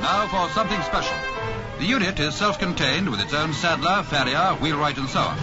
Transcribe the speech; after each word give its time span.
now 0.00 0.26
for 0.28 0.52
something 0.54 0.80
special. 0.82 1.16
The 1.78 1.84
unit 1.84 2.18
is 2.20 2.34
self-contained 2.34 3.08
with 3.08 3.20
its 3.20 3.34
own 3.34 3.52
saddler, 3.52 4.02
farrier, 4.02 4.56
wheelwright, 4.60 4.98
and 4.98 5.08
so 5.08 5.20
on. 5.20 5.38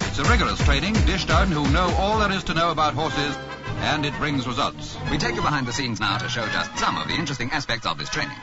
It's 0.00 0.18
a 0.18 0.24
rigorous 0.24 0.58
training 0.64 0.94
dished 1.06 1.30
out 1.30 1.48
who 1.48 1.70
know 1.70 1.94
all 1.98 2.18
there 2.18 2.32
is 2.32 2.44
to 2.44 2.54
know 2.54 2.70
about 2.70 2.94
horses, 2.94 3.36
and 3.80 4.04
it 4.04 4.14
brings 4.14 4.46
results. 4.46 4.96
We 5.10 5.18
take 5.18 5.34
you 5.34 5.42
behind 5.42 5.66
the 5.66 5.72
scenes 5.72 6.00
now 6.00 6.18
to 6.18 6.28
show 6.28 6.46
just 6.46 6.76
some 6.78 6.96
of 6.96 7.06
the 7.08 7.14
interesting 7.14 7.50
aspects 7.52 7.86
of 7.86 7.98
this 7.98 8.08
training. 8.08 8.36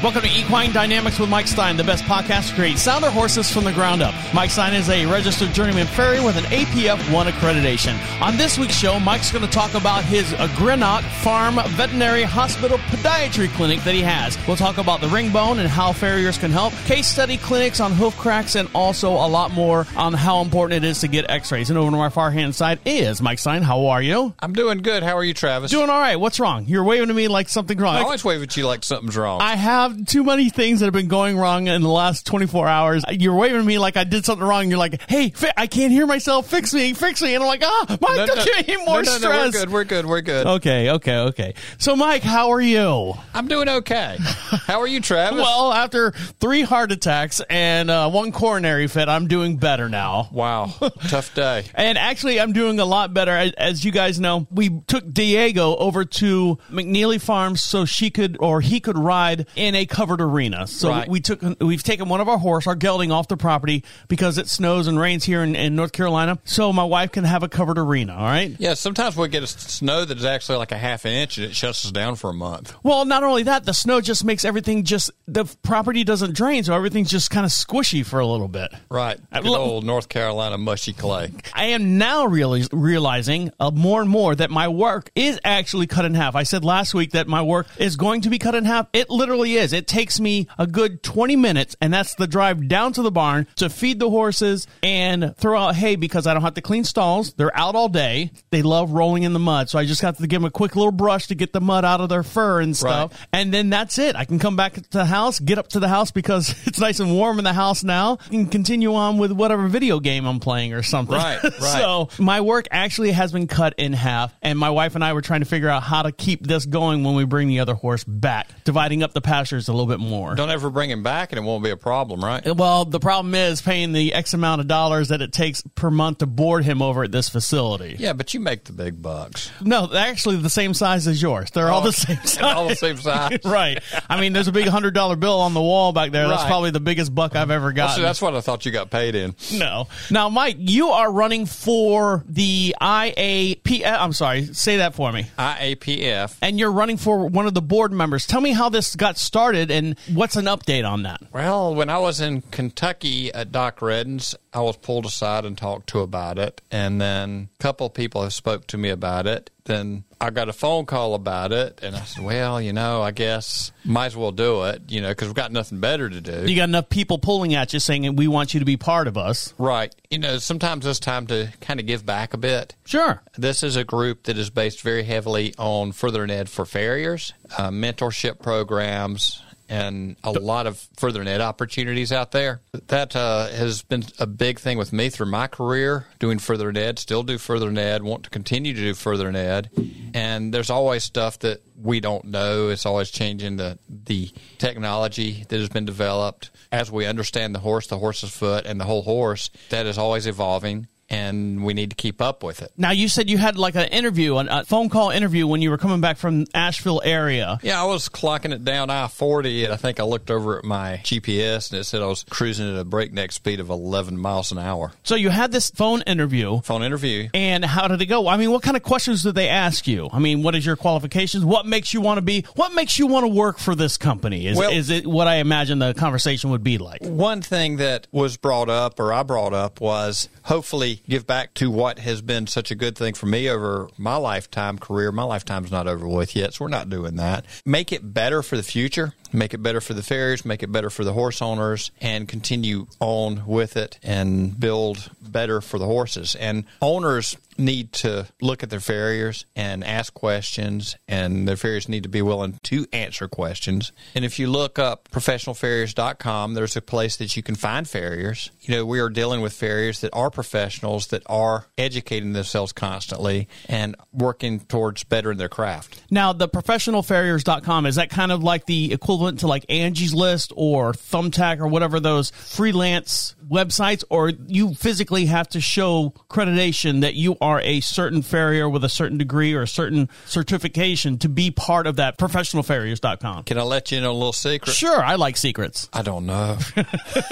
Welcome 0.00 0.22
to 0.22 0.28
Equine 0.28 0.70
Dynamics 0.72 1.18
with 1.18 1.28
Mike 1.28 1.48
Stein, 1.48 1.76
the 1.76 1.82
best 1.82 2.04
podcast 2.04 2.50
to 2.50 2.54
create 2.54 2.78
sounder 2.78 3.10
horses 3.10 3.50
from 3.50 3.64
the 3.64 3.72
ground 3.72 4.00
up. 4.00 4.14
Mike 4.32 4.50
Stein 4.50 4.72
is 4.72 4.88
a 4.88 5.04
registered 5.06 5.52
journeyman 5.52 5.88
farrier 5.88 6.22
with 6.22 6.36
an 6.36 6.44
APF 6.44 7.12
1 7.12 7.26
accreditation. 7.26 7.98
On 8.22 8.36
this 8.36 8.56
week's 8.58 8.76
show, 8.76 9.00
Mike's 9.00 9.32
going 9.32 9.44
to 9.44 9.50
talk 9.50 9.74
about 9.74 10.04
his 10.04 10.32
Greenock 10.54 11.02
Farm 11.02 11.56
Veterinary 11.70 12.22
Hospital 12.22 12.78
Podiatry 12.78 13.48
Clinic 13.56 13.80
that 13.80 13.92
he 13.92 14.00
has. 14.00 14.38
We'll 14.46 14.56
talk 14.56 14.78
about 14.78 15.00
the 15.00 15.08
ring 15.08 15.32
bone 15.32 15.58
and 15.58 15.68
how 15.68 15.92
farriers 15.92 16.38
can 16.38 16.52
help, 16.52 16.72
case 16.84 17.08
study 17.08 17.36
clinics 17.36 17.80
on 17.80 17.90
hoof 17.90 18.16
cracks, 18.18 18.54
and 18.54 18.68
also 18.76 19.10
a 19.10 19.26
lot 19.26 19.50
more 19.50 19.84
on 19.96 20.12
how 20.14 20.42
important 20.42 20.84
it 20.84 20.88
is 20.88 21.00
to 21.00 21.08
get 21.08 21.28
x 21.28 21.50
rays. 21.50 21.70
And 21.70 21.78
over 21.78 21.90
to 21.90 21.96
my 21.96 22.08
far 22.08 22.30
hand 22.30 22.54
side 22.54 22.78
is 22.84 23.20
Mike 23.20 23.40
Stein. 23.40 23.62
How 23.62 23.86
are 23.86 24.00
you? 24.00 24.32
I'm 24.38 24.52
doing 24.52 24.78
good. 24.78 25.02
How 25.02 25.16
are 25.16 25.24
you, 25.24 25.34
Travis? 25.34 25.72
Doing 25.72 25.90
all 25.90 25.98
right. 26.00 26.14
What's 26.14 26.38
wrong? 26.38 26.66
You're 26.68 26.84
waving 26.84 27.08
to 27.08 27.14
me 27.14 27.26
like 27.26 27.48
something's 27.48 27.80
wrong. 27.80 27.96
I 27.96 28.02
always 28.02 28.24
wave 28.24 28.44
at 28.44 28.56
you 28.56 28.64
like 28.64 28.84
something's 28.84 29.16
wrong. 29.16 29.40
I 29.40 29.56
have 29.56 29.87
too 30.06 30.24
many 30.24 30.50
things 30.50 30.80
that 30.80 30.86
have 30.86 30.92
been 30.94 31.08
going 31.08 31.36
wrong 31.36 31.66
in 31.68 31.82
the 31.82 31.88
last 31.88 32.26
24 32.26 32.68
hours. 32.68 33.04
You're 33.10 33.34
waving 33.34 33.60
at 33.60 33.64
me 33.64 33.78
like 33.78 33.96
I 33.96 34.04
did 34.04 34.24
something 34.24 34.46
wrong. 34.46 34.68
You're 34.68 34.78
like, 34.78 35.00
hey, 35.08 35.30
fi- 35.30 35.52
I 35.56 35.66
can't 35.66 35.92
hear 35.92 36.06
myself. 36.06 36.48
Fix 36.50 36.72
me, 36.74 36.92
fix 36.94 37.22
me. 37.22 37.34
And 37.34 37.42
I'm 37.42 37.48
like, 37.48 37.62
ah, 37.64 37.86
Mike, 37.88 38.00
No, 38.00 38.26
don't 38.26 38.36
no, 38.36 38.44
give 38.44 38.68
me 38.68 38.76
more 38.84 39.02
no, 39.02 39.10
no, 39.12 39.18
stress. 39.18 39.54
No, 39.54 39.60
we're 39.60 39.60
good. 39.60 39.70
We're 39.72 39.84
good. 39.84 40.06
We're 40.06 40.20
good. 40.22 40.46
Okay, 40.46 40.90
okay, 40.90 41.16
okay. 41.18 41.54
So, 41.78 41.96
Mike, 41.96 42.22
how 42.22 42.50
are 42.52 42.60
you? 42.60 43.14
I'm 43.34 43.48
doing 43.48 43.68
okay. 43.68 44.16
How 44.20 44.80
are 44.80 44.86
you, 44.86 45.00
Travis? 45.00 45.38
Well, 45.48 45.72
after 45.72 46.10
three 46.12 46.62
heart 46.62 46.92
attacks 46.92 47.40
and 47.48 47.90
uh, 47.90 48.10
one 48.10 48.32
coronary 48.32 48.86
fit, 48.88 49.08
I'm 49.08 49.26
doing 49.28 49.56
better 49.56 49.88
now. 49.88 50.28
wow, 50.32 50.66
tough 51.08 51.34
day. 51.34 51.64
And 51.74 51.96
actually, 51.98 52.40
I'm 52.40 52.52
doing 52.52 52.80
a 52.80 52.84
lot 52.84 53.14
better. 53.14 53.32
As- 53.32 53.52
As 53.56 53.84
you 53.84 53.92
guys 53.92 54.18
know, 54.20 54.46
we 54.50 54.80
took 54.86 55.10
Diego 55.12 55.76
over 55.76 56.04
to 56.04 56.58
McNeely 56.70 57.20
Farms 57.20 57.62
so 57.62 57.84
she 57.84 58.10
could 58.10 58.36
or 58.40 58.60
he 58.60 58.80
could 58.80 58.98
ride 58.98 59.46
in 59.56 59.74
a 59.78 59.86
covered 59.86 60.20
arena. 60.20 60.66
So 60.66 60.90
Right. 60.90 61.08
we 61.08 61.20
took 61.20 61.40
we've 61.60 61.82
taken 61.82 62.08
one 62.08 62.20
of 62.20 62.28
our 62.28 62.38
horse, 62.38 62.66
our 62.66 62.74
gelding, 62.74 63.10
off 63.12 63.28
the 63.28 63.36
property 63.36 63.84
because 64.08 64.36
it 64.38 64.48
snows 64.48 64.86
and 64.86 64.98
rains 64.98 65.24
here 65.24 65.42
in, 65.42 65.54
in 65.56 65.74
North 65.76 65.92
Carolina. 65.92 66.38
So 66.44 66.72
my 66.72 66.84
wife 66.84 67.12
can 67.12 67.24
have 67.24 67.42
a 67.42 67.48
covered 67.48 67.78
arena. 67.78 68.14
All 68.14 68.22
right. 68.24 68.54
Yeah, 68.58 68.74
sometimes 68.74 69.16
we 69.16 69.28
get 69.28 69.42
a 69.42 69.46
snow 69.46 70.04
that 70.04 70.18
is 70.18 70.24
actually 70.24 70.58
like 70.58 70.72
a 70.72 70.78
half 70.78 71.06
inch 71.06 71.38
and 71.38 71.46
it 71.46 71.54
shuts 71.56 71.84
us 71.84 71.90
down 71.92 72.16
for 72.16 72.30
a 72.30 72.34
month. 72.34 72.74
Well, 72.82 73.04
not 73.04 73.22
only 73.22 73.44
that, 73.44 73.64
the 73.64 73.72
snow 73.74 74.00
just 74.00 74.24
makes 74.24 74.44
everything 74.44 74.84
just 74.84 75.10
the 75.26 75.44
property 75.62 76.04
doesn't 76.04 76.34
drain, 76.34 76.64
so 76.64 76.74
everything's 76.74 77.10
just 77.10 77.30
kind 77.30 77.46
of 77.46 77.52
squishy 77.52 78.04
for 78.04 78.18
a 78.20 78.26
little 78.26 78.48
bit. 78.48 78.72
Right. 78.90 79.18
Uh, 79.32 79.40
Good 79.40 79.50
look- 79.50 79.60
old 79.60 79.84
North 79.84 80.08
Carolina 80.08 80.58
mushy 80.58 80.92
clay. 80.92 81.30
I 81.54 81.66
am 81.66 81.98
now 81.98 82.26
really 82.26 82.64
realizing 82.72 83.50
uh, 83.60 83.70
more 83.72 84.00
and 84.00 84.10
more 84.10 84.34
that 84.34 84.50
my 84.50 84.68
work 84.68 85.10
is 85.14 85.38
actually 85.44 85.86
cut 85.86 86.04
in 86.04 86.14
half. 86.14 86.34
I 86.34 86.42
said 86.42 86.64
last 86.64 86.94
week 86.94 87.12
that 87.12 87.28
my 87.28 87.42
work 87.42 87.66
is 87.78 87.96
going 87.96 88.22
to 88.22 88.30
be 88.30 88.38
cut 88.38 88.54
in 88.54 88.64
half. 88.64 88.88
It 88.92 89.10
literally 89.10 89.54
is. 89.54 89.67
It 89.72 89.86
takes 89.86 90.20
me 90.20 90.48
a 90.58 90.66
good 90.66 91.02
20 91.02 91.36
minutes, 91.36 91.76
and 91.80 91.92
that's 91.92 92.14
the 92.14 92.26
drive 92.26 92.68
down 92.68 92.92
to 92.94 93.02
the 93.02 93.10
barn 93.10 93.46
to 93.56 93.68
feed 93.68 93.98
the 93.98 94.10
horses 94.10 94.66
and 94.82 95.36
throw 95.36 95.58
out 95.58 95.74
hay 95.74 95.96
because 95.96 96.26
I 96.26 96.34
don't 96.34 96.42
have 96.42 96.54
to 96.54 96.62
clean 96.62 96.84
stalls. 96.84 97.34
They're 97.34 97.56
out 97.56 97.74
all 97.74 97.88
day. 97.88 98.32
They 98.50 98.62
love 98.62 98.92
rolling 98.92 99.22
in 99.22 99.32
the 99.32 99.38
mud. 99.38 99.70
So 99.70 99.78
I 99.78 99.84
just 99.84 100.02
have 100.02 100.18
to 100.18 100.26
give 100.26 100.40
them 100.40 100.46
a 100.46 100.50
quick 100.50 100.76
little 100.76 100.92
brush 100.92 101.28
to 101.28 101.34
get 101.34 101.52
the 101.52 101.60
mud 101.60 101.84
out 101.84 102.00
of 102.00 102.08
their 102.08 102.22
fur 102.22 102.60
and 102.60 102.76
stuff. 102.76 103.12
Right. 103.12 103.28
And 103.32 103.52
then 103.52 103.70
that's 103.70 103.98
it. 103.98 104.16
I 104.16 104.24
can 104.24 104.38
come 104.38 104.56
back 104.56 104.74
to 104.74 104.90
the 104.90 105.04
house, 105.04 105.40
get 105.40 105.58
up 105.58 105.68
to 105.68 105.80
the 105.80 105.88
house 105.88 106.10
because 106.10 106.54
it's 106.66 106.78
nice 106.78 107.00
and 107.00 107.12
warm 107.12 107.38
in 107.38 107.44
the 107.44 107.52
house 107.52 107.82
now, 107.82 108.18
and 108.30 108.50
continue 108.50 108.94
on 108.94 109.18
with 109.18 109.32
whatever 109.32 109.66
video 109.68 110.00
game 110.00 110.26
I'm 110.26 110.40
playing 110.40 110.72
or 110.72 110.82
something. 110.82 111.16
Right, 111.16 111.42
right. 111.42 111.60
so 111.60 112.08
my 112.18 112.40
work 112.40 112.66
actually 112.70 113.12
has 113.12 113.32
been 113.32 113.46
cut 113.46 113.74
in 113.78 113.92
half, 113.92 114.34
and 114.42 114.58
my 114.58 114.70
wife 114.70 114.94
and 114.94 115.04
I 115.04 115.12
were 115.12 115.22
trying 115.22 115.40
to 115.40 115.46
figure 115.46 115.68
out 115.68 115.82
how 115.82 116.02
to 116.02 116.12
keep 116.12 116.46
this 116.46 116.66
going 116.66 117.04
when 117.04 117.14
we 117.14 117.24
bring 117.24 117.48
the 117.48 117.60
other 117.60 117.74
horse 117.74 118.04
back, 118.04 118.48
dividing 118.64 119.02
up 119.02 119.12
the 119.12 119.20
pastures 119.20 119.57
a 119.66 119.72
little 119.72 119.88
bit 119.88 119.98
more. 119.98 120.36
Don't 120.36 120.50
ever 120.50 120.70
bring 120.70 120.88
him 120.90 121.02
back 121.02 121.32
and 121.32 121.38
it 121.40 121.42
won't 121.42 121.64
be 121.64 121.70
a 121.70 121.76
problem, 121.76 122.24
right? 122.24 122.46
Uh, 122.46 122.54
well, 122.54 122.84
the 122.84 123.00
problem 123.00 123.34
is 123.34 123.60
paying 123.60 123.92
the 123.92 124.14
X 124.14 124.34
amount 124.34 124.60
of 124.60 124.68
dollars 124.68 125.08
that 125.08 125.20
it 125.20 125.32
takes 125.32 125.62
per 125.74 125.90
month 125.90 126.18
to 126.18 126.26
board 126.26 126.64
him 126.64 126.80
over 126.80 127.02
at 127.02 127.10
this 127.10 127.28
facility. 127.28 127.96
Yeah, 127.98 128.12
but 128.12 128.32
you 128.34 128.38
make 128.38 128.62
the 128.64 128.72
big 128.72 129.02
bucks. 129.02 129.50
No, 129.60 129.86
they're 129.88 130.06
actually 130.06 130.36
the 130.36 130.50
same 130.50 130.74
size 130.74 131.08
as 131.08 131.20
yours. 131.20 131.50
They're 131.50 131.68
all 131.70 131.80
Oh, 131.82 131.86
the 131.86 131.92
same 131.92 132.16
size. 132.24 132.42
all 132.42 132.68
the 132.68 132.76
same 132.76 132.98
size. 132.98 133.38
right. 133.44 133.82
I 134.08 134.20
mean, 134.20 134.34
there's 134.34 134.46
a 134.48 134.52
big 134.52 134.68
hundred 134.68 134.94
dollar 134.94 135.16
bill 135.16 135.40
on 135.40 135.54
the 135.54 135.62
wall 135.62 135.92
back 135.92 136.12
there. 136.12 136.28
That's 136.28 136.44
probably 136.44 136.70
the 136.70 136.80
biggest 136.80 137.14
buck 137.14 137.34
I've 137.34 137.50
ever 137.50 137.66
Well, 137.66 137.74
gotten. 137.74 138.02
that's 138.02 138.20
what 138.22 138.34
I 138.34 138.40
thought 138.42 138.66
you 138.66 138.70
got 138.72 138.90
paid 138.90 139.14
in. 139.14 139.34
no. 139.54 139.88
Now, 140.10 140.28
Mike, 140.28 140.56
you 140.58 140.90
are 140.90 141.10
running 141.10 141.46
for 141.46 142.22
the 142.28 142.74
IAP. 142.80 143.84
I'm 143.86 144.12
sorry. 144.12 144.44
Say 144.52 144.78
that 144.78 144.94
for 144.94 145.10
me. 145.10 145.24
IAPF. 145.38 146.36
And 146.42 146.58
you're 146.58 146.72
running 146.72 146.96
for 146.96 147.26
one 147.28 147.46
of 147.46 147.54
the 147.54 147.62
board 147.62 147.92
members. 147.92 148.26
Tell 148.26 148.40
me 148.40 148.52
how 148.52 148.68
this 148.68 148.94
got 148.96 149.16
started 149.18 149.47
and 149.54 149.98
what's 150.12 150.36
an 150.36 150.46
update 150.46 150.88
on 150.88 151.02
that. 151.02 151.20
Well, 151.32 151.74
when 151.74 151.90
I 151.90 151.98
was 151.98 152.20
in 152.20 152.42
Kentucky 152.42 153.32
at 153.32 153.52
Doc 153.52 153.80
Redden's, 153.80 154.34
I 154.52 154.60
was 154.60 154.76
pulled 154.76 155.06
aside 155.06 155.44
and 155.44 155.56
talked 155.56 155.88
to 155.90 156.00
about 156.00 156.38
it, 156.38 156.60
and 156.70 157.00
then 157.00 157.48
a 157.58 157.62
couple 157.62 157.86
of 157.86 157.94
people 157.94 158.22
have 158.22 158.34
spoke 158.34 158.66
to 158.68 158.78
me 158.78 158.88
about 158.88 159.26
it. 159.26 159.50
Then 159.68 160.04
I 160.20 160.30
got 160.30 160.48
a 160.48 160.52
phone 160.52 160.86
call 160.86 161.14
about 161.14 161.52
it, 161.52 161.78
and 161.82 161.94
I 161.94 162.00
said, 162.00 162.24
"Well, 162.24 162.60
you 162.60 162.72
know, 162.72 163.02
I 163.02 163.12
guess 163.12 163.70
might 163.84 164.06
as 164.06 164.16
well 164.16 164.32
do 164.32 164.64
it, 164.64 164.82
you 164.88 165.00
know, 165.00 165.10
because 165.10 165.28
we've 165.28 165.34
got 165.34 165.52
nothing 165.52 165.78
better 165.78 166.08
to 166.08 166.20
do." 166.20 166.50
You 166.50 166.56
got 166.56 166.68
enough 166.68 166.88
people 166.88 167.18
pulling 167.18 167.54
at 167.54 167.72
you 167.72 167.78
saying, 167.78 168.16
we 168.16 168.26
want 168.26 168.54
you 168.54 168.60
to 168.60 168.66
be 168.66 168.76
part 168.76 169.06
of 169.06 169.16
us. 169.16 169.54
right? 169.58 169.94
You 170.10 170.18
know, 170.18 170.38
sometimes 170.38 170.86
it's 170.86 170.98
time 170.98 171.26
to 171.28 171.52
kind 171.60 171.78
of 171.78 171.86
give 171.86 172.04
back 172.06 172.32
a 172.32 172.38
bit. 172.38 172.74
Sure. 172.84 173.22
This 173.36 173.62
is 173.62 173.76
a 173.76 173.84
group 173.84 174.24
that 174.24 174.38
is 174.38 174.48
based 174.50 174.80
very 174.80 175.02
heavily 175.04 175.54
on 175.58 175.92
further 175.92 176.24
ed 176.24 176.48
for 176.48 176.64
farriers, 176.64 177.34
uh, 177.58 177.68
mentorship 177.68 178.40
programs, 178.40 179.42
and 179.68 180.16
a 180.24 180.32
lot 180.32 180.66
of 180.66 180.78
further 180.96 181.22
ed 181.22 181.40
opportunities 181.40 182.12
out 182.12 182.32
there. 182.32 182.60
That 182.88 183.14
uh, 183.14 183.48
has 183.48 183.82
been 183.82 184.04
a 184.18 184.26
big 184.26 184.58
thing 184.58 184.78
with 184.78 184.92
me 184.92 185.10
through 185.10 185.26
my 185.26 185.46
career, 185.46 186.06
doing 186.18 186.38
further 186.38 186.70
ed, 186.74 186.98
still 186.98 187.22
do 187.22 187.38
further 187.38 187.70
ed, 187.78 188.02
want 188.02 188.24
to 188.24 188.30
continue 188.30 188.72
to 188.72 188.80
do 188.80 188.94
further 188.94 189.28
ed. 189.28 189.70
And 190.14 190.52
there's 190.52 190.70
always 190.70 191.04
stuff 191.04 191.38
that 191.40 191.62
we 191.80 192.00
don't 192.00 192.24
know. 192.24 192.68
It's 192.70 192.86
always 192.86 193.10
changing 193.10 193.56
the, 193.56 193.78
the 193.88 194.30
technology 194.58 195.44
that 195.48 195.58
has 195.58 195.68
been 195.68 195.84
developed. 195.84 196.50
As 196.72 196.90
we 196.90 197.06
understand 197.06 197.54
the 197.54 197.60
horse, 197.60 197.86
the 197.86 197.98
horse's 197.98 198.30
foot, 198.30 198.66
and 198.66 198.80
the 198.80 198.84
whole 198.84 199.02
horse, 199.02 199.50
that 199.70 199.86
is 199.86 199.98
always 199.98 200.26
evolving. 200.26 200.86
And 201.10 201.64
we 201.64 201.72
need 201.74 201.90
to 201.90 201.96
keep 201.96 202.20
up 202.20 202.42
with 202.42 202.60
it. 202.60 202.70
Now, 202.76 202.90
you 202.90 203.08
said 203.08 203.30
you 203.30 203.38
had 203.38 203.56
like 203.56 203.74
an 203.76 203.86
interview, 203.86 204.36
a 204.36 204.64
phone 204.64 204.88
call 204.90 205.10
interview 205.10 205.46
when 205.46 205.62
you 205.62 205.70
were 205.70 205.78
coming 205.78 206.00
back 206.00 206.18
from 206.18 206.46
Asheville 206.52 207.00
area. 207.04 207.58
Yeah, 207.62 207.80
I 207.82 207.86
was 207.86 208.08
clocking 208.08 208.52
it 208.52 208.64
down 208.64 208.90
I 208.90 209.08
40, 209.08 209.64
and 209.64 209.72
I 209.72 209.76
think 209.76 210.00
I 210.00 210.02
looked 210.04 210.30
over 210.30 210.58
at 210.58 210.64
my 210.64 211.00
GPS 211.04 211.70
and 211.70 211.80
it 211.80 211.84
said 211.84 212.02
I 212.02 212.06
was 212.06 212.24
cruising 212.28 212.70
at 212.72 212.78
a 212.78 212.84
breakneck 212.84 213.32
speed 213.32 213.58
of 213.60 213.70
11 213.70 214.18
miles 214.18 214.52
an 214.52 214.58
hour. 214.58 214.92
So 215.02 215.14
you 215.14 215.30
had 215.30 215.50
this 215.50 215.70
phone 215.70 216.02
interview. 216.02 216.60
Phone 216.60 216.82
interview. 216.82 217.28
And 217.32 217.64
how 217.64 217.88
did 217.88 218.02
it 218.02 218.06
go? 218.06 218.28
I 218.28 218.36
mean, 218.36 218.50
what 218.50 218.62
kind 218.62 218.76
of 218.76 218.82
questions 218.82 219.22
did 219.22 219.34
they 219.34 219.48
ask 219.48 219.86
you? 219.86 220.08
I 220.12 220.18
mean, 220.18 220.42
what 220.42 220.54
is 220.54 220.66
your 220.66 220.76
qualifications? 220.76 221.44
What 221.44 221.64
makes 221.66 221.94
you 221.94 222.00
want 222.00 222.18
to 222.18 222.22
be? 222.22 222.44
What 222.54 222.74
makes 222.74 222.98
you 222.98 223.06
want 223.06 223.24
to 223.24 223.28
work 223.28 223.58
for 223.58 223.74
this 223.74 223.96
company? 223.96 224.46
Is, 224.46 224.58
Well- 224.58 224.70
is 224.70 224.90
it 224.90 225.06
what 225.06 225.26
I 225.26 225.36
imagine 225.36 225.78
the 225.78 225.94
conversation 225.94 226.50
would 226.50 226.62
be 226.64 226.78
like? 226.78 227.02
One 227.02 227.40
thing 227.42 227.76
that 227.76 228.06
was 228.12 228.36
brought 228.36 228.68
up, 228.68 229.00
or 229.00 229.12
I 229.12 229.22
brought 229.22 229.54
up, 229.54 229.80
was 229.80 230.28
hopefully 230.42 230.97
give 231.08 231.26
back 231.26 231.54
to 231.54 231.70
what 231.70 231.98
has 231.98 232.22
been 232.22 232.46
such 232.46 232.70
a 232.70 232.74
good 232.74 232.96
thing 232.96 233.14
for 233.14 233.26
me 233.26 233.48
over 233.48 233.88
my 233.96 234.16
lifetime 234.16 234.78
career. 234.78 235.12
My 235.12 235.24
lifetime's 235.24 235.70
not 235.70 235.86
over 235.86 236.06
with 236.06 236.36
yet, 236.36 236.54
so 236.54 236.64
we're 236.64 236.70
not 236.70 236.90
doing 236.90 237.16
that. 237.16 237.44
Make 237.64 237.92
it 237.92 238.14
better 238.14 238.42
for 238.42 238.56
the 238.56 238.62
future. 238.62 239.14
Make 239.32 239.52
it 239.52 239.62
better 239.62 239.80
for 239.80 239.92
the 239.92 240.02
farriers, 240.02 240.44
make 240.44 240.62
it 240.62 240.72
better 240.72 240.88
for 240.88 241.04
the 241.04 241.12
horse 241.12 241.42
owners, 241.42 241.90
and 242.00 242.26
continue 242.26 242.86
on 242.98 243.46
with 243.46 243.76
it 243.76 243.98
and 244.02 244.58
build 244.58 245.10
better 245.20 245.60
for 245.60 245.78
the 245.78 245.84
horses. 245.84 246.34
And 246.34 246.64
owners 246.80 247.36
need 247.58 247.92
to 247.92 248.26
look 248.40 248.62
at 248.62 248.70
their 248.70 248.80
farriers 248.80 249.44
and 249.54 249.84
ask 249.84 250.14
questions, 250.14 250.96
and 251.06 251.46
their 251.46 251.56
farriers 251.56 251.88
need 251.88 252.04
to 252.04 252.08
be 252.08 252.22
willing 252.22 252.58
to 252.64 252.86
answer 252.92 253.28
questions. 253.28 253.92
And 254.14 254.24
if 254.24 254.38
you 254.38 254.48
look 254.48 254.78
up 254.78 255.08
professionalfarriers.com, 255.10 256.54
there's 256.54 256.76
a 256.76 256.82
place 256.82 257.16
that 257.16 257.36
you 257.36 257.42
can 257.42 257.54
find 257.54 257.88
farriers. 257.88 258.50
You 258.60 258.76
know, 258.76 258.86
we 258.86 259.00
are 259.00 259.10
dealing 259.10 259.40
with 259.40 259.52
farriers 259.52 260.00
that 260.00 260.10
are 260.12 260.30
professionals 260.30 261.08
that 261.08 261.22
are 261.26 261.66
educating 261.76 262.32
themselves 262.32 262.72
constantly 262.72 263.48
and 263.68 263.94
working 264.12 264.60
towards 264.60 265.04
bettering 265.04 265.38
their 265.38 265.48
craft. 265.48 266.02
Now, 266.10 266.32
the 266.32 266.48
professionalfarriers.com, 266.48 267.86
is 267.86 267.96
that 267.96 268.10
kind 268.10 268.32
of 268.32 268.42
like 268.42 268.66
the 268.66 268.92
equivalent 268.92 269.18
equivalent 269.18 269.40
to 269.40 269.46
like 269.46 269.64
Angie's 269.68 270.14
List 270.14 270.52
or 270.56 270.92
Thumbtack 270.92 271.60
or 271.60 271.66
whatever 271.66 271.98
those 271.98 272.30
freelance 272.30 273.34
websites, 273.48 274.04
or 274.10 274.30
you 274.30 274.74
physically 274.74 275.26
have 275.26 275.48
to 275.48 275.60
show 275.60 276.10
accreditation 276.28 277.00
that 277.00 277.14
you 277.14 277.36
are 277.40 277.60
a 277.60 277.80
certain 277.80 278.22
farrier 278.22 278.68
with 278.68 278.84
a 278.84 278.88
certain 278.88 279.18
degree 279.18 279.54
or 279.54 279.62
a 279.62 279.68
certain 279.68 280.08
certification 280.26 281.18
to 281.18 281.28
be 281.28 281.50
part 281.50 281.86
of 281.86 281.96
that 281.96 282.18
professionalfarriers.com? 282.18 283.44
Can 283.44 283.58
I 283.58 283.62
let 283.62 283.90
you 283.90 283.98
in 283.98 284.04
a 284.04 284.12
little 284.12 284.32
secret? 284.32 284.72
Sure, 284.72 285.02
I 285.02 285.16
like 285.16 285.36
secrets. 285.36 285.88
I 285.92 286.02
don't 286.02 286.26
know. 286.26 286.58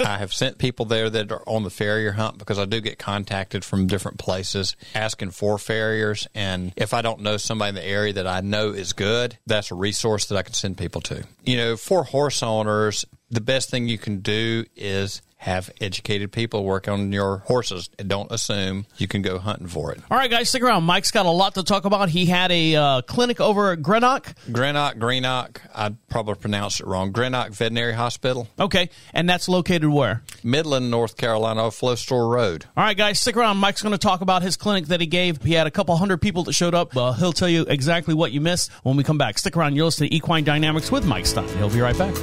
I 0.05 0.17
have 0.17 0.33
sent 0.33 0.57
people 0.57 0.85
there 0.85 1.09
that 1.09 1.31
are 1.31 1.43
on 1.47 1.63
the 1.63 1.69
farrier 1.69 2.13
hunt 2.13 2.37
because 2.37 2.59
I 2.59 2.65
do 2.65 2.81
get 2.81 2.97
contacted 2.97 3.63
from 3.63 3.87
different 3.87 4.17
places 4.17 4.75
asking 4.95 5.31
for 5.31 5.57
farriers. 5.57 6.27
And 6.33 6.73
if 6.75 6.93
I 6.93 7.01
don't 7.01 7.21
know 7.21 7.37
somebody 7.37 7.69
in 7.69 7.75
the 7.75 7.85
area 7.85 8.13
that 8.13 8.27
I 8.27 8.41
know 8.41 8.71
is 8.71 8.93
good, 8.93 9.37
that's 9.45 9.71
a 9.71 9.75
resource 9.75 10.25
that 10.25 10.37
I 10.37 10.41
can 10.41 10.53
send 10.53 10.77
people 10.77 11.01
to. 11.01 11.23
You 11.43 11.57
know, 11.57 11.77
for 11.77 12.03
horse 12.03 12.43
owners, 12.43 13.05
the 13.29 13.41
best 13.41 13.69
thing 13.69 13.87
you 13.87 13.97
can 13.97 14.19
do 14.19 14.65
is 14.75 15.21
have 15.37 15.71
educated 15.79 16.31
people 16.31 16.63
work 16.63 16.87
on 16.87 17.11
your 17.11 17.37
horses 17.39 17.89
don't 18.05 18.31
assume 18.31 18.85
you 18.97 19.07
can 19.07 19.21
go 19.21 19.37
hunting 19.37 19.67
for 19.67 19.91
it. 19.91 20.01
All 20.09 20.17
right, 20.17 20.29
guys, 20.29 20.49
stick 20.49 20.63
around. 20.63 20.83
Mike's 20.83 21.11
got 21.11 21.25
a 21.25 21.29
lot 21.29 21.55
to 21.55 21.63
talk 21.63 21.85
about. 21.85 22.09
He 22.09 22.25
had 22.25 22.51
a 22.51 22.75
uh, 22.75 23.01
clinic 23.03 23.39
over 23.39 23.71
at 23.71 23.81
Greenock. 23.81 24.33
Greenock, 24.51 24.97
Greenock, 24.97 25.61
I 25.73 25.93
probably 26.09 26.35
pronounced 26.35 26.79
it 26.79 26.87
wrong. 26.87 27.11
Greenock 27.11 27.51
Veterinary 27.51 27.93
Hospital. 27.93 28.47
Okay, 28.59 28.89
and 29.13 29.29
that's 29.29 29.47
located 29.47 29.89
where? 29.89 30.23
Midland, 30.43 30.89
North 30.89 31.17
Carolina, 31.17 31.69
Flowes 31.71 32.01
Store 32.01 32.27
Road. 32.27 32.65
All 32.75 32.83
right, 32.83 32.97
guys, 32.97 33.19
stick 33.19 33.37
around. 33.37 33.57
Mike's 33.57 33.81
going 33.81 33.91
to 33.91 33.97
talk 33.97 34.21
about 34.21 34.41
his 34.41 34.57
clinic 34.57 34.87
that 34.87 35.01
he 35.01 35.07
gave. 35.07 35.41
He 35.43 35.53
had 35.53 35.67
a 35.67 35.71
couple 35.71 35.95
hundred 35.97 36.21
people 36.21 36.43
that 36.43 36.53
showed 36.53 36.73
up. 36.73 36.95
Uh, 36.97 37.13
he'll 37.13 37.33
tell 37.33 37.49
you 37.49 37.65
exactly 37.67 38.13
what 38.13 38.31
you 38.31 38.41
missed 38.41 38.71
when 38.83 38.97
we 38.97 39.03
come 39.03 39.17
back. 39.17 39.37
Stick 39.37 39.55
around. 39.55 39.75
You're 39.75 39.85
listening 39.85 40.09
to 40.09 40.15
Equine 40.15 40.43
Dynamics 40.43 40.91
with 40.91 41.05
Mike 41.05 41.25
Stein. 41.25 41.47
He'll 41.57 41.69
be 41.69 41.81
right 41.81 41.97
back. 41.97 42.15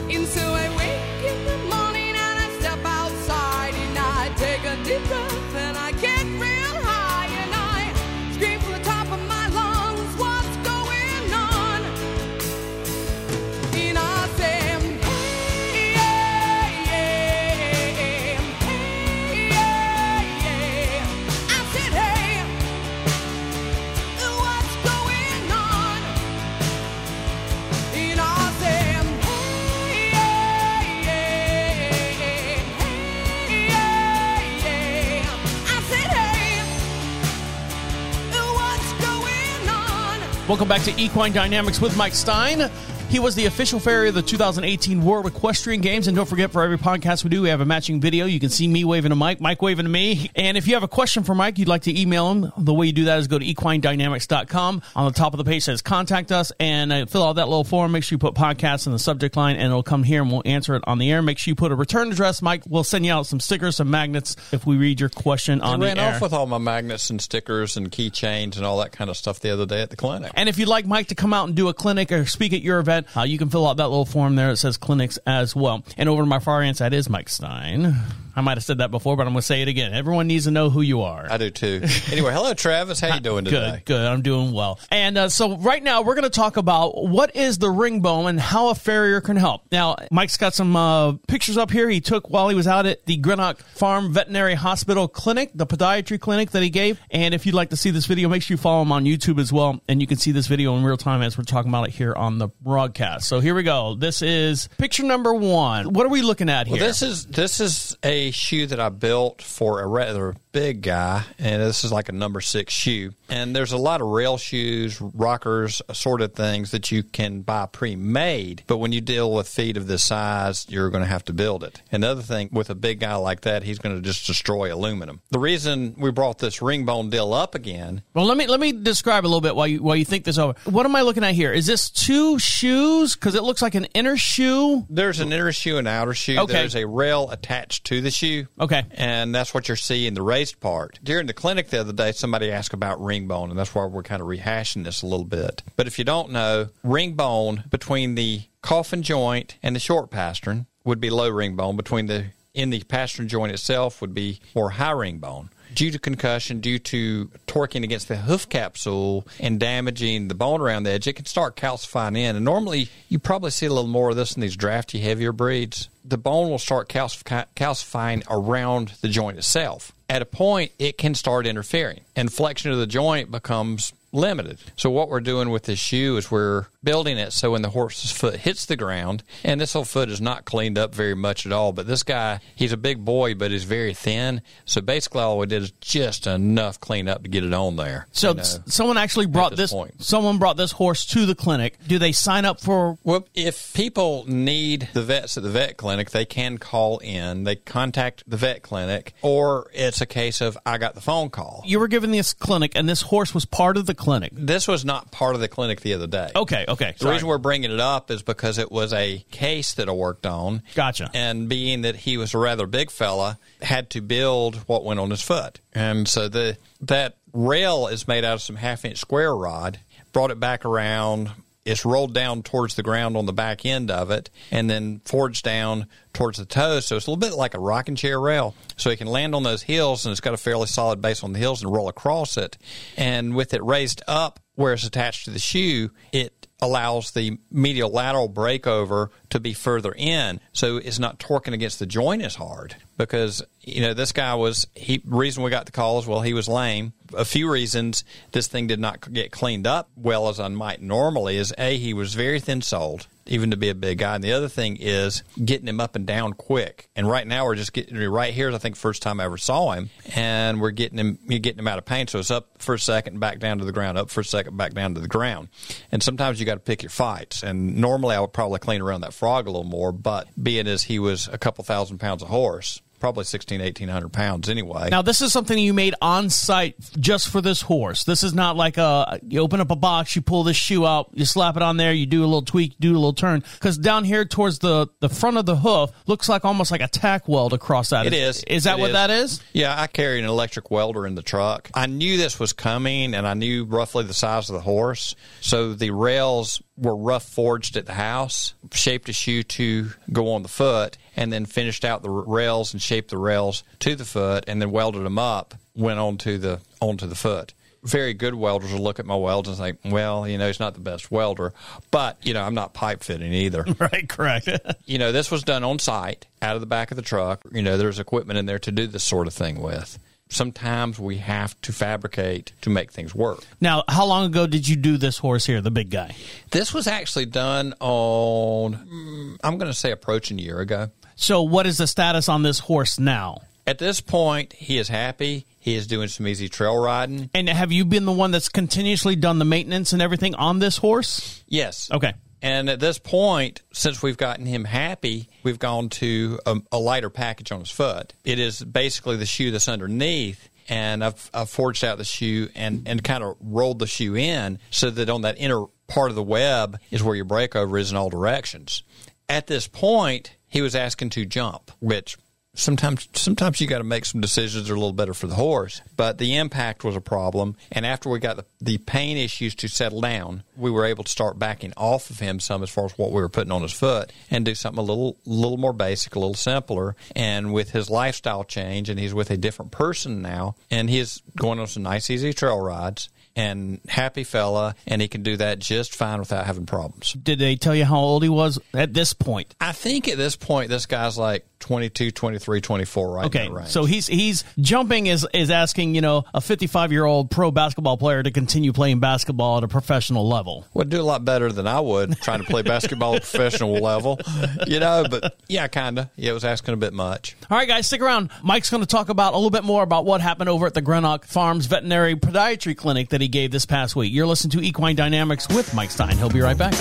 Welcome 40.55 40.69
back 40.69 40.83
to 40.83 41.03
Equine 41.03 41.33
Dynamics 41.33 41.81
with 41.81 41.97
Mike 41.97 42.15
Stein. 42.15 42.71
He 43.15 43.21
was 43.21 43.37
the 43.37 43.47
official 43.47 43.79
farrier 43.79 44.09
of 44.09 44.17
the 44.17 44.23
2018 44.23 45.05
World 45.05 45.27
Equestrian 45.27 45.81
Games. 45.81 46.09
And 46.09 46.17
don't 46.17 46.29
forget, 46.29 46.51
for 46.51 46.65
every 46.65 46.79
podcast 46.79 47.23
we 47.23 47.31
do, 47.31 47.43
we 47.43 47.49
have 47.49 47.61
a 47.61 47.65
matching 47.65 48.01
video. 48.01 48.27
You 48.27 48.41
can 48.41 48.51
see 48.51 48.67
me 48.67 48.85
waving 48.85 49.11
to 49.11 49.15
Mike, 49.15 49.41
Mike 49.41 49.63
waving 49.63 49.85
to 49.85 49.89
me. 49.89 50.33
And 50.35 50.57
if 50.57 50.67
you 50.67 50.75
have 50.75 50.83
a 50.83 50.89
question 50.89 51.23
for 51.23 51.33
Mike, 51.33 51.57
you'd 51.57 51.69
like 51.69 51.83
to 51.83 51.97
email 51.97 52.33
him, 52.33 52.53
the 52.59 52.75
way 52.75 52.87
you 52.87 52.93
do 52.93 53.05
that 53.05 53.21
is 53.21 53.29
go 53.29 53.39
to 53.39 53.45
equinedynamics.com. 53.47 54.83
On 54.97 55.05
the 55.05 55.17
top 55.17 55.33
of 55.33 55.39
the 55.39 55.45
page 55.45 55.63
says 55.63 55.81
contact 55.81 56.33
us 56.33 56.51
and 56.59 56.93
uh, 56.93 57.07
fill 57.07 57.23
out 57.23 57.35
that 57.35 57.47
little 57.47 57.63
form. 57.63 57.93
Make 57.93 58.03
sure 58.03 58.17
you 58.17 58.19
put 58.19 58.35
podcast 58.35 58.87
in 58.87 58.93
the 58.93 58.99
subject 58.99 59.37
line 59.37 59.55
and 59.55 59.67
it'll 59.67 59.85
come 59.85 60.03
here 60.03 60.21
and 60.21 60.33
we'll 60.33 60.43
answer 60.45 60.75
it 60.75 60.83
on 60.85 60.99
the 60.99 61.13
air. 61.13 61.23
Make 61.23 61.39
sure 61.39 61.53
you 61.53 61.55
put 61.55 61.71
a 61.71 61.77
return 61.77 62.11
address. 62.11 62.43
Mike 62.43 62.65
We'll 62.69 62.83
send 62.83 63.07
you 63.07 63.13
out 63.13 63.27
some 63.27 63.39
stickers, 63.39 63.77
some 63.77 63.93
magnets 63.93 64.35
if 64.51 64.67
we 64.67 64.77
read 64.77 64.99
your 64.99 65.09
question 65.09 65.61
on 65.61 65.75
I 65.75 65.77
the 65.77 65.95
ran 65.95 66.15
off 66.15 66.21
with 66.21 66.33
all 66.33 66.47
my 66.47 66.59
magnets 66.59 67.11
and 67.11 67.23
stickers 67.23 67.77
and 67.77 67.93
keychains 67.93 68.57
and 68.57 68.67
all 68.67 68.79
that 68.79 68.91
kind 68.91 69.09
of 69.09 69.17
stuff 69.17 69.39
the 69.39 69.51
other 69.51 69.67
day 69.67 69.83
at 69.83 69.91
the 69.91 69.97
clinic. 69.97 70.33
And 70.35 70.49
if 70.49 70.59
you'd 70.59 70.67
like 70.67 70.85
Mike 70.85 71.07
to 71.09 71.15
come 71.15 71.33
out 71.33 71.47
and 71.47 71.55
do 71.55 71.69
a 71.69 71.75
clinic 71.75 72.11
or 72.11 72.27
speak 72.27 72.53
at 72.53 72.61
your 72.61 72.81
event, 72.81 73.04
uh, 73.17 73.23
you 73.23 73.39
can 73.39 73.51
fill 73.51 73.67
out 73.67 73.77
that 73.79 73.89
little 73.89 74.05
form 74.05 74.37
there. 74.37 74.51
It 74.51 74.57
says 74.57 74.77
clinics 74.77 75.19
as 75.27 75.55
well. 75.55 75.85
And 75.97 76.09
over 76.09 76.23
to 76.23 76.27
my 76.27 76.39
far 76.39 76.63
end 76.63 76.77
side 76.77 76.95
is 76.95 77.09
Mike 77.09 77.29
Stein. 77.29 77.97
I 78.37 78.41
might 78.41 78.57
have 78.57 78.65
said 78.65 78.79
that 78.79 78.91
before, 78.91 79.17
but 79.17 79.27
I'm 79.27 79.33
going 79.33 79.41
to 79.41 79.47
say 79.47 79.63
it 79.63 79.69
again. 79.69 79.95
Everyone 79.95 80.27
needs 80.27 80.45
to 80.45 80.51
know 80.51 80.71
who 80.71 80.81
you 80.81 81.03
are. 81.03 81.27
I 81.31 81.39
do 81.39 81.51
too. 81.51 81.83
Anyway, 82.11 82.33
hello 82.33 82.55
Travis. 82.55 83.01
How 83.01 83.15
you 83.15 83.21
doing 83.25 83.45
today? 83.45 83.77
Good, 83.77 83.85
good. 83.87 84.07
I'm 84.07 84.23
doing 84.23 84.53
well. 84.53 84.79
And 84.91 85.17
uh, 85.17 85.29
so 85.29 85.57
right 85.59 85.83
now 85.83 86.03
we're 86.03 86.15
going 86.15 86.25
to 86.25 86.31
talk 86.31 86.57
about 86.57 87.07
what 87.07 87.35
is 87.37 87.59
the 87.59 87.71
ring 87.71 88.01
bone 88.01 88.27
and 88.27 88.41
how 88.41 88.69
a 88.69 88.75
farrier 88.75 89.21
can 89.21 89.37
help. 89.37 89.63
Now, 89.71 89.97
Mike's 90.11 90.37
got 90.37 90.55
some 90.55 90.75
uh, 90.77 91.13
pictures 91.29 91.57
up 91.57 91.71
here 91.71 91.89
he 91.89 92.01
took 92.01 92.29
while 92.31 92.49
he 92.49 92.55
was 92.55 92.67
out 92.67 92.87
at 92.87 93.05
the 93.07 93.17
Greenock 93.17 93.59
Farm 93.59 94.13
Veterinary 94.13 94.55
Hospital 94.55 95.09
Clinic, 95.09 95.51
the 95.55 95.67
podiatry 95.67 96.21
clinic 96.21 96.51
that 96.53 96.63
he 96.63 96.71
gave. 96.71 97.01
And 97.11 97.35
if 97.35 97.47
you'd 97.47 97.55
like 97.55 97.71
to 97.71 97.77
see 97.77 97.91
this 97.91 98.07
video, 98.07 98.29
make 98.29 98.43
sure 98.43 98.55
you 98.55 98.59
follow 98.59 98.83
him 98.83 98.93
on 98.93 99.05
YouTube 99.05 99.39
as 99.39 99.53
well. 99.53 99.81
And 99.89 100.01
you 100.01 100.07
can 100.07 100.17
see 100.17 100.33
this 100.33 100.47
video 100.47 100.77
in 100.77 100.85
real 100.85 100.97
time 100.97 101.23
as 101.23 101.39
we're 101.39 101.45
talking 101.45 101.71
about 101.71 101.89
it 101.89 101.95
here 101.95 102.15
on 102.15 102.39
the 102.39 102.49
broadcast. 102.49 103.29
So 103.29 103.41
here 103.41 103.55
we 103.55 103.63
go. 103.63 103.95
This 103.95 104.23
is 104.23 104.69
picture 104.79 105.05
number 105.05 105.33
one. 105.33 105.93
What 105.93 106.07
are 106.07 106.11
we 106.11 106.23
looking 106.23 106.49
at 106.49 106.67
here? 106.67 106.79
Well, 106.79 106.87
this 106.87 107.03
is 107.03 107.27
this 107.27 107.61
is 107.61 107.97
a 108.03 108.24
shoe 108.31 108.67
that 108.67 108.81
I 108.81 108.89
built 108.89 109.43
for 109.43 109.81
a 109.81 109.87
rather 109.87 110.35
big 110.53 110.83
guy, 110.83 111.25
and 111.39 111.61
this 111.61 111.83
is 111.85 111.93
like 111.93 112.09
a 112.09 112.13
number 112.13 112.41
six 112.41 112.73
shoe. 112.73 113.13
And 113.29 113.57
there's 113.57 113.73
a 113.73 113.77
lot 113.77 114.01
of 114.01 114.07
rail 114.09 114.37
shoes, 114.37 115.01
rockers, 115.01 115.83
assorted 115.89 116.35
things 116.35 116.71
that 116.71 116.93
you 116.93 117.03
can 117.03 117.41
buy 117.41 117.67
pre-made. 117.67 118.63
But 118.67 118.77
when 118.77 118.93
you 118.93 119.01
deal 119.01 119.33
with 119.33 119.49
feet 119.49 119.77
of 119.77 119.87
this 119.87 120.05
size, 120.05 120.67
you're 120.69 120.91
going 120.91 121.03
to 121.03 121.09
have 121.09 121.25
to 121.25 121.33
build 121.33 121.65
it. 121.65 121.83
Another 121.91 122.23
thing 122.23 122.51
with 122.53 122.71
a 122.71 122.75
big 122.75 123.01
guy 123.01 123.17
like 123.17 123.41
that, 123.43 123.65
he's 123.65 123.79
going 123.79 123.97
to 123.97 124.03
just 124.03 124.27
destroy 124.27 124.73
aluminum. 124.73 125.23
The 125.31 125.39
reason 125.39 125.95
we 125.99 126.11
brought 126.11 126.39
this 126.39 126.63
ring 126.63 126.85
bone 126.85 127.11
deal 127.11 127.35
up 127.35 127.55
again 127.55 128.03
Well, 128.15 128.27
let 128.27 128.37
me 128.37 128.47
let 128.47 128.61
me 128.61 128.73
describe 128.73 129.25
a 129.25 129.29
little 129.29 129.41
bit 129.41 129.57
while 129.57 129.67
you 129.67 129.83
while 129.83 129.97
you 129.97 130.05
think 130.05 130.25
this 130.25 130.39
over. 130.39 130.59
What 130.65 130.87
am 130.87 130.95
I 130.95 131.03
looking 131.03 131.25
at 131.25 131.35
here? 131.35 131.53
Is 131.53 131.67
this 131.67 131.91
two 131.91 132.39
shoes? 132.39 133.15
Because 133.15 133.35
it 133.35 133.43
looks 133.43 133.63
like 133.63 133.75
an 133.75 133.87
inner 133.87 134.17
shoe. 134.17 134.87
There's 134.89 135.21
an 135.21 135.33
inner 135.33 135.53
shoe 135.53 135.79
and 135.79 135.89
outer 135.89 136.15
shoe. 136.15 136.39
Okay. 136.39 136.53
There's 136.53 136.77
a 136.77 136.87
rail 136.87 137.31
attached 137.31 137.85
to 137.87 138.01
the 138.01 138.11
shoe. 138.15 138.47
Okay. 138.59 138.85
And 138.93 139.35
that's 139.35 139.53
what 139.53 139.69
you're 139.69 139.77
seeing 139.77 140.15
the 140.15 140.23
raised 140.23 140.61
part. 140.61 140.99
During 141.03 141.27
the 141.27 141.33
clinic 141.33 141.69
the 141.69 141.81
other 141.81 141.93
day, 141.93 142.13
somebody 142.13 142.51
asked 142.51 142.73
about 142.73 143.03
ring 143.03 143.27
bone, 143.27 143.51
and 143.51 143.59
that's 143.59 143.75
why 143.75 143.85
we're 143.87 144.03
kind 144.03 144.23
of 144.23 144.29
rehashing 144.29 144.85
this 144.85 145.03
a 145.03 145.07
little 145.07 145.27
bit. 145.27 145.63
But 145.77 145.87
if 145.87 145.99
you 145.99 146.05
don't 146.05 146.31
know, 146.31 146.69
ring 146.83 147.15
bone 147.15 147.65
between 147.71 148.15
the 148.15 148.43
coffin 148.63 149.03
joint 149.03 149.57
and 149.63 149.77
the 149.77 149.81
short 149.81 150.11
pastern 150.11 150.67
would 150.85 151.01
be 151.01 151.11
low 151.11 151.29
ring 151.29 151.57
bone. 151.57 151.77
Between 151.77 152.07
the 152.07 152.27
in 152.55 152.71
the 152.71 152.83
pastern 152.85 153.29
joint 153.29 153.53
itself 153.53 154.01
would 154.01 154.15
be 154.15 154.41
more 154.55 154.71
high 154.71 154.93
ring 154.93 155.19
bone. 155.19 155.51
Due 155.75 155.91
to 155.91 155.99
concussion, 155.99 156.61
due 156.61 156.79
to 156.79 157.29
torquing 157.49 157.83
against 157.83 158.07
the 158.07 158.15
hoof 158.17 158.49
capsule 158.49 159.27
and 159.41 159.59
damaging 159.59 160.29
the 160.29 160.35
bone 160.35 160.61
around 160.61 160.85
the 160.85 160.91
edge, 160.91 161.09
it 161.09 161.15
can 161.15 161.25
start 161.25 161.57
calcifying 161.57 162.17
in. 162.17 162.37
And 162.37 162.45
normally, 162.45 162.89
you 163.09 163.19
probably 163.19 163.51
see 163.51 163.67
a 163.67 163.73
little 163.73 163.91
more 163.91 164.11
of 164.11 164.17
this 164.17 164.37
in 164.37 164.41
these 164.41 164.57
drafty, 164.57 165.01
heavier 165.01 165.33
breeds. 165.33 165.89
The 166.05 166.17
bone 166.17 166.49
will 166.49 166.61
start 166.61 166.89
calcif- 166.89 167.47
calcifying 167.57 168.23
around 168.31 168.93
the 169.01 169.09
joint 169.09 169.37
itself. 169.37 169.91
At 170.09 170.23
a 170.23 170.27
point, 170.27 170.71
it 170.79 170.97
can 170.97 171.17
start 171.17 171.45
interfering, 171.45 172.03
and 172.15 172.33
flexion 172.33 172.71
of 172.71 172.79
the 172.79 172.87
joint 172.87 173.33
becomes 173.33 173.93
limited. 174.15 174.59
So 174.77 174.91
what 174.91 175.09
we're 175.09 175.21
doing 175.21 175.51
with 175.51 175.65
this 175.65 175.79
shoe 175.79 176.17
is 176.17 176.31
we're 176.31 176.67
building 176.83 177.19
it 177.19 177.33
so 177.33 177.51
when 177.53 177.63
the 177.63 177.71
horse's 177.71 178.11
foot 178.13 178.37
hits 178.37 178.67
the 178.67 178.77
ground, 178.77 179.23
and 179.43 179.61
this 179.61 179.73
whole 179.73 179.85
foot 179.85 180.09
is 180.09 180.21
not 180.21 180.45
cleaned 180.45 180.79
up 180.79 180.95
very 180.95 181.15
much 181.15 181.45
at 181.47 181.53
all, 181.53 181.73
but 181.73 181.87
this 181.87 182.03
guy, 182.03 182.41
he's 182.55 182.73
a 182.73 182.77
big 182.77 183.05
boy, 183.05 183.35
but 183.35 183.51
he's 183.51 183.65
very 183.65 183.95
thin. 183.95 184.41
So 184.65 184.81
basically 184.81 185.21
all 185.23 185.39
we 185.39 185.47
did 185.47 185.63
is 185.63 185.71
just 185.81 186.27
enough 186.27 186.81
cleanup 186.81 187.23
to 187.25 187.29
get 187.29 187.45
it 187.45 187.53
on 187.53 187.77
there. 187.77 188.07
So 188.13 188.29
you 188.31 188.35
know. 188.35 188.41
s- 188.41 188.61
someone 188.67 188.97
actually 188.97 189.27
brought 189.27 189.51
this 189.51 189.59
this. 189.59 189.73
point. 189.73 190.03
Someone 190.03 190.39
brought 190.39 190.57
this 190.57 190.73
horse 190.73 191.07
to 191.07 191.27
the 191.27 191.35
clinic. 191.35 191.77
Do 191.87 191.99
they 191.99 192.13
sign 192.13 192.45
up 192.45 192.61
for? 192.61 192.99
Well, 193.03 193.27
if 193.35 193.73
people 193.75 194.25
need 194.29 194.89
the 194.93 195.03
vets 195.03 195.37
at 195.37 195.43
the 195.43 195.51
vet 195.51 195.77
clinic, 195.77 196.11
they 196.11 196.25
can 196.25 196.59
call 196.59 196.99
in. 196.99 197.45
They 197.45 197.57
contact 197.57 198.23
the 198.27 198.37
vet 198.37 198.63
clinic, 198.63 199.15
or 199.23 199.71
it's 199.75 200.01
a 200.01 200.07
case 200.07 200.41
of 200.41 200.57
I 200.67 200.79
got 200.79 200.95
the 200.95 201.01
phone 201.01 201.31
call. 201.31 201.63
You 201.65 201.81
were 201.81 201.89
given 201.89 202.11
this 202.11 202.35
clinic, 202.35 202.73
and 202.75 202.89
this 202.89 203.03
horse 203.03 203.35
was 203.35 203.45
part 203.45 203.77
of 203.77 203.87
the 203.87 203.95
clinic. 204.05 204.33
This 204.35 204.69
was 204.69 204.85
not 204.85 205.11
part 205.11 205.35
of 205.35 205.41
the 205.41 205.49
clinic 205.49 205.81
the 205.81 205.95
other 205.95 206.07
day. 206.07 206.31
Okay, 206.35 206.65
okay. 206.69 206.93
The 206.93 206.99
sorry. 206.99 207.15
reason 207.15 207.29
we're 207.29 207.39
bringing 207.39 207.71
it 207.71 207.81
up 207.81 208.11
is 208.11 208.23
because 208.23 208.59
it 208.59 208.71
was 208.71 208.93
a 208.93 209.25
case 209.31 209.75
that 209.75 209.89
I 209.89 209.93
worked 209.93 210.27
on. 210.27 210.63
Gotcha. 210.75 211.11
And 211.15 211.49
being 211.49 211.83
that 211.83 211.97
he 211.97 212.17
was 212.17 212.35
a 212.35 212.39
rather 212.39 212.67
big 212.67 212.91
fella, 212.91 213.39
had 213.63 213.91
to 213.91 214.01
build 214.01 214.57
what 214.67 214.85
went 214.85 215.01
on 215.01 215.11
his 215.11 215.23
foot. 215.23 215.61
And 215.73 216.07
so 216.07 216.29
the 216.29 216.59
that 216.83 217.17
rail 217.33 217.87
is 217.89 218.07
made 218.07 218.25
out 218.25 218.35
of 218.35 218.43
some 218.43 218.57
half 218.57 218.85
inch 218.85 218.99
square 218.99 219.35
rod. 219.35 219.79
Brought 220.13 220.31
it 220.31 220.39
back 220.39 220.65
around. 220.65 221.31
It's 221.65 221.85
rolled 221.85 222.13
down 222.13 222.43
towards 222.43 222.75
the 222.75 222.83
ground 222.83 223.17
on 223.17 223.27
the 223.27 223.33
back 223.33 223.65
end 223.65 223.91
of 223.91 224.11
it, 224.11 224.31
and 224.51 224.69
then 224.69 225.01
forged 225.05 225.45
down 225.45 225.87
towards 226.13 226.39
the 226.39 226.45
toes. 226.45 226.87
So 226.87 226.97
it's 226.97 227.07
a 227.07 227.11
little 227.11 227.29
bit 227.29 227.37
like 227.37 227.55
a 227.55 227.61
rocking 227.61 227.97
chair 227.97 228.21
rail. 228.21 228.55
So 228.77 228.91
it 228.91 228.99
can 228.99 229.07
land 229.07 229.35
on 229.35 229.43
those 229.43 229.63
hills, 229.63 230.05
and 230.05 230.13
it's 230.13 230.21
got 230.21 230.35
a 230.35 230.39
fairly 230.39 230.67
solid 230.67 231.01
base 231.01 231.23
on 231.23 231.33
the 231.33 231.39
hills 231.39 231.63
and 231.63 231.73
roll 231.73 231.89
across 231.89 232.37
it. 232.37 232.59
And 232.97 233.35
with 233.35 233.55
it 233.55 233.63
raised 233.65 234.03
up 234.07 234.41
where 234.57 234.75
it's 234.75 234.85
attached 234.85 235.25
to 235.25 235.31
the 235.31 235.39
shoe, 235.39 235.91
it 236.13 236.44
allows 236.65 237.13
the 237.13 237.39
medial 237.51 237.91
lateral 237.91 238.29
breakover 238.29 239.11
to 239.31 239.39
be 239.39 239.53
further 239.53 239.95
in, 239.97 240.41
so 240.53 240.77
it's 240.77 240.99
not 240.99 241.19
torquing 241.19 241.53
against 241.53 241.79
the 241.79 241.87
joint 241.87 242.23
as 242.23 242.35
hard. 242.35 242.77
Because 242.97 243.43
you 243.61 243.81
know 243.81 243.95
this 243.95 244.13
guy 244.13 244.35
was 244.35 244.67
he 244.75 245.03
reason 245.05 245.43
we 245.43 245.51
got 245.51 245.67
the 245.67 245.73
call 245.73 245.99
is 245.99 246.07
well 246.07 246.23
he 246.23 246.35
was 246.35 246.49
lame. 246.49 246.93
A 247.17 247.25
few 247.25 247.51
reasons 247.51 248.05
this 248.33 248.47
thing 248.47 248.67
did 248.67 248.81
not 248.81 249.13
get 249.13 249.31
cleaned 249.31 249.67
up 249.67 249.91
well 249.97 250.29
as 250.29 250.41
I 250.41 250.49
might 250.49 250.83
normally 250.83 251.37
is 251.37 251.55
a 251.59 251.77
he 251.77 251.95
was 251.95 252.15
very 252.15 252.41
thin 252.41 252.63
soled 252.63 253.07
even 253.27 253.51
to 253.51 253.57
be 253.57 253.69
a 253.69 253.75
big 253.75 253.99
guy. 253.99 254.15
And 254.15 254.25
the 254.25 254.33
other 254.33 254.49
thing 254.49 254.77
is 254.79 255.23
getting 255.43 255.69
him 255.69 255.81
up 255.81 255.97
and 255.97 256.07
down 256.07 256.33
quick. 256.35 256.89
And 256.95 257.09
right 257.09 257.27
now 257.27 257.45
we're 257.45 257.55
just 257.55 257.73
getting 257.73 257.99
right 258.09 258.35
here. 258.35 258.53
I 258.53 258.59
think 258.59 258.77
first 258.77 259.03
time 259.03 259.21
I 259.21 259.25
ever 259.25 259.37
saw 259.37 259.73
him, 259.73 259.91
and 260.15 260.61
we're 260.61 260.71
getting 260.71 260.99
him 260.99 261.19
you're 261.27 261.39
getting 261.39 261.59
him 261.59 261.69
out 261.69 261.79
of 261.79 261.85
pain. 261.85 262.07
So 262.07 262.19
it's 262.19 262.31
up 262.31 262.49
for 262.59 262.75
a 262.75 262.79
second, 262.79 263.21
back 263.21 263.39
down 263.39 263.59
to 263.59 263.65
the 263.65 263.73
ground, 263.73 263.99
up 263.99 264.11
for 264.11 264.21
a 264.21 264.25
second, 264.25 264.57
back 264.57 264.75
down 264.75 264.95
to 264.95 265.01
the 265.01 265.09
ground. 265.09 265.49
And 265.91 266.03
sometimes 266.03 266.41
you 266.41 266.47
got 266.47 266.55
to 266.55 266.61
pick 266.61 266.83
your 266.83 266.91
fights. 266.91 267.43
And 267.43 267.77
normally 267.77 268.17
I 268.17 268.21
would 268.21 268.33
probably 268.33 268.59
clean 268.59 268.81
around 268.81 269.03
that 269.03 269.15
frog 269.15 269.47
a 269.47 269.51
little 269.51 269.65
more, 269.65 269.93
but 269.93 270.29
being 270.41 270.67
as 270.67 270.85
he 270.85 270.99
was 270.99 271.29
a 271.29 271.39
couple 271.39 271.65
thousand 271.65 271.99
pounds 271.99 272.23
of 272.23 272.29
horse, 272.29 272.81
probably 273.05 273.25
16, 273.25 273.61
1800 273.61 274.09
pounds 274.15 274.49
anyway. 274.49 274.89
Now, 274.89 275.03
this 275.03 275.21
is 275.21 275.31
something 275.31 275.59
you 275.59 275.75
made 275.75 275.95
on 276.01 276.31
site 276.31 276.75
just 276.99 277.29
for 277.29 277.43
this 277.43 277.61
horse. 277.61 278.05
This 278.05 278.23
is 278.23 278.33
not 278.33 278.57
like 278.57 278.79
a 278.79 279.21
you 279.29 279.41
open 279.41 279.61
up 279.61 279.71
a 279.71 279.77
box, 279.77 280.17
you 280.17 280.23
pull 280.23 280.43
this 280.43 280.57
shoe 280.57 280.87
out, 280.87 281.11
you 281.13 281.27
slap 281.27 281.55
it 281.57 281.63
on 281.63 281.77
there, 281.77 281.93
you 281.93 282.07
do 282.07 282.23
a 282.23 282.25
little 282.25 282.41
tweak, 282.41 282.77
do 282.81 282.93
a 282.93 282.95
little 282.95 283.13
turn. 283.13 283.45
Because 283.57 283.77
down 283.77 284.05
here 284.05 284.25
towards 284.25 284.61
the 284.61 284.89
the 285.01 285.11
front 285.11 285.37
of 285.37 285.45
the 285.45 285.57
hoof 285.57 285.91
looks 286.07 286.31
like 286.31 286.47
almost 286.47 286.71
like 286.71 286.81
a 286.81 286.89
tack 286.89 287.29
weld 287.29 287.53
across 287.53 287.91
that. 287.91 288.07
It 288.07 288.15
is. 288.15 288.43
Is 288.45 288.65
that 288.65 288.79
It 288.79 288.81
what 288.81 288.89
is. 288.89 288.95
that 288.95 289.11
is? 289.11 289.43
Yeah, 289.53 289.79
I 289.79 289.87
carry 289.87 290.19
an 290.19 290.25
electric 290.25 290.71
welder 290.71 291.07
in 291.07 291.15
the 291.15 291.23
truck. 291.23 291.71
I 291.75 291.85
knew 291.85 292.17
this 292.17 292.41
was 292.41 292.55
coming 292.55 293.13
and 293.13 293.27
I 293.27 293.35
knew 293.35 293.67
roughly 293.67 294.05
the 294.05 294.15
size 294.15 294.49
of 294.49 294.55
the 294.55 294.63
horse. 294.63 295.15
So 295.43 295.75
the 295.75 295.91
rails 295.91 296.63
were 296.77 296.97
rough 296.97 297.25
forged 297.25 297.77
at 297.77 297.87
the 297.87 297.95
house, 297.95 298.55
shaped 298.73 299.09
a 299.09 299.13
shoe 299.13 299.43
to 299.43 299.91
go 300.13 300.33
on 300.33 300.43
the 300.43 300.49
foot, 300.49 300.99
and 301.17 301.33
then 301.33 301.47
finished 301.47 301.85
out 301.85 302.03
the 302.03 302.11
rails 302.11 302.73
and 302.73 302.83
shaped 302.83 303.11
the 303.11 303.19
rails 303.19 303.63
to 303.81 303.95
the 303.95 304.05
foot 304.05 304.45
and 304.49 304.61
then 304.61 304.71
welded 304.71 305.05
them 305.05 305.19
up, 305.19 305.55
went 305.75 305.99
onto 305.99 306.39
the 306.39 306.61
onto 306.81 307.07
the 307.07 307.15
foot. 307.15 307.55
Very 307.83 308.15
good 308.15 308.35
welders 308.35 308.73
will 308.73 308.81
look 308.81 308.99
at 308.99 309.05
my 309.05 309.15
welds 309.15 309.47
and 309.47 309.59
think, 309.59 309.79
well, 309.85 310.27
you 310.27 310.39
know, 310.39 310.47
he's 310.47 310.59
not 310.59 310.73
the 310.73 310.81
best 310.81 311.11
welder, 311.11 311.53
but 311.91 312.17
you 312.23 312.33
know, 312.33 312.43
I'm 312.43 312.55
not 312.55 312.73
pipe 312.73 313.05
fitting 313.05 313.33
either 313.33 313.65
Right, 313.79 314.09
correct. 314.09 314.49
you 314.87 314.97
know, 314.99 315.13
this 315.13 315.31
was 315.31 315.43
done 315.43 315.63
on 315.65 315.79
site 315.79 316.27
out 316.41 316.55
of 316.55 316.61
the 316.61 316.67
back 316.67 316.91
of 316.91 316.97
the 316.97 317.03
truck. 317.03 317.43
You 317.53 317.63
know, 317.63 317.77
there's 317.77 317.99
equipment 317.99 318.39
in 318.39 318.47
there 318.47 318.59
to 318.61 318.73
do 318.73 318.87
this 318.87 319.05
sort 319.05 319.27
of 319.27 319.35
thing 319.35 319.61
with. 319.61 319.99
Sometimes 320.35 320.99
we 320.99 321.19
have 321.19 321.61
to 321.63 321.73
fabricate 321.73 322.53
to 322.63 322.71
make 322.71 322.93
things 322.93 323.15
work. 323.15 323.45
now, 323.61 323.85
how 323.89 324.05
long 324.05 324.27
ago 324.27 324.47
did 324.47 324.67
you 324.67 324.77
do 324.77 324.97
this 324.97 325.19
horse 325.19 325.47
here, 325.47 325.61
the 325.61 325.71
big 325.71 325.91
guy? 325.91 326.15
This 326.51 326.75
was 326.75 326.87
actually 326.87 327.27
done 327.27 327.75
on, 327.81 328.75
mm, 328.75 329.37
I'm 329.45 329.59
going 329.59 329.71
to 329.71 329.79
say 329.79 329.91
approaching 329.91 330.39
a 330.39 330.43
year 330.43 330.61
ago. 330.61 330.91
So, 331.17 331.43
what 331.43 331.67
is 331.67 331.79
the 331.79 331.87
status 331.87 332.29
on 332.29 332.43
this 332.43 332.59
horse 332.59 332.99
now? 332.99 333.43
At 333.67 333.79
this 333.79 334.01
point, 334.01 334.53
he 334.53 334.77
is 334.79 334.89
happy. 334.89 335.47
He 335.59 335.75
is 335.75 335.87
doing 335.87 336.09
some 336.09 336.27
easy 336.27 336.51
trail 336.51 336.77
riding. 336.77 337.31
And 337.33 337.49
have 337.49 337.73
you 337.73 337.87
been 337.87 338.05
the 338.05 338.13
one 338.13 338.31
that's 338.31 338.51
continuously 338.51 339.17
done 339.17 339.39
the 339.39 339.47
maintenance 339.47 339.95
and 339.95 340.03
everything 340.03 340.35
on 340.35 340.59
this 340.59 340.77
horse? 340.77 341.43
Yes. 341.49 341.91
Okay. 341.91 342.13
And 342.45 342.69
at 342.69 342.79
this 342.79 342.99
point, 342.99 343.63
since 343.73 344.03
we've 344.03 344.19
gotten 344.19 344.45
him 344.45 344.67
happy, 344.67 345.31
we've 345.45 345.59
gone 345.59 345.89
to 345.89 346.39
a, 346.45 346.61
a 346.73 346.79
lighter 346.79 347.09
package 347.09 347.51
on 347.51 347.61
his 347.61 347.71
foot. 347.71 348.13
It 348.23 348.39
is 348.39 348.63
basically 348.63 349.17
the 349.17 349.25
shoe 349.25 349.51
that's 349.51 349.67
underneath. 349.67 350.51
And 350.69 351.03
I've, 351.03 351.31
I've 351.33 351.49
forged 351.49 351.85
out 351.85 351.97
the 351.97 352.05
shoe 352.05 352.51
and, 352.55 352.87
and 352.87 353.03
kind 353.03 353.25
of 353.25 353.37
rolled 353.41 353.79
the 353.79 353.87
shoe 353.87 354.15
in 354.15 354.59
so 354.71 354.91
that 354.91 355.09
on 355.09 355.23
that 355.23 355.39
inner 355.39 355.65
part 355.89 356.11
of 356.11 356.17
the 356.17 356.23
web 356.23 356.79
is 356.91 357.03
where 357.03 357.15
your 357.15 357.25
breakover 357.25 357.81
is 357.81 357.91
in 357.91 357.97
all 357.97 358.11
directions. 358.11 358.83
At 359.27 359.47
this 359.47 359.67
point, 359.67 360.37
he 360.47 360.61
was 360.61 360.77
asking 360.77 361.11
to 361.11 361.25
jump, 361.25 361.71
which 361.81 362.19
sometimes 362.55 363.09
sometimes 363.13 363.61
you 363.61 363.67
got 363.67 363.79
to 363.79 363.85
make 363.85 364.05
some 364.05 364.21
decisions 364.21 364.67
that 364.67 364.73
are 364.73 364.77
a 364.77 364.79
little 364.79 364.93
better 364.93 365.15
for 365.15 365.27
the 365.27 365.35
horse. 365.35 365.83
But 365.97 366.19
the 366.19 366.37
impact 366.37 366.85
was 366.85 366.97
a 366.97 367.01
problem, 367.01 367.57
and 367.71 367.85
after 367.85 368.09
we 368.09 368.19
got 368.19 368.37
the, 368.37 368.45
the 368.61 368.79
pain 368.79 369.17
issues 369.17 369.55
to 369.57 369.69
settle 369.69 370.01
down, 370.01 370.43
we 370.57 370.71
were 370.71 370.85
able 370.85 371.05
to 371.05 371.11
start 371.11 371.39
backing 371.39 371.73
off 371.77 372.11
of 372.11 372.21
him 372.21 372.41
some 372.41 372.63
as 372.63 372.71
far 372.71 372.87
as 372.87 372.97
what 372.97 373.11
we 373.11 373.21
were 373.21 373.29
putting 373.29 373.53
on 373.53 373.63
his 373.63 373.73
foot 373.73 374.13
and 374.31 374.45
do 374.45 374.55
something 374.55 374.79
a 374.79 374.83
little 374.83 375.17
little 375.27 375.59
more 375.59 375.73
basic, 375.73 376.15
a 376.15 376.19
little 376.19 376.35
simpler. 376.35 376.97
And 377.15 377.53
with 377.53 377.71
his 377.71 377.91
lifestyle 377.91 378.45
change, 378.45 378.89
and 378.89 378.99
he's 378.99 379.15
with 379.15 379.31
a 379.31 379.37
different 379.37 379.73
person 379.73 380.23
now, 380.23 380.55
and 380.71 380.89
he's 380.89 381.23
going 381.37 381.59
on 381.59 381.67
some 381.67 381.83
nice 381.83 382.09
easy 382.11 382.33
trail 382.33 382.61
rides. 382.61 383.09
And 383.37 383.81
happy 383.89 384.23
fella, 384.23 384.77
and 384.87 385.03
he 385.03 385.09
can 385.09 385.25
do 385.25 385.37
that 385.39 385.59
just 385.59 385.93
fine 385.93 386.21
without 386.21 386.47
having 386.47 386.67
problems. 386.67 387.15
Did 387.15 387.41
they 387.41 387.57
tell 387.57 387.75
you 387.75 387.85
how 387.85 387.97
old 387.97 388.23
he 388.23 388.29
was 388.29 388.61
at 388.73 388.95
this 388.95 389.13
point? 389.13 389.57
I 389.61 389.73
think 389.73 390.07
at 390.07 390.17
this 390.17 390.37
point, 390.37 390.71
this 390.71 390.87
guy's 390.87 391.19
like 391.19 391.45
22, 391.65 392.11
23, 392.11 392.61
24, 392.61 393.11
right 393.11 393.25
Okay, 393.25 393.49
that 393.49 393.69
so 393.69 393.87
he's 393.87 394.07
he's 394.07 394.45
jumping 394.59 395.07
is 395.07 395.27
is 395.33 395.51
asking 395.51 395.95
you 395.95 396.03
know 396.03 396.27
a 396.35 396.43
55 396.43 396.93
year 396.93 397.07
old 397.07 397.31
pro 397.31 397.51
basketball 397.51 397.97
player 397.97 398.23
to 398.23 398.31
continue 398.31 398.71
playing 398.75 399.01
basketball 399.01 399.57
at 399.57 399.65
a 399.65 399.69
professional 399.69 400.29
level. 400.29 400.67
would 400.75 400.91
do 400.91 401.01
a 401.01 401.03
lot 401.03 401.25
better 401.25 401.51
than 401.51 401.67
I 401.67 401.81
would 401.81 402.21
trying 402.21 402.41
to 402.41 402.45
play 402.45 402.61
basketball 402.75 403.15
at 403.15 403.27
a 403.27 403.27
professional 403.27 403.73
level, 403.73 404.21
you 404.67 404.79
know. 404.79 405.07
But 405.11 405.39
yeah, 405.49 405.67
kind 405.69 405.99
of. 405.99 406.11
Yeah, 406.17 406.33
it 406.33 406.35
was 406.35 406.45
asking 406.45 406.75
a 406.75 406.77
bit 406.77 406.93
much. 406.93 407.35
All 407.51 407.57
right, 407.57 407.67
guys, 407.67 407.87
stick 407.87 408.03
around. 408.03 408.31
Mike's 408.43 408.69
going 408.69 408.83
to 408.83 408.87
talk 408.87 409.09
about 409.09 409.33
a 409.33 409.37
little 409.37 409.49
bit 409.49 409.65
more 409.65 409.83
about 409.83 410.05
what 410.05 410.21
happened 410.21 410.51
over 410.51 410.67
at 410.67 410.75
the 410.75 410.83
Greenock 410.83 411.25
Farms 411.25 411.65
Veterinary 411.65 412.15
Podiatry 412.15 412.77
Clinic 412.77 413.09
that 413.09 413.23
he 413.23 413.29
gave 413.29 413.53
this 413.53 413.65
past 413.65 413.97
week. 413.97 414.13
You're 414.13 414.27
listening 414.27 414.51
to 414.61 414.61
Equine 414.61 414.97
Dynamics 414.97 415.49
with 415.49 415.73
Mike 415.73 415.91
Stein. 415.91 416.19
He'll 416.19 416.29
be 416.29 416.43
right 416.43 416.59
back. 416.59 416.75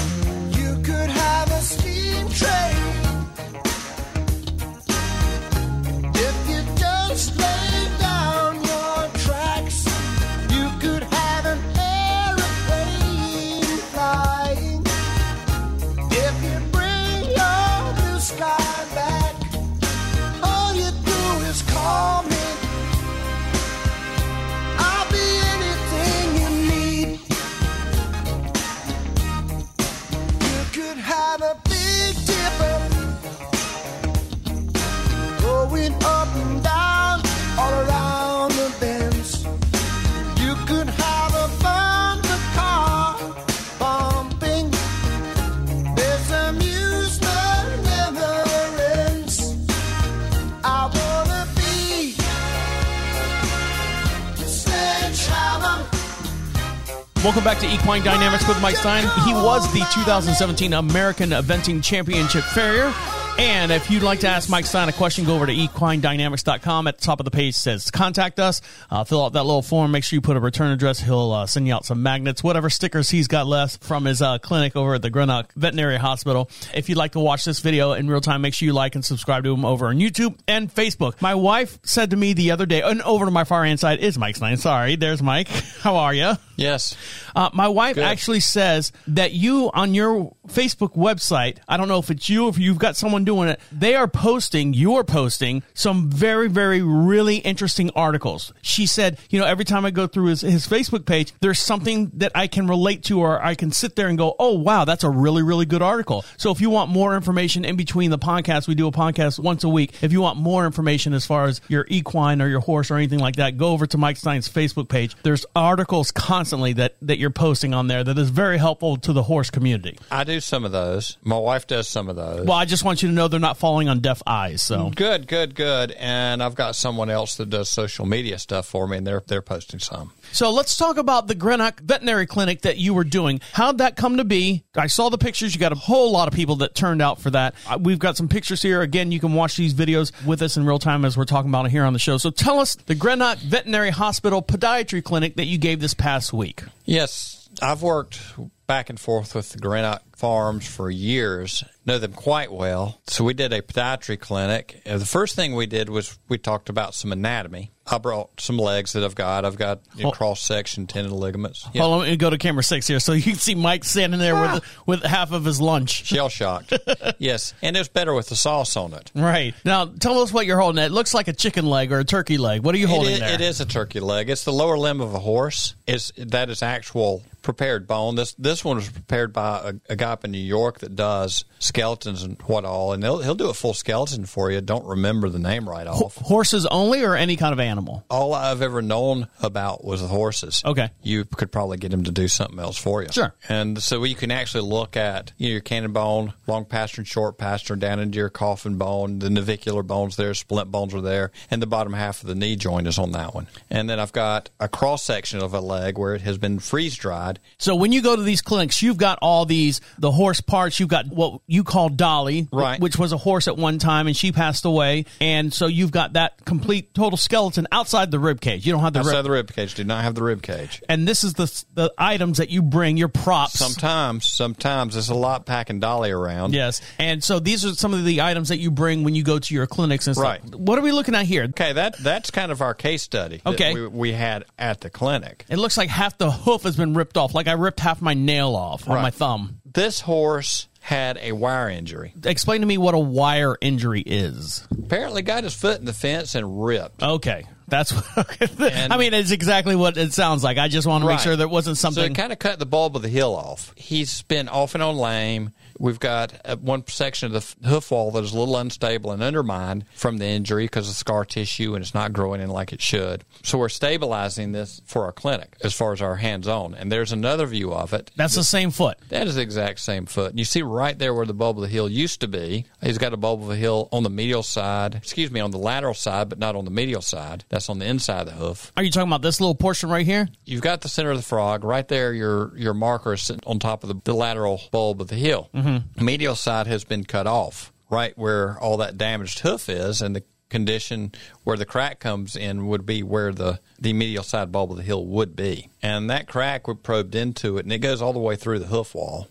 Welcome 57.34 57.52
back 57.52 57.62
to 57.62 57.74
Equine 57.74 58.04
Dynamics 58.04 58.48
with 58.48 58.62
Mike 58.62 58.76
Stein. 58.76 59.02
He 59.26 59.34
was 59.34 59.66
the 59.74 59.80
2017 59.80 60.72
American 60.72 61.32
Eventing 61.32 61.84
Championship 61.84 62.44
Farrier. 62.44 62.94
And 63.40 63.72
if 63.72 63.90
you'd 63.90 64.04
like 64.04 64.20
to 64.20 64.28
ask 64.28 64.52
Mike 64.52 64.68
Stein 64.68 64.88
a 64.88 64.94
question, 64.94 65.26
go 65.26 65.34
over 65.34 65.48
to 65.48 65.52
equinedynamics.com. 65.52 66.86
At 66.86 67.00
the 67.00 67.04
top 67.04 67.20
of 67.20 67.24
the 67.24 67.32
page 67.32 67.56
says 67.56 67.90
contact 67.90 68.40
us. 68.40 68.62
Uh, 68.92 69.04
fill 69.04 69.26
out 69.26 69.34
that 69.34 69.46
little 69.46 69.64
form. 69.64 69.90
Make 69.90 70.04
sure 70.04 70.18
you 70.18 70.22
put 70.22 70.38
a 70.38 70.40
return 70.40 70.72
address. 70.72 71.00
He'll 71.00 71.32
uh, 71.32 71.48
send 71.48 71.66
you 71.68 71.74
out 71.74 71.86
some 71.86 72.04
magnets, 72.04 72.44
whatever 72.44 72.70
stickers 72.70 73.10
he's 73.10 73.28
got 73.28 73.48
left 73.48 73.84
from 73.84 74.06
his 74.06 74.22
uh, 74.22 74.38
clinic 74.38 74.76
over 74.76 74.94
at 74.94 75.02
the 75.02 75.10
Greenock 75.10 75.52
Veterinary 75.56 75.98
Hospital. 75.98 76.52
If 76.76 76.88
you'd 76.88 77.00
like 77.00 77.14
to 77.14 77.20
watch 77.20 77.46
this 77.46 77.62
video 77.62 77.94
in 77.94 78.08
real 78.08 78.22
time, 78.22 78.44
make 78.44 78.54
sure 78.54 78.68
you 78.68 78.74
like 78.74 78.94
and 78.94 79.04
subscribe 79.04 79.44
to 79.46 79.54
him 79.56 79.66
over 79.66 79.88
on 79.88 79.98
YouTube 79.98 80.38
and 80.48 80.72
Facebook. 80.72 81.20
My 81.20 81.34
wife 81.34 81.80
said 81.82 82.12
to 82.12 82.16
me 82.16 82.34
the 82.34 82.52
other 82.52 82.68
day, 82.68 82.82
and 82.82 83.02
over 83.02 83.26
to 83.26 83.32
my 83.32 83.44
far 83.44 83.66
hand 83.66 83.80
side 83.80 84.02
is 84.02 84.20
Mike 84.20 84.36
Stein. 84.36 84.58
Sorry, 84.58 84.98
there's 84.98 85.24
Mike. 85.24 85.48
How 85.82 85.96
are 85.96 86.14
you? 86.14 86.34
Yes, 86.56 86.96
Uh, 87.36 87.50
my 87.54 87.68
wife 87.68 87.96
Good. 87.96 88.04
actually 88.04 88.40
says 88.40 88.92
that 89.08 89.32
you 89.32 89.72
on 89.74 89.94
your 89.96 90.36
Facebook 90.48 90.96
website, 90.96 91.58
I 91.68 91.78
don't 91.78 91.88
know 91.88 91.98
if 91.98 92.12
it's 92.12 92.30
you, 92.30 92.48
if 92.48 92.60
you've 92.60 92.78
got 92.78 92.96
someone 92.96 93.26
doing 93.26 93.50
it, 93.50 93.60
they 93.72 93.96
are 93.96 94.08
posting, 94.08 94.74
you're 94.74 95.04
posting 95.04 95.64
some 95.74 96.12
very, 96.12 96.48
very, 96.48 96.82
really 96.84 97.38
interesting 97.38 97.90
articles. 97.96 98.54
She 98.62 98.86
said, 98.86 99.18
you 99.32 99.40
know, 99.40 99.46
every 99.46 99.66
time 99.66 99.84
I 99.84 99.90
go 99.90 100.06
through 100.06 100.28
his, 100.28 100.42
his 100.42 100.68
Facebook 100.68 101.06
page, 101.08 101.34
there's 101.42 101.60
something 101.60 102.12
that 102.16 102.32
I 102.36 102.46
can 102.46 102.68
relate 102.68 103.04
to 103.06 103.20
or 103.22 103.44
I 103.44 103.56
can 103.56 103.72
sit 103.72 103.96
there 103.96 104.08
and 104.08 104.18
go, 104.18 104.36
oh, 104.38 104.54
wow, 104.54 104.86
that's 104.86 105.04
a 105.04 105.10
really, 105.10 105.42
really 105.42 105.66
good 105.66 105.82
article. 105.82 106.24
So 106.38 106.52
if 106.52 106.62
you 106.62 106.70
want 106.70 106.92
more 106.92 107.16
information 107.16 107.66
in 107.66 107.76
between 107.76 108.12
the 108.12 108.20
podcast, 108.20 108.68
we 108.68 108.76
do 108.76 108.88
a 108.88 108.92
podcast 108.92 109.40
once 109.40 109.64
a 109.64 109.70
week. 109.70 110.04
If 110.04 110.12
you 110.12 110.22
want 110.22 110.38
more 110.38 110.68
information 110.68 111.16
as 111.16 111.26
far 111.26 111.46
as 111.46 111.62
your 111.68 111.86
equine 111.90 112.44
or 112.44 112.48
your 112.48 112.60
horse 112.60 112.92
or 112.92 112.96
anything 112.98 113.20
like 113.20 113.38
that, 113.38 113.58
go 113.58 113.70
over 113.70 113.88
to 113.88 113.98
Mike 113.98 114.18
Stein's 114.18 114.48
Facebook 114.48 114.88
page. 114.88 115.16
There's 115.24 115.48
articles 115.56 116.12
constantly 116.12 116.43
that, 116.74 116.96
that 117.02 117.18
you're 117.20 117.30
posting 117.30 117.74
on 117.74 117.88
there 117.88 118.04
that 118.04 118.18
is 118.18 118.30
very 118.30 118.58
helpful 118.58 118.98
to 118.98 119.14
the 119.14 119.24
horse 119.24 119.50
community. 119.50 119.98
I 120.12 120.24
do 120.24 120.40
some 120.40 120.66
of 120.66 120.72
those. 120.72 121.18
My 121.24 121.38
wife 121.38 121.68
does 121.68 121.88
some 121.88 122.10
of 122.10 122.16
those. 122.16 122.46
Well, 122.46 122.58
I 122.58 122.66
just 122.66 122.84
want 122.84 123.02
you 123.02 123.10
to 123.10 123.14
know 123.14 123.28
they're 123.28 123.40
not 123.40 123.58
falling 123.58 123.90
on 123.90 124.00
deaf 124.00 124.22
eyes. 124.26 124.62
So 124.62 124.92
Good, 124.96 125.28
good, 125.28 125.56
good. 125.56 125.92
And 125.92 126.42
I've 126.44 126.56
got 126.56 126.76
someone 126.76 127.10
else 127.10 127.36
that 127.38 127.50
does 127.50 127.70
social 127.70 128.06
media 128.06 128.38
stuff 128.40 128.66
for 128.66 128.88
me, 128.88 128.98
and 128.98 129.08
they're 129.08 129.24
they're 129.28 129.42
posting 129.42 129.80
some. 129.80 130.12
So 130.34 130.50
let's 130.52 130.76
talk 130.76 130.98
about 130.98 131.28
the 131.28 131.36
Greenock 131.36 131.80
Veterinary 131.80 132.26
Clinic 132.26 132.62
that 132.62 132.78
you 132.78 132.96
were 132.96 133.04
doing. 133.04 133.40
How'd 133.52 133.78
that 133.78 133.96
come 133.96 134.18
to 134.18 134.24
be? 134.24 134.64
I 134.76 134.88
saw 134.88 135.10
the 135.10 135.20
pictures. 135.20 135.54
You 135.54 135.60
got 135.60 135.72
a 135.72 135.76
whole 135.76 136.12
lot 136.12 136.28
of 136.28 136.34
people 136.34 136.56
that 136.58 136.74
turned 136.74 137.04
out 137.04 137.22
for 137.22 137.30
that. 137.30 137.54
Uh, 137.68 137.78
We've 137.80 138.00
got 138.00 138.18
some 138.18 138.28
pictures 138.28 138.60
here. 138.62 138.82
Again, 138.82 139.12
you 139.12 139.20
can 139.20 139.34
watch 139.34 139.58
these 139.58 139.76
videos 139.76 140.12
with 140.26 140.42
us 140.42 140.58
in 140.58 140.66
real 140.66 140.80
time 140.80 141.06
as 141.06 141.16
we're 141.16 141.26
talking 141.26 141.52
about 141.52 141.68
it 141.68 141.72
here 141.72 141.84
on 141.84 141.94
the 141.94 142.00
show. 142.00 142.18
So 142.18 142.32
tell 142.32 142.60
us 142.60 142.76
the 142.76 142.96
Greenock 142.96 143.38
Veterinary 143.38 143.92
Hospital 143.92 144.42
Podiatry 144.42 145.04
Clinic 145.04 145.36
that 145.36 145.46
you 145.46 145.60
gave 145.60 145.80
this 145.80 145.94
past 145.94 146.34
week. 146.34 146.64
Yes, 146.86 147.48
I've 147.62 147.84
worked 147.84 148.20
back 148.66 148.90
and 148.90 149.00
forth 149.00 149.36
with 149.36 149.52
the 149.52 149.60
Greenock 149.60 150.02
Farms 150.24 150.66
for 150.66 150.90
years, 150.90 151.66
know 151.86 151.98
them 151.98 152.14
quite 152.14 152.50
well. 152.50 153.02
So 153.08 153.26
we 153.26 153.34
did 153.34 153.52
a 153.52 153.62
podiatry 153.62 154.18
clinic. 154.18 154.82
And 154.86 155.02
the 155.02 155.06
first 155.06 155.36
thing 155.36 155.54
we 155.54 155.66
did 155.66 155.90
was 155.90 156.18
we 156.30 156.38
talked 156.38 156.70
about 156.70 156.96
some 156.96 157.12
anatomy. 157.12 157.74
I 157.86 157.98
brought 157.98 158.40
some 158.40 158.58
legs 158.58 158.94
that 158.94 159.04
I've 159.04 159.16
got. 159.16 159.44
I've 159.44 159.58
got 159.58 159.82
you 159.98 160.06
know, 160.06 160.12
cross 160.12 160.42
section 160.42 160.88
tendon 160.88 161.14
ligaments. 161.14 161.68
Yeah. 161.74 161.82
Hold 161.82 161.94
on, 161.94 162.00
let 162.00 162.10
me 162.12 162.16
go 162.16 162.30
to 162.30 162.38
camera 162.38 162.64
six 162.64 162.88
here, 162.88 163.02
so 163.02 163.12
you 163.12 163.22
can 163.22 163.36
see 163.36 163.56
Mike 163.56 163.84
standing 163.84 164.22
there 164.22 164.36
with 164.36 164.64
ah. 164.64 164.84
with 164.86 165.04
half 165.04 165.34
of 165.34 165.44
his 165.44 165.60
lunch. 165.60 166.06
Shell 166.06 166.30
shocked. 166.30 166.72
yes, 167.18 167.54
and 167.62 167.76
it 167.76 167.80
was 167.80 167.90
better 167.90 168.14
with 168.14 168.30
the 168.30 168.38
sauce 168.38 168.78
on 168.78 168.94
it. 168.94 169.12
Right 169.14 169.54
now, 169.66 169.86
tell 169.86 170.20
us 170.20 170.32
what 170.32 170.46
you're 170.46 170.62
holding. 170.62 170.82
It 170.82 170.94
looks 170.94 171.14
like 171.14 171.28
a 171.28 171.34
chicken 171.34 171.66
leg 171.66 171.92
or 171.92 172.00
a 172.00 172.06
turkey 172.06 172.38
leg. 172.38 172.64
What 172.64 172.74
are 172.74 172.78
you 172.78 172.88
holding 172.88 173.16
is, 173.16 173.20
there? 173.20 173.34
it 173.34 173.42
is 173.42 173.60
a 173.60 173.66
turkey 173.66 174.00
leg. 174.00 174.30
It's 174.30 174.46
the 174.46 174.54
lower 174.54 174.78
limb 174.78 175.02
of 175.02 175.14
a 175.14 175.20
horse. 175.20 175.76
Is 175.86 176.14
that 176.16 176.50
is 176.50 176.64
actual 176.64 177.22
prepared 177.42 177.86
bone. 177.86 178.16
This 178.16 178.34
this 178.36 178.64
one 178.64 178.78
was 178.78 178.90
prepared 178.90 179.34
by 179.34 179.74
a, 179.88 179.92
a 179.92 179.96
guy 179.98 180.13
up 180.14 180.24
in 180.24 180.32
New 180.32 180.38
York 180.38 180.80
that 180.80 180.96
does 180.96 181.44
skeletons 181.60 182.24
and 182.24 182.42
what 182.44 182.64
all, 182.64 182.94
and 182.94 183.04
he'll 183.04 183.22
he'll 183.22 183.36
do 183.36 183.50
a 183.50 183.54
full 183.54 183.74
skeleton 183.74 184.26
for 184.26 184.50
you. 184.50 184.62
Don't 184.62 184.86
remember 184.86 185.28
the 185.28 185.40
name 185.40 185.68
right 185.68 185.88
off. 185.88 186.16
Horses 186.16 186.66
only, 186.68 187.04
or 187.04 187.16
any 187.16 187.36
kind 187.36 187.52
of 187.52 187.60
animal? 187.60 188.06
All 188.10 188.34
I've 188.34 188.62
ever 188.62 188.82
known 188.82 189.28
about 189.42 189.84
was 189.84 190.02
horses. 190.02 190.62
Okay. 190.66 190.90
You 191.02 191.26
could 191.26 191.52
probably 191.52 191.78
get 191.78 191.94
him 191.94 192.06
to 192.06 192.12
do 192.12 192.28
something 192.28 192.60
else 192.60 192.78
for 192.78 193.02
you. 193.02 193.10
Sure. 193.12 193.34
And 193.50 193.82
so 193.82 194.04
you 194.04 194.16
can 194.16 194.32
actually 194.32 194.70
look 194.70 194.96
at 194.96 195.34
you 195.38 195.50
know, 195.50 195.52
your 195.54 195.62
cannon 195.62 195.92
bone, 195.92 196.34
long 196.48 196.66
pastern 196.66 197.04
and 197.04 197.08
short 197.08 197.38
pastern, 197.38 197.80
down 197.80 198.00
into 198.00 198.18
your 198.18 198.30
coffin 198.30 198.78
bone, 198.78 199.20
the 199.20 199.30
navicular 199.30 199.84
bones 199.84 200.16
there, 200.16 200.34
splint 200.34 200.72
bones 200.72 200.94
are 200.94 201.02
there, 201.02 201.32
and 201.52 201.62
the 201.62 201.68
bottom 201.68 201.92
half 201.92 202.22
of 202.22 202.28
the 202.28 202.36
knee 202.36 202.56
joint 202.56 202.88
is 202.88 202.98
on 202.98 203.12
that 203.12 203.36
one. 203.36 203.48
And 203.70 203.90
then 203.90 204.00
I've 204.00 204.14
got 204.14 204.50
a 204.60 204.70
cross 204.70 205.04
section 205.04 205.40
of 205.40 205.54
a 205.54 205.60
leg 205.60 205.98
where 205.98 206.16
it 206.16 206.22
has 206.22 206.38
been 206.38 206.60
freeze 206.60 206.96
dried. 206.96 207.40
So 207.58 207.76
when 207.76 207.92
you 207.92 208.02
go 208.02 208.16
to 208.16 208.22
these 208.22 208.42
clinics, 208.42 208.82
you've 208.82 208.98
got 208.98 209.20
all 209.22 209.46
these 209.46 209.82
the 209.98 210.12
horse 210.12 210.42
parts. 210.42 210.80
You've 210.80 210.90
got 210.90 211.08
what 211.08 211.42
you 211.48 211.64
call 211.64 211.90
Dolly, 211.90 212.48
Right. 212.52 212.80
which 212.80 212.98
was 212.98 213.12
a 213.12 213.18
horse 213.18 213.48
at 213.48 213.58
one 213.58 213.80
time, 213.80 214.08
and 214.08 214.16
she 214.16 214.32
passed 214.32 214.66
away. 214.66 215.06
And 215.22 215.54
so 215.54 215.68
you've 215.68 215.92
got 215.92 216.14
that 216.14 216.44
complete 216.46 216.94
total 216.94 217.18
skeleton 217.18 217.68
outside 217.72 218.12
the 218.12 218.20
rib 218.20 218.42
cage. 218.42 218.66
You 218.66 218.72
don't 218.74 218.82
have 218.82 218.94
the 218.94 219.00
Outside 219.00 219.16
rib. 219.18 219.24
the 219.26 219.32
rib 219.32 219.54
cage, 219.54 219.74
do 219.76 219.84
not 219.84 220.04
have 220.04 220.16
the 220.16 220.24
rib 220.24 220.42
cage. 220.42 220.82
and 220.90 221.08
this 221.08 221.24
is 221.24 221.34
the 221.34 221.44
the 221.74 221.94
items 221.98 222.38
that 222.38 222.50
you 222.50 222.62
bring, 222.62 222.98
your 222.98 223.08
props. 223.08 223.54
Sometimes, 223.60 224.26
sometimes 224.26 224.94
there's 224.94 225.10
a 225.10 225.16
lot 225.16 225.46
packing 225.46 225.80
dolly 225.80 226.12
around. 226.12 226.54
Yes, 226.54 226.82
and 227.00 227.24
so 227.24 227.40
these 227.40 227.66
are 227.66 227.74
some 227.74 227.94
of 227.94 228.04
the 228.06 228.22
items 228.22 228.50
that 228.50 228.58
you 228.60 228.72
bring 228.72 229.04
when 229.04 229.16
you 229.16 229.24
go 229.24 229.40
to 229.40 229.54
your 229.54 229.68
clinics 229.68 230.08
and 230.08 230.16
stuff. 230.16 230.24
Right. 230.26 230.56
What 230.56 230.78
are 230.80 230.82
we 230.82 230.92
looking 230.92 231.16
at 231.16 231.26
here? 231.26 231.44
Okay, 231.46 231.74
that 231.74 231.98
that's 232.00 232.32
kind 232.32 232.52
of 232.52 232.62
our 232.62 232.74
case 232.74 233.04
study. 233.04 233.42
that 233.44 233.54
Okay. 233.54 233.74
we, 233.74 233.88
we 233.88 234.12
had 234.14 234.46
at 234.58 234.82
the 234.82 234.90
clinic. 234.90 235.46
It 235.50 235.58
looks 235.58 235.78
like 235.78 235.90
half 235.90 236.18
the 236.18 236.32
hoof 236.32 236.64
has 236.64 236.76
been 236.78 236.94
ripped 236.94 237.18
off. 237.18 237.34
Like 237.34 237.48
I 237.48 237.54
ripped 237.54 237.80
half 237.80 238.02
my 238.02 238.14
nail 238.14 238.56
off 238.56 238.88
on 238.88 238.96
Right. 238.96 239.02
my 239.04 239.12
thumb. 239.12 239.60
This 239.74 240.02
horse 240.02 240.68
had 240.82 241.18
a 241.18 241.32
wire 241.32 241.70
injury. 241.70 242.14
Explain 242.24 242.62
to 242.62 242.68
me 242.68 242.78
what 242.78 242.94
a 242.94 243.00
wire 243.00 243.58
injury 243.60 244.02
is. 244.06 244.68
Apparently, 244.72 245.24
got 245.24 245.44
his 245.44 245.56
foot 245.56 245.80
in 245.80 245.86
the 245.86 245.94
fence 245.94 246.36
and 246.36 246.64
ripped. 246.64 247.02
Okay, 247.02 247.46
that's. 247.74 247.92
What, 247.92 248.38
And- 248.74 248.94
I 248.94 248.98
mean, 248.98 249.14
it's 249.14 249.32
exactly 249.32 249.76
what 249.76 249.98
it 249.98 250.14
sounds 250.14 250.44
like. 250.44 250.58
I 250.58 250.68
just 250.68 250.88
want 250.88 251.04
to 251.04 251.08
make 251.08 251.20
sure 251.20 251.36
there 251.36 251.48
wasn't 251.48 251.78
So 251.78 251.90
something. 251.90 252.12
it 252.12 252.16
kind 252.16 252.32
of 252.32 252.40
cut 252.40 252.60
the 252.60 252.66
bulb 252.66 252.96
of 252.96 253.02
the 253.02 253.10
heel 253.10 253.32
off. 253.34 253.74
He's 253.76 254.22
been 254.24 254.48
off 254.48 254.74
and 254.76 254.84
on 254.84 254.96
lame. 254.98 255.52
We've 255.80 256.00
got 256.00 256.34
uh, 256.46 256.56
one 256.58 256.86
section 256.88 257.34
of 257.34 257.58
the 257.62 257.68
hoof 257.68 257.90
wall 257.90 258.12
that 258.12 258.24
is 258.24 258.32
a 258.32 258.38
little 258.40 258.56
unstable 258.58 259.12
and 259.12 259.24
undermined 259.24 259.86
from 259.96 260.18
the 260.18 260.26
injury 260.28 260.66
because 260.66 260.88
of 260.88 260.96
scar 260.96 261.26
tissue 261.26 261.74
and 261.74 261.84
it's 261.84 261.96
not 261.96 262.14
growing 262.14 262.42
in 262.42 262.50
like 262.52 262.72
it 262.74 262.82
should. 262.82 263.24
So 263.42 263.58
we're 263.58 263.70
stabilizing 263.70 264.52
this 264.52 264.82
for 264.86 265.04
our 265.06 265.12
clinic 265.12 265.56
as 265.64 265.74
far 265.74 265.92
as 265.92 266.02
our 266.02 266.16
hands 266.18 266.48
on. 266.48 266.76
And 266.76 266.92
there's 266.92 267.12
another 267.12 267.48
view 267.48 267.74
of 267.74 267.92
it. 267.94 268.12
that's 268.16 268.36
the 268.36 268.44
same 268.44 268.70
foot. 268.70 269.00
That 269.10 269.26
is 269.28 269.34
the 269.36 269.42
exact 269.42 269.80
same 269.80 270.06
foot. 270.06 270.30
And 270.30 270.40
you 270.40 270.46
see 270.46 270.62
right 270.62 270.98
there 270.98 271.14
where 271.14 271.26
the 271.26 271.34
bulb 271.34 271.58
of 271.58 271.64
the 271.64 271.68
heel 271.70 271.90
used 271.90 272.22
to 272.22 272.28
be. 272.28 272.66
He's 272.84 273.00
got 273.00 273.12
a 273.14 273.18
bulb 273.18 273.42
of 273.42 273.48
the 273.48 273.58
heel 273.58 273.90
on 273.92 274.04
the 274.04 274.10
medial 274.12 274.44
side, 274.44 274.94
excuse 274.96 275.32
me, 275.32 275.40
on 275.40 275.50
the 275.52 275.58
lateral 275.58 275.96
side, 275.96 276.30
but 276.30 276.38
not 276.38 276.56
on 276.56 276.66
the 276.66 276.72
medial 276.72 277.02
side. 277.02 277.46
That's 277.50 277.63
on 277.70 277.80
the 277.80 277.86
inside 277.86 278.22
of 278.22 278.26
the 278.28 278.34
hoof. 278.34 278.72
Are 278.76 278.84
you 278.84 278.92
talking 278.92 279.10
about 279.10 279.22
this 279.22 279.40
little 279.40 279.56
portion 279.56 279.90
right 279.90 280.06
here? 280.06 280.28
You've 280.46 280.62
got 280.62 280.82
the 280.82 280.90
center 280.90 281.12
of 281.12 281.18
the 281.18 281.24
frog 281.24 281.64
right 281.64 281.88
there. 281.88 282.14
Your 282.14 282.56
your 282.58 282.74
marker 282.74 283.14
is 283.14 283.22
sitting 283.22 283.44
on 283.46 283.60
top 283.60 283.84
of 283.84 283.90
the, 283.90 283.96
the 284.04 284.14
lateral 284.14 284.62
bulb 284.72 285.02
of 285.02 285.08
the 285.08 285.16
heel. 285.16 285.50
Mm-hmm. 285.54 286.04
Medial 286.04 286.36
side 286.36 286.68
has 286.68 286.84
been 286.84 287.04
cut 287.04 287.28
off, 287.28 287.72
right 287.90 288.18
where 288.18 288.60
all 288.60 288.78
that 288.78 288.98
damaged 288.98 289.40
hoof 289.40 289.70
is, 289.70 290.02
and 290.02 290.16
the 290.16 290.24
condition 290.50 291.12
where 291.44 291.58
the 291.58 291.66
crack 291.66 292.00
comes 292.00 292.36
in 292.36 292.68
would 292.68 292.86
be 292.86 293.02
where 293.04 293.32
the 293.32 293.60
the 293.80 293.94
medial 293.94 294.24
side 294.24 294.52
bulb 294.52 294.72
of 294.72 294.78
the 294.78 294.84
heel 294.84 295.06
would 295.06 295.36
be, 295.36 295.70
and 295.82 296.10
that 296.10 296.28
crack 296.28 296.68
we 296.68 296.74
probed 296.76 297.16
into 297.16 297.58
it, 297.58 297.66
and 297.66 297.72
it 297.72 297.80
goes 297.80 298.02
all 298.02 298.14
the 298.14 298.20
way 298.20 298.36
through 298.36 298.60
the 298.60 298.68
hoof 298.68 298.94
wall, 298.94 299.28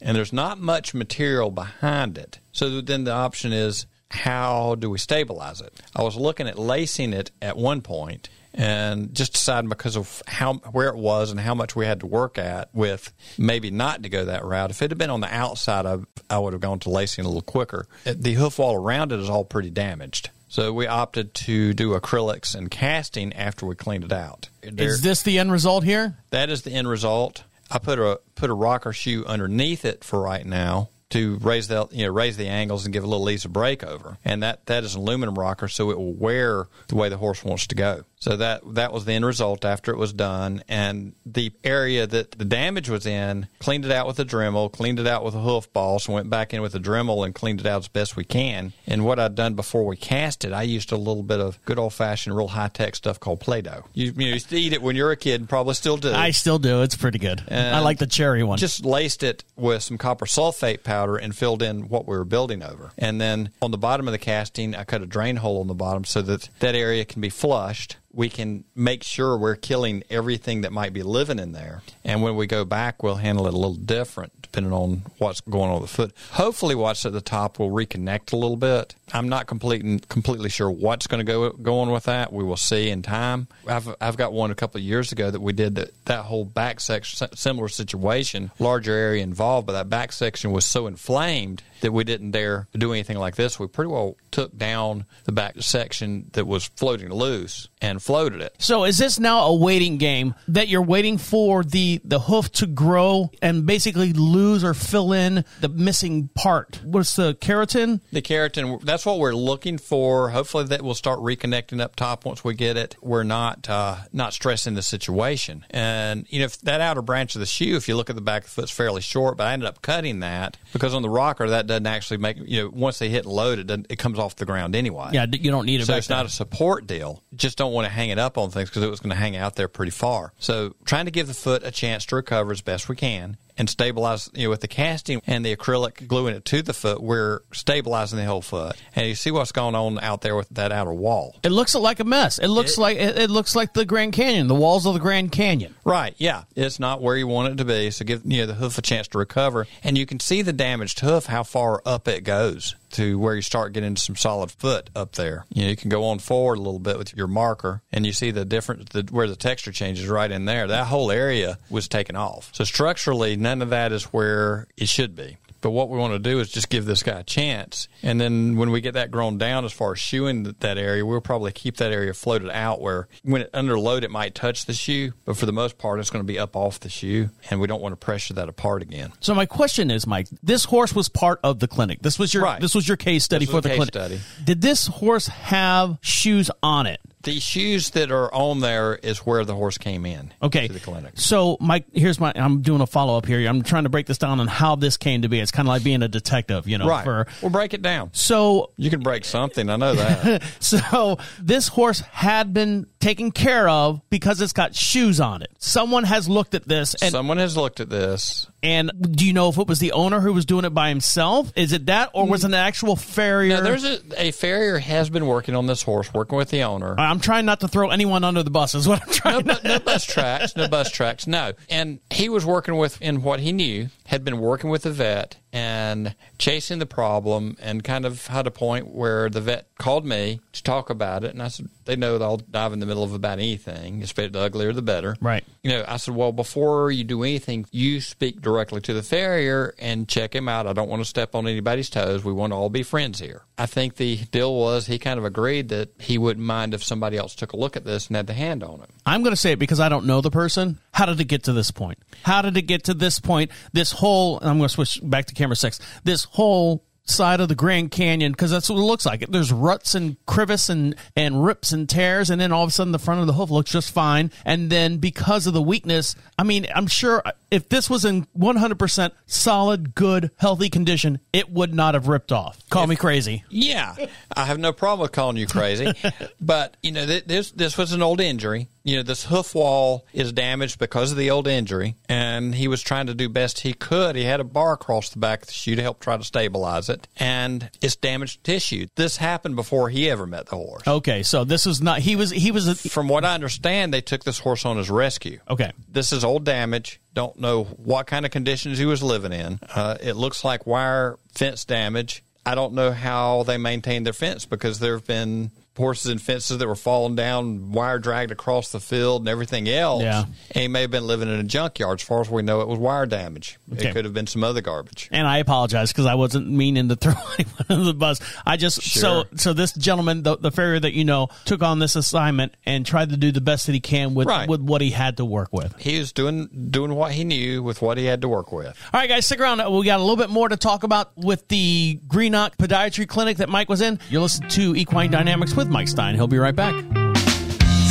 and 0.00 0.16
there's 0.16 0.32
not 0.32 0.58
much 0.58 0.94
material 0.94 1.50
behind 1.50 2.18
it. 2.18 2.38
So 2.52 2.80
then 2.80 3.04
the 3.04 3.12
option 3.12 3.52
is. 3.52 3.86
How 4.14 4.76
do 4.76 4.88
we 4.90 4.98
stabilize 4.98 5.60
it? 5.60 5.72
I 5.94 6.02
was 6.02 6.16
looking 6.16 6.46
at 6.48 6.58
lacing 6.58 7.12
it 7.12 7.30
at 7.42 7.56
one 7.56 7.80
point, 7.82 8.28
and 8.54 9.12
just 9.14 9.32
deciding 9.32 9.68
because 9.68 9.96
of 9.96 10.22
how 10.26 10.54
where 10.54 10.88
it 10.88 10.96
was 10.96 11.30
and 11.32 11.40
how 11.40 11.54
much 11.54 11.74
we 11.74 11.84
had 11.84 12.00
to 12.00 12.06
work 12.06 12.38
at 12.38 12.68
with 12.72 13.12
maybe 13.36 13.70
not 13.70 14.02
to 14.04 14.08
go 14.08 14.24
that 14.26 14.44
route. 14.44 14.70
If 14.70 14.80
it 14.82 14.90
had 14.92 14.98
been 14.98 15.10
on 15.10 15.20
the 15.20 15.34
outside, 15.34 15.84
I, 15.86 15.98
I 16.30 16.38
would 16.38 16.52
have 16.52 16.62
gone 16.62 16.78
to 16.80 16.90
lacing 16.90 17.24
a 17.24 17.28
little 17.28 17.42
quicker. 17.42 17.86
The 18.04 18.34
hoof 18.34 18.58
wall 18.58 18.76
around 18.76 19.12
it 19.12 19.18
is 19.18 19.28
all 19.28 19.44
pretty 19.44 19.70
damaged. 19.70 20.30
So 20.48 20.72
we 20.72 20.86
opted 20.86 21.34
to 21.34 21.74
do 21.74 21.98
acrylics 21.98 22.54
and 22.54 22.70
casting 22.70 23.32
after 23.32 23.66
we 23.66 23.74
cleaned 23.74 24.04
it 24.04 24.12
out. 24.12 24.48
There- 24.62 24.86
Is 24.86 25.00
this 25.02 25.22
the 25.24 25.40
end 25.40 25.50
result 25.50 25.82
here? 25.82 26.16
that 26.30 26.48
is 26.48 26.62
the 26.62 26.70
end 26.70 26.88
result. 26.88 27.42
I 27.70 27.78
put 27.78 27.98
a 27.98 28.20
put 28.36 28.50
a 28.50 28.54
rocker 28.54 28.92
shoe 28.92 29.24
underneath 29.26 29.84
it 29.84 30.04
for 30.04 30.20
right 30.20 30.46
now 30.46 30.90
to 31.14 31.38
raise 31.42 31.68
the 31.68 31.86
you 31.92 32.04
know 32.04 32.12
raise 32.12 32.36
the 32.36 32.48
angles 32.48 32.84
and 32.84 32.92
give 32.92 33.04
a 33.04 33.06
little 33.06 33.30
ease 33.30 33.44
of 33.44 33.52
break 33.52 33.84
over. 33.84 34.18
And 34.24 34.42
that 34.42 34.66
that 34.66 34.82
is 34.82 34.96
an 34.96 35.00
aluminum 35.00 35.38
rocker, 35.38 35.68
so 35.68 35.90
it 35.90 35.96
will 35.96 36.12
wear 36.12 36.66
the 36.88 36.96
way 36.96 37.08
the 37.08 37.16
horse 37.16 37.44
wants 37.44 37.68
to 37.68 37.76
go. 37.76 38.02
So 38.24 38.38
that 38.38 38.62
that 38.76 38.90
was 38.90 39.04
the 39.04 39.12
end 39.12 39.26
result 39.26 39.66
after 39.66 39.92
it 39.92 39.98
was 39.98 40.14
done. 40.14 40.64
And 40.66 41.12
the 41.26 41.52
area 41.62 42.06
that 42.06 42.30
the 42.30 42.46
damage 42.46 42.88
was 42.88 43.04
in, 43.04 43.48
cleaned 43.58 43.84
it 43.84 43.92
out 43.92 44.06
with 44.06 44.18
a 44.18 44.24
Dremel, 44.24 44.72
cleaned 44.72 44.98
it 44.98 45.06
out 45.06 45.26
with 45.26 45.34
a 45.34 45.40
hoof 45.40 45.70
boss, 45.74 46.06
and 46.06 46.14
went 46.14 46.30
back 46.30 46.54
in 46.54 46.62
with 46.62 46.74
a 46.74 46.80
Dremel 46.80 47.26
and 47.26 47.34
cleaned 47.34 47.60
it 47.60 47.66
out 47.66 47.82
as 47.82 47.88
best 47.88 48.16
we 48.16 48.24
can. 48.24 48.72
And 48.86 49.04
what 49.04 49.20
I'd 49.20 49.34
done 49.34 49.52
before 49.52 49.84
we 49.84 49.98
cast 49.98 50.46
it, 50.46 50.54
I 50.54 50.62
used 50.62 50.90
a 50.90 50.96
little 50.96 51.22
bit 51.22 51.38
of 51.38 51.62
good 51.66 51.78
old 51.78 51.92
fashioned, 51.92 52.34
real 52.34 52.48
high 52.48 52.68
tech 52.68 52.94
stuff 52.94 53.20
called 53.20 53.40
Play-Doh. 53.40 53.84
You, 53.92 54.14
you, 54.16 54.28
used 54.28 54.48
to 54.48 54.56
eat 54.56 54.72
it 54.72 54.80
when 54.80 54.96
you 54.96 55.04
were 55.04 55.10
a 55.10 55.18
kid, 55.18 55.42
and 55.42 55.46
probably 55.46 55.74
still 55.74 55.98
do. 55.98 56.10
I 56.10 56.30
still 56.30 56.58
do. 56.58 56.80
It's 56.80 56.96
pretty 56.96 57.18
good. 57.18 57.44
I 57.50 57.80
like 57.80 57.98
the 57.98 58.06
cherry 58.06 58.42
one. 58.42 58.56
Just 58.56 58.86
laced 58.86 59.22
it 59.22 59.44
with 59.54 59.82
some 59.82 59.98
copper 59.98 60.24
sulfate 60.24 60.82
powder 60.82 61.16
and 61.16 61.36
filled 61.36 61.60
in 61.60 61.90
what 61.90 62.08
we 62.08 62.16
were 62.16 62.24
building 62.24 62.62
over. 62.62 62.92
And 62.96 63.20
then 63.20 63.50
on 63.60 63.70
the 63.70 63.76
bottom 63.76 64.08
of 64.08 64.12
the 64.12 64.18
casting, 64.18 64.74
I 64.74 64.84
cut 64.84 65.02
a 65.02 65.06
drain 65.06 65.36
hole 65.36 65.60
on 65.60 65.66
the 65.66 65.74
bottom 65.74 66.04
so 66.04 66.22
that 66.22 66.48
that 66.60 66.74
area 66.74 67.04
can 67.04 67.20
be 67.20 67.28
flushed. 67.28 67.98
We 68.14 68.28
can 68.28 68.64
make 68.74 69.02
sure 69.02 69.36
we're 69.36 69.56
killing 69.56 70.04
everything 70.08 70.60
that 70.62 70.72
might 70.72 70.92
be 70.92 71.02
living 71.02 71.38
in 71.38 71.52
there. 71.52 71.82
And 72.04 72.22
when 72.22 72.36
we 72.36 72.46
go 72.46 72.64
back, 72.64 73.02
we'll 73.02 73.16
handle 73.16 73.46
it 73.46 73.54
a 73.54 73.56
little 73.56 73.74
different 73.74 74.32
depending 74.54 74.72
on 74.72 75.02
what's 75.18 75.40
going 75.40 75.68
on 75.68 75.80
with 75.80 75.90
the 75.90 75.96
foot. 75.96 76.14
Hopefully, 76.32 76.76
what's 76.76 77.04
at 77.04 77.12
the 77.12 77.20
top 77.20 77.58
will 77.58 77.70
reconnect 77.70 78.32
a 78.32 78.36
little 78.36 78.56
bit. 78.56 78.94
I'm 79.14 79.28
not 79.28 79.46
complete, 79.46 80.08
completely 80.08 80.50
sure 80.50 80.68
what's 80.68 81.06
going 81.06 81.24
to 81.24 81.32
go 81.32 81.50
go 81.50 81.78
on 81.78 81.90
with 81.92 82.04
that. 82.04 82.32
We 82.32 82.42
will 82.42 82.56
see 82.56 82.90
in 82.90 83.02
time. 83.02 83.46
I've 83.66 83.94
I've 84.00 84.16
got 84.16 84.32
one 84.32 84.50
a 84.50 84.56
couple 84.56 84.78
of 84.78 84.84
years 84.84 85.12
ago 85.12 85.30
that 85.30 85.40
we 85.40 85.52
did 85.52 85.76
that 85.76 85.90
that 86.06 86.24
whole 86.24 86.44
back 86.44 86.80
section 86.80 87.28
similar 87.36 87.68
situation, 87.68 88.50
larger 88.58 88.92
area 88.92 89.22
involved, 89.22 89.68
but 89.68 89.74
that 89.74 89.88
back 89.88 90.12
section 90.12 90.50
was 90.50 90.66
so 90.66 90.88
inflamed 90.88 91.62
that 91.80 91.92
we 91.92 92.02
didn't 92.02 92.30
dare 92.30 92.66
do 92.72 92.92
anything 92.92 93.18
like 93.18 93.36
this. 93.36 93.60
We 93.60 93.66
pretty 93.66 93.90
well 93.90 94.16
took 94.30 94.56
down 94.56 95.04
the 95.24 95.32
back 95.32 95.56
section 95.60 96.30
that 96.32 96.46
was 96.46 96.64
floating 96.64 97.10
loose 97.10 97.68
and 97.80 98.02
floated 98.02 98.40
it. 98.40 98.54
So 98.58 98.84
is 98.84 98.98
this 98.98 99.20
now 99.20 99.44
a 99.44 99.54
waiting 99.54 99.98
game 99.98 100.34
that 100.48 100.68
you're 100.68 100.82
waiting 100.82 101.18
for 101.18 101.62
the 101.62 102.00
the 102.02 102.18
hoof 102.18 102.50
to 102.52 102.66
grow 102.66 103.30
and 103.42 103.66
basically 103.66 104.12
lose 104.12 104.64
or 104.64 104.74
fill 104.74 105.12
in 105.12 105.44
the 105.60 105.68
missing 105.68 106.30
part? 106.34 106.80
What's 106.82 107.16
the 107.16 107.34
keratin? 107.34 108.00
The 108.12 108.22
keratin, 108.22 108.80
that's 108.82 109.03
what 109.04 109.18
we're 109.18 109.34
looking 109.34 109.78
for. 109.78 110.30
Hopefully 110.30 110.64
that 110.64 110.82
will 110.82 110.94
start 110.94 111.20
reconnecting 111.20 111.80
up 111.80 111.96
top 111.96 112.24
once 112.24 112.44
we 112.44 112.54
get 112.54 112.76
it. 112.76 112.96
We're 113.00 113.22
not 113.22 113.68
uh, 113.68 113.96
not 114.12 114.32
stressing 114.32 114.74
the 114.74 114.82
situation. 114.82 115.64
And 115.70 116.26
you 116.28 116.40
know, 116.40 116.46
if 116.46 116.60
that 116.62 116.80
outer 116.80 117.02
branch 117.02 117.34
of 117.34 117.40
the 117.40 117.46
shoe, 117.46 117.76
if 117.76 117.88
you 117.88 117.96
look 117.96 118.10
at 118.10 118.16
the 118.16 118.22
back 118.22 118.42
of 118.42 118.48
the 118.48 118.50
foot, 118.50 118.62
it's 118.64 118.72
fairly 118.72 119.00
short, 119.00 119.36
but 119.36 119.46
I 119.46 119.52
ended 119.52 119.68
up 119.68 119.82
cutting 119.82 120.20
that 120.20 120.56
because 120.72 120.94
on 120.94 121.02
the 121.02 121.10
rocker 121.10 121.48
that 121.50 121.66
doesn't 121.66 121.86
actually 121.86 122.18
make 122.18 122.36
you 122.44 122.62
know 122.62 122.70
once 122.72 122.98
they 122.98 123.08
hit 123.08 123.26
load, 123.26 123.58
it 123.58 123.66
doesn't, 123.66 123.86
it 123.90 123.98
comes 123.98 124.18
off 124.18 124.36
the 124.36 124.46
ground 124.46 124.74
anyway. 124.74 125.10
Yeah, 125.12 125.26
you 125.30 125.50
don't 125.50 125.66
need 125.66 125.80
it 125.80 125.86
So 125.86 125.96
it's 125.96 126.08
not 126.08 126.26
a 126.26 126.30
support 126.30 126.86
deal. 126.86 127.22
Just 127.34 127.58
don't 127.58 127.72
want 127.72 127.86
to 127.86 127.92
hang 127.92 128.10
it 128.10 128.18
up 128.18 128.38
on 128.38 128.50
things 128.50 128.68
because 128.68 128.82
it 128.82 128.90
was 128.90 129.00
going 129.00 129.10
to 129.10 129.16
hang 129.16 129.36
out 129.36 129.56
there 129.56 129.68
pretty 129.68 129.92
far. 129.92 130.32
So 130.38 130.74
trying 130.84 131.06
to 131.06 131.10
give 131.10 131.26
the 131.26 131.34
foot 131.34 131.62
a 131.64 131.70
chance 131.70 132.06
to 132.06 132.16
recover 132.16 132.52
as 132.52 132.60
best 132.60 132.88
we 132.88 132.96
can 132.96 133.36
and 133.56 133.68
stabilize, 133.68 134.30
you 134.34 134.44
know, 134.44 134.50
with 134.50 134.60
the 134.60 134.68
casting 134.68 135.22
and 135.26 135.44
the 135.44 135.54
acrylic 135.54 136.06
gluing 136.06 136.34
it 136.34 136.44
to 136.46 136.62
the 136.62 136.74
foot, 136.74 137.02
we're 137.02 137.40
stabilizing 137.52 138.18
the 138.18 138.24
whole 138.24 138.42
foot. 138.42 138.76
And 138.94 139.06
you 139.06 139.14
see 139.14 139.30
what's 139.30 139.52
going 139.52 139.74
on 139.74 139.98
out 140.00 140.22
there 140.22 140.36
with 140.36 140.48
that 140.50 140.72
outer 140.72 140.92
wall. 140.92 141.36
It 141.42 141.52
looks 141.52 141.74
like 141.74 142.00
a 142.00 142.04
mess. 142.04 142.38
It 142.38 142.48
looks 142.48 142.78
like 142.78 142.96
it, 142.96 143.18
it 143.18 143.30
looks 143.30 143.54
like 143.54 143.74
the 143.74 143.84
Grand 143.84 144.12
Canyon, 144.12 144.46
the 144.46 144.54
walls 144.54 144.86
of 144.86 144.94
the 144.94 145.00
Grand 145.00 145.32
Canyon. 145.32 145.74
Right, 145.84 146.14
yeah. 146.18 146.44
It's 146.56 146.80
not 146.80 147.02
where 147.02 147.16
you 147.16 147.26
want 147.26 147.52
it 147.52 147.56
to 147.58 147.64
be. 147.64 147.90
So 147.90 148.04
give 148.04 148.22
you 148.24 148.38
know 148.38 148.46
the 148.46 148.54
hoof 148.54 148.78
a 148.78 148.82
chance 148.82 149.08
to 149.08 149.18
recover. 149.18 149.66
And 149.82 149.96
you 149.96 150.06
can 150.06 150.20
see 150.20 150.42
the 150.42 150.52
damaged 150.52 151.00
hoof, 151.00 151.26
how 151.26 151.42
far 151.42 151.82
up 151.84 152.08
it 152.08 152.24
goes 152.24 152.74
to 152.94 153.18
where 153.18 153.34
you 153.34 153.42
start 153.42 153.72
getting 153.72 153.96
some 153.96 154.16
solid 154.16 154.50
foot 154.50 154.90
up 154.94 155.12
there. 155.12 155.44
You 155.52 155.62
know, 155.62 155.68
you 155.68 155.76
can 155.76 155.90
go 155.90 156.04
on 156.04 156.18
forward 156.18 156.58
a 156.58 156.62
little 156.62 156.78
bit 156.78 156.98
with 156.98 157.16
your 157.16 157.26
marker 157.26 157.82
and 157.92 158.06
you 158.06 158.12
see 158.12 158.30
the 158.30 158.44
difference 158.44 158.90
the, 158.92 159.06
where 159.10 159.28
the 159.28 159.36
texture 159.36 159.72
changes 159.72 160.08
right 160.08 160.30
in 160.30 160.44
there. 160.44 160.66
That 160.66 160.86
whole 160.86 161.10
area 161.10 161.58
was 161.70 161.88
taken 161.88 162.16
off. 162.16 162.50
So 162.52 162.64
structurally 162.64 163.36
none 163.36 163.62
of 163.62 163.70
that 163.70 163.92
is 163.92 164.04
where 164.04 164.66
it 164.76 164.88
should 164.88 165.14
be. 165.14 165.36
But 165.64 165.70
what 165.70 165.88
we 165.88 165.96
want 165.96 166.12
to 166.12 166.18
do 166.18 166.40
is 166.40 166.50
just 166.50 166.68
give 166.68 166.84
this 166.84 167.02
guy 167.02 167.20
a 167.20 167.22
chance. 167.22 167.88
And 168.02 168.20
then 168.20 168.56
when 168.58 168.70
we 168.70 168.82
get 168.82 168.92
that 168.92 169.10
grown 169.10 169.38
down 169.38 169.64
as 169.64 169.72
far 169.72 169.92
as 169.92 169.98
shoeing 169.98 170.42
that 170.42 170.76
area, 170.76 171.06
we'll 171.06 171.22
probably 171.22 171.52
keep 171.52 171.78
that 171.78 171.90
area 171.90 172.12
floated 172.12 172.50
out 172.50 172.82
where 172.82 173.08
when 173.22 173.40
it 173.40 173.50
under 173.54 173.78
load, 173.78 174.04
it 174.04 174.10
might 174.10 174.34
touch 174.34 174.66
the 174.66 174.74
shoe. 174.74 175.12
But 175.24 175.38
for 175.38 175.46
the 175.46 175.54
most 175.54 175.78
part, 175.78 176.00
it's 176.00 176.10
going 176.10 176.22
to 176.22 176.30
be 176.30 176.38
up 176.38 176.54
off 176.54 176.80
the 176.80 176.90
shoe. 176.90 177.30
And 177.48 177.62
we 177.62 177.66
don't 177.66 177.80
want 177.80 177.94
to 177.94 177.96
pressure 177.96 178.34
that 178.34 178.50
apart 178.50 178.82
again. 178.82 179.14
So 179.20 179.34
my 179.34 179.46
question 179.46 179.90
is, 179.90 180.06
Mike, 180.06 180.28
this 180.42 180.66
horse 180.66 180.94
was 180.94 181.08
part 181.08 181.40
of 181.42 181.60
the 181.60 181.66
clinic. 181.66 182.02
This 182.02 182.18
was 182.18 182.34
your 182.34 182.42
Right. 182.42 182.60
this 182.60 182.74
was 182.74 182.86
your 182.86 182.98
case 182.98 183.24
study 183.24 183.46
for 183.46 183.62
the 183.62 183.70
clinic. 183.70 183.88
study. 183.88 184.20
Did 184.44 184.60
this 184.60 184.86
horse 184.86 185.28
have 185.28 185.96
shoes 186.02 186.50
on 186.62 186.86
it? 186.86 187.00
The 187.24 187.40
shoes 187.40 187.90
that 187.90 188.10
are 188.10 188.32
on 188.32 188.60
there 188.60 188.94
is 188.94 189.18
where 189.18 189.44
the 189.44 189.54
horse 189.54 189.78
came 189.78 190.06
in. 190.06 190.32
Okay. 190.42 190.66
To 190.66 190.72
the 190.72 190.80
clinic. 190.80 191.12
So, 191.16 191.56
Mike, 191.60 191.86
here's 191.92 192.20
my. 192.20 192.32
I'm 192.34 192.62
doing 192.62 192.80
a 192.80 192.86
follow 192.86 193.16
up 193.16 193.26
here. 193.26 193.48
I'm 193.48 193.62
trying 193.62 193.84
to 193.84 193.88
break 193.88 194.06
this 194.06 194.18
down 194.18 194.40
on 194.40 194.46
how 194.46 194.76
this 194.76 194.96
came 194.96 195.22
to 195.22 195.28
be. 195.28 195.40
It's 195.40 195.50
kind 195.50 195.66
of 195.66 195.70
like 195.70 195.84
being 195.84 196.02
a 196.02 196.08
detective, 196.08 196.68
you 196.68 196.78
know. 196.78 196.86
Right. 196.86 197.04
For 197.04 197.26
We'll 197.42 197.50
break 197.50 197.74
it 197.74 197.82
down. 197.82 198.10
so, 198.12 198.70
You 198.76 198.90
can 198.90 199.00
break 199.00 199.24
something. 199.24 199.68
I 199.68 199.76
know 199.76 199.94
that. 199.94 200.42
so 200.60 201.18
this 201.40 201.68
horse 201.68 202.00
had 202.00 202.52
been 202.52 202.86
taken 203.00 203.32
care 203.32 203.68
of 203.68 204.00
because 204.08 204.40
it's 204.40 204.52
got 204.52 204.74
shoes 204.74 205.20
on 205.20 205.42
it. 205.42 205.50
Someone 205.58 206.04
has 206.04 206.28
looked 206.28 206.54
at 206.54 206.66
this, 206.66 206.94
and 207.02 207.12
Someone 207.12 207.38
has 207.38 207.56
looked 207.56 207.80
at 207.80 207.90
this. 207.90 208.46
and 208.62 208.90
do 209.16 209.26
you 209.26 209.32
know 209.32 209.50
if 209.50 209.58
it 209.58 209.66
was 209.66 209.78
the 209.78 209.92
owner 209.92 210.20
who 210.20 210.32
was 210.32 210.46
doing 210.46 210.64
it 210.64 210.70
by 210.70 210.88
himself? 210.88 211.52
Is 211.54 211.72
it 211.72 211.86
that, 211.86 212.10
or 212.14 212.26
was 212.26 212.42
mm. 212.42 212.44
it 212.44 212.48
an 212.48 212.54
actual 212.54 212.96
farrier? 212.96 213.56
Now, 213.56 213.62
there's 213.62 213.84
a, 213.84 214.00
a 214.16 214.30
farrier 214.30 214.78
has 214.78 215.10
been 215.10 215.26
working 215.26 215.54
on 215.54 215.66
this 215.66 215.82
horse, 215.82 216.12
working 216.14 216.38
with 216.38 216.50
the 216.50 216.62
owner. 216.62 216.94
I'm 216.98 217.13
trying 217.20 217.46
not 217.46 217.60
to 217.60 217.68
throw 217.68 217.90
anyone 217.90 218.24
under 218.24 218.42
the 218.42 218.50
bus. 218.50 218.74
Is 218.74 218.88
what 218.88 219.02
I'm 219.02 219.10
trying. 219.12 219.44
to 219.44 219.60
no 219.64 219.78
bus 219.84 220.04
tracks, 220.04 220.56
no 220.56 220.68
bus 220.68 220.90
tracks, 220.90 221.26
no. 221.26 221.52
And 221.68 222.00
he 222.10 222.28
was 222.28 222.44
working 222.44 222.76
with 222.76 223.00
in 223.02 223.22
what 223.22 223.40
he 223.40 223.52
knew, 223.52 223.88
had 224.06 224.24
been 224.24 224.38
working 224.38 224.70
with 224.70 224.82
the 224.82 224.90
vet 224.90 225.36
and 225.52 226.14
chasing 226.36 226.78
the 226.78 226.86
problem 226.86 227.56
and 227.60 227.84
kind 227.84 228.04
of 228.04 228.26
had 228.26 228.46
a 228.46 228.50
point 228.50 228.88
where 228.88 229.30
the 229.30 229.40
vet 229.40 229.66
called 229.78 230.04
me 230.04 230.40
to 230.52 230.62
talk 230.62 230.90
about 230.90 231.24
it. 231.24 231.30
And 231.30 231.42
I 231.42 231.48
said, 231.48 231.68
they 231.84 231.96
know 231.96 232.18
that 232.18 232.24
I'll 232.24 232.38
dive 232.38 232.72
in 232.72 232.80
the 232.80 232.86
middle 232.86 233.04
of 233.04 233.14
about 233.14 233.38
anything, 233.38 234.02
especially 234.02 234.30
the 234.30 234.40
uglier 234.40 234.72
the 234.72 234.82
better. 234.82 235.16
Right. 235.20 235.44
You 235.62 235.70
know, 235.70 235.84
I 235.86 235.98
said, 235.98 236.14
well, 236.14 236.32
before 236.32 236.90
you 236.90 237.04
do 237.04 237.22
anything, 237.22 237.66
you 237.70 238.00
speak 238.00 238.42
directly 238.42 238.80
to 238.82 238.92
the 238.92 239.02
farrier 239.02 239.74
and 239.78 240.08
check 240.08 240.34
him 240.34 240.48
out. 240.48 240.66
I 240.66 240.72
don't 240.72 240.88
want 240.88 241.02
to 241.02 241.08
step 241.08 241.34
on 241.34 241.46
anybody's 241.46 241.88
toes. 241.88 242.24
We 242.24 242.32
want 242.32 242.52
to 242.52 242.56
all 242.56 242.70
be 242.70 242.82
friends 242.82 243.20
here. 243.20 243.42
I 243.56 243.66
think 243.66 243.96
the 243.96 244.16
deal 244.16 244.54
was 244.54 244.86
he 244.86 244.98
kind 244.98 245.18
of 245.18 245.24
agreed 245.24 245.68
that 245.68 245.90
he 246.00 246.18
wouldn't 246.18 246.44
mind 246.44 246.74
if 246.74 246.82
somebody 246.82 247.16
else 247.16 247.34
took 247.34 247.52
a 247.52 247.56
look 247.56 247.76
at 247.76 247.84
this 247.84 248.08
and 248.08 248.16
had 248.16 248.26
the 248.26 248.34
hand 248.34 248.64
on 248.64 248.80
it. 248.82 248.90
I'm 249.06 249.22
going 249.22 249.34
to 249.34 249.40
say 249.40 249.52
it 249.52 249.58
because 249.58 249.78
I 249.78 249.88
don't 249.88 250.06
know 250.06 250.20
the 250.20 250.30
person. 250.30 250.80
How 250.94 251.06
did 251.06 251.20
it 251.20 251.24
get 251.24 251.42
to 251.44 251.52
this 251.52 251.70
point? 251.72 251.98
How 252.22 252.40
did 252.40 252.56
it 252.56 252.62
get 252.62 252.84
to 252.84 252.94
this 252.94 253.18
point? 253.18 253.50
This 253.72 253.90
whole, 253.92 254.38
I'm 254.38 254.58
going 254.58 254.62
to 254.62 254.68
switch 254.68 255.00
back 255.02 255.26
to 255.26 255.34
camera 255.34 255.56
six. 255.56 255.80
This 256.04 256.24
whole 256.24 256.84
side 257.04 257.40
of 257.40 257.48
the 257.48 257.54
Grand 257.54 257.90
Canyon, 257.90 258.32
because 258.32 258.50
that's 258.50 258.70
what 258.70 258.78
it 258.78 258.82
looks 258.82 259.04
like. 259.04 259.26
There's 259.28 259.52
ruts 259.52 259.94
and 259.94 260.16
crevice 260.24 260.68
and, 260.68 260.94
and 261.16 261.44
rips 261.44 261.72
and 261.72 261.88
tears, 261.88 262.30
and 262.30 262.40
then 262.40 262.52
all 262.52 262.62
of 262.62 262.68
a 262.68 262.72
sudden 262.72 262.92
the 262.92 262.98
front 262.98 263.20
of 263.20 263.26
the 263.26 263.34
hoof 263.34 263.50
looks 263.50 263.72
just 263.72 263.90
fine. 263.90 264.30
And 264.44 264.70
then 264.70 264.98
because 264.98 265.46
of 265.46 265.52
the 265.52 265.60
weakness, 265.60 266.14
I 266.38 266.44
mean, 266.44 266.66
I'm 266.74 266.86
sure 266.86 267.22
if 267.54 267.68
this 267.68 267.88
was 267.88 268.04
in 268.04 268.26
100% 268.36 269.12
solid, 269.26 269.94
good, 269.94 270.30
healthy 270.38 270.68
condition, 270.68 271.20
it 271.32 271.48
would 271.50 271.72
not 271.72 271.94
have 271.94 272.08
ripped 272.08 272.32
off. 272.32 272.58
Call 272.68 272.88
me 272.88 272.96
crazy. 272.96 273.44
Yeah, 273.48 273.94
I 274.36 274.44
have 274.44 274.58
no 274.58 274.72
problem 274.72 275.02
with 275.04 275.12
calling 275.12 275.36
you 275.36 275.46
crazy, 275.46 275.92
but 276.40 276.76
you 276.82 276.90
know 276.90 277.06
th- 277.06 277.26
this 277.26 277.52
this 277.52 277.78
was 277.78 277.92
an 277.92 278.02
old 278.02 278.20
injury. 278.20 278.68
You 278.82 278.96
know 278.96 279.02
this 279.02 279.24
hoof 279.24 279.54
wall 279.54 280.04
is 280.12 280.32
damaged 280.32 280.78
because 280.78 281.12
of 281.12 281.16
the 281.16 281.30
old 281.30 281.46
injury, 281.46 281.94
and 282.08 282.54
he 282.54 282.66
was 282.66 282.82
trying 282.82 283.06
to 283.06 283.14
do 283.14 283.28
best 283.28 283.60
he 283.60 283.72
could. 283.72 284.16
He 284.16 284.24
had 284.24 284.40
a 284.40 284.44
bar 284.44 284.72
across 284.72 285.10
the 285.10 285.20
back 285.20 285.42
of 285.42 285.46
the 285.48 285.54
shoe 285.54 285.76
to 285.76 285.82
help 285.82 286.00
try 286.00 286.16
to 286.16 286.24
stabilize 286.24 286.88
it, 286.88 287.06
and 287.16 287.70
it's 287.80 287.94
damaged 287.96 288.42
tissue. 288.42 288.86
This 288.96 289.18
happened 289.18 289.54
before 289.54 289.88
he 289.88 290.10
ever 290.10 290.26
met 290.26 290.46
the 290.46 290.56
horse. 290.56 290.82
Okay, 290.86 291.22
so 291.22 291.44
this 291.44 291.66
is 291.66 291.80
not, 291.80 292.00
he 292.00 292.16
was, 292.16 292.30
he 292.30 292.50
was, 292.50 292.66
a, 292.66 292.74
From 292.74 293.08
what 293.08 293.24
I 293.24 293.34
understand, 293.34 293.94
they 293.94 294.00
took 294.00 294.24
this 294.24 294.40
horse 294.40 294.64
on 294.64 294.78
as 294.78 294.90
rescue. 294.90 295.38
okay. 295.48 295.72
This 295.88 296.12
is 296.12 296.24
old 296.24 296.44
damage. 296.44 297.00
Don't 297.14 297.38
know 297.38 297.64
what 297.64 298.06
kind 298.06 298.26
of 298.26 298.32
conditions 298.32 298.78
he 298.78 298.84
was 298.86 299.02
living 299.02 299.32
in. 299.32 299.60
Uh, 299.74 299.96
it 300.00 300.14
looks 300.14 300.44
like 300.44 300.66
wire 300.66 301.16
fence 301.32 301.64
damage. 301.64 302.22
I 302.44 302.54
don't 302.54 302.74
know 302.74 302.90
how 302.92 303.44
they 303.44 303.56
maintain 303.56 304.02
their 304.02 304.12
fence 304.12 304.44
because 304.44 304.80
there 304.80 304.94
have 304.94 305.06
been 305.06 305.50
horses 305.76 306.10
and 306.10 306.22
fences 306.22 306.58
that 306.58 306.68
were 306.68 306.74
falling 306.76 307.16
down, 307.16 307.72
wire 307.72 307.98
dragged 307.98 308.30
across 308.30 308.70
the 308.70 308.78
field, 308.80 309.22
and 309.22 309.28
everything 309.28 309.68
else. 309.68 310.02
Yeah. 310.02 310.24
And 310.52 310.62
he 310.62 310.68
may 310.68 310.82
have 310.82 310.90
been 310.90 311.06
living 311.06 311.28
in 311.28 311.40
a 311.40 311.42
junkyard. 311.42 312.00
As 312.00 312.06
far 312.06 312.20
as 312.20 312.30
we 312.30 312.42
know, 312.42 312.60
it 312.60 312.68
was 312.68 312.78
wire 312.78 313.06
damage. 313.06 313.58
Okay. 313.72 313.88
It 313.88 313.92
could 313.92 314.04
have 314.04 314.14
been 314.14 314.26
some 314.28 314.44
other 314.44 314.60
garbage. 314.60 315.08
and 315.10 315.26
I 315.26 315.38
apologize 315.38 315.90
because 315.92 316.06
I 316.06 316.14
wasn't 316.14 316.48
meaning 316.48 316.88
to 316.90 316.96
throw 317.04 317.14
anyone 317.38 317.66
under 317.68 317.84
the 317.84 317.94
bus. 317.94 318.20
I 318.46 318.56
just 318.56 318.82
so 318.82 319.00
Sure. 319.04 319.24
so 319.36 319.52
this 319.52 319.72
gentleman, 319.72 320.22
the, 320.22 320.36
the 320.36 320.50
farrier 320.50 320.78
that 320.80 320.92
you 320.92 321.04
know, 321.04 321.28
took 321.44 321.62
on 321.62 321.78
this 321.80 321.96
assignment 321.96 322.54
and 322.64 322.86
tried 322.86 323.10
to 323.10 323.16
do 323.16 323.32
the 323.32 323.40
best 323.40 323.66
that 323.66 323.72
he 323.72 323.80
can 323.80 324.14
with 324.14 324.28
Right. 324.28 324.48
with 324.48 324.60
what 324.60 324.80
he 324.80 324.90
had 324.90 325.16
to 325.16 325.24
work 325.24 325.48
with. 325.52 325.74
He 325.80 325.98
was 325.98 326.12
doing 326.12 326.48
doing 326.70 326.94
what 326.94 327.12
he 327.12 327.24
knew 327.24 327.62
with 327.62 327.82
what 327.82 327.98
he 327.98 328.04
had 328.04 328.20
to 328.22 328.28
work 328.28 328.52
with. 328.52 328.76
All 328.92 329.00
right, 329.00 329.08
guys, 329.08 329.26
stick 329.26 329.40
around. 329.40 329.58
We 329.76 329.84
got 329.84 329.98
a 329.98 330.02
little 330.02 330.16
bit 330.16 330.30
more 330.30 330.48
to 330.48 330.56
talk 330.56 330.84
about 330.84 331.16
with 331.16 331.48
the 331.48 331.98
Greenock 332.06 332.56
Podiatry 332.58 333.08
Clinic 333.08 333.38
that 333.38 333.48
Mike 333.48 333.68
was 333.68 333.80
in. 333.80 333.98
You're 334.08 334.22
listening 334.22 334.48
to 334.50 334.76
Equine 334.76 335.10
Dynamics 335.10 335.54
with 335.56 335.63
Mike 335.68 335.88
Stein. 335.88 336.14
He'll 336.14 336.26
be 336.26 336.38
right 336.38 336.54
back. 336.54 336.74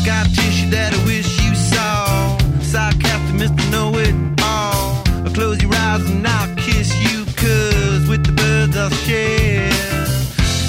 Scar 0.01 0.25
tissue 0.25 0.69
that 0.69 0.93
I 0.93 1.05
wish 1.05 1.41
you 1.43 1.55
saw. 1.55 2.37
Sarcastic, 2.61 3.35
Mr. 3.35 3.71
Know 3.71 3.97
It 3.97 4.15
All. 4.41 5.03
I'll 5.25 5.33
close 5.33 5.61
your 5.61 5.73
eyes 5.73 6.09
and 6.09 6.27
I'll 6.27 6.55
kiss 6.55 6.93
you, 7.03 7.25
cause 7.35 8.07
with 8.07 8.25
the 8.25 8.33
birds 8.33 8.75
I'll 8.77 8.89
share. 8.89 9.69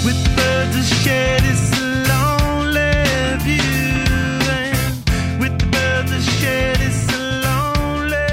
With 0.05 0.19
the 0.25 0.33
birds 0.37 0.77
I'll 0.77 0.99
share 1.03 1.40
this 1.40 1.71
lonely 2.11 2.93
view. 3.45 4.05
And 4.53 5.40
with 5.40 5.59
the 5.59 5.67
birds 5.67 6.12
I'll 6.12 6.21
share 6.40 6.75
this 6.77 7.01
lonely 7.45 8.27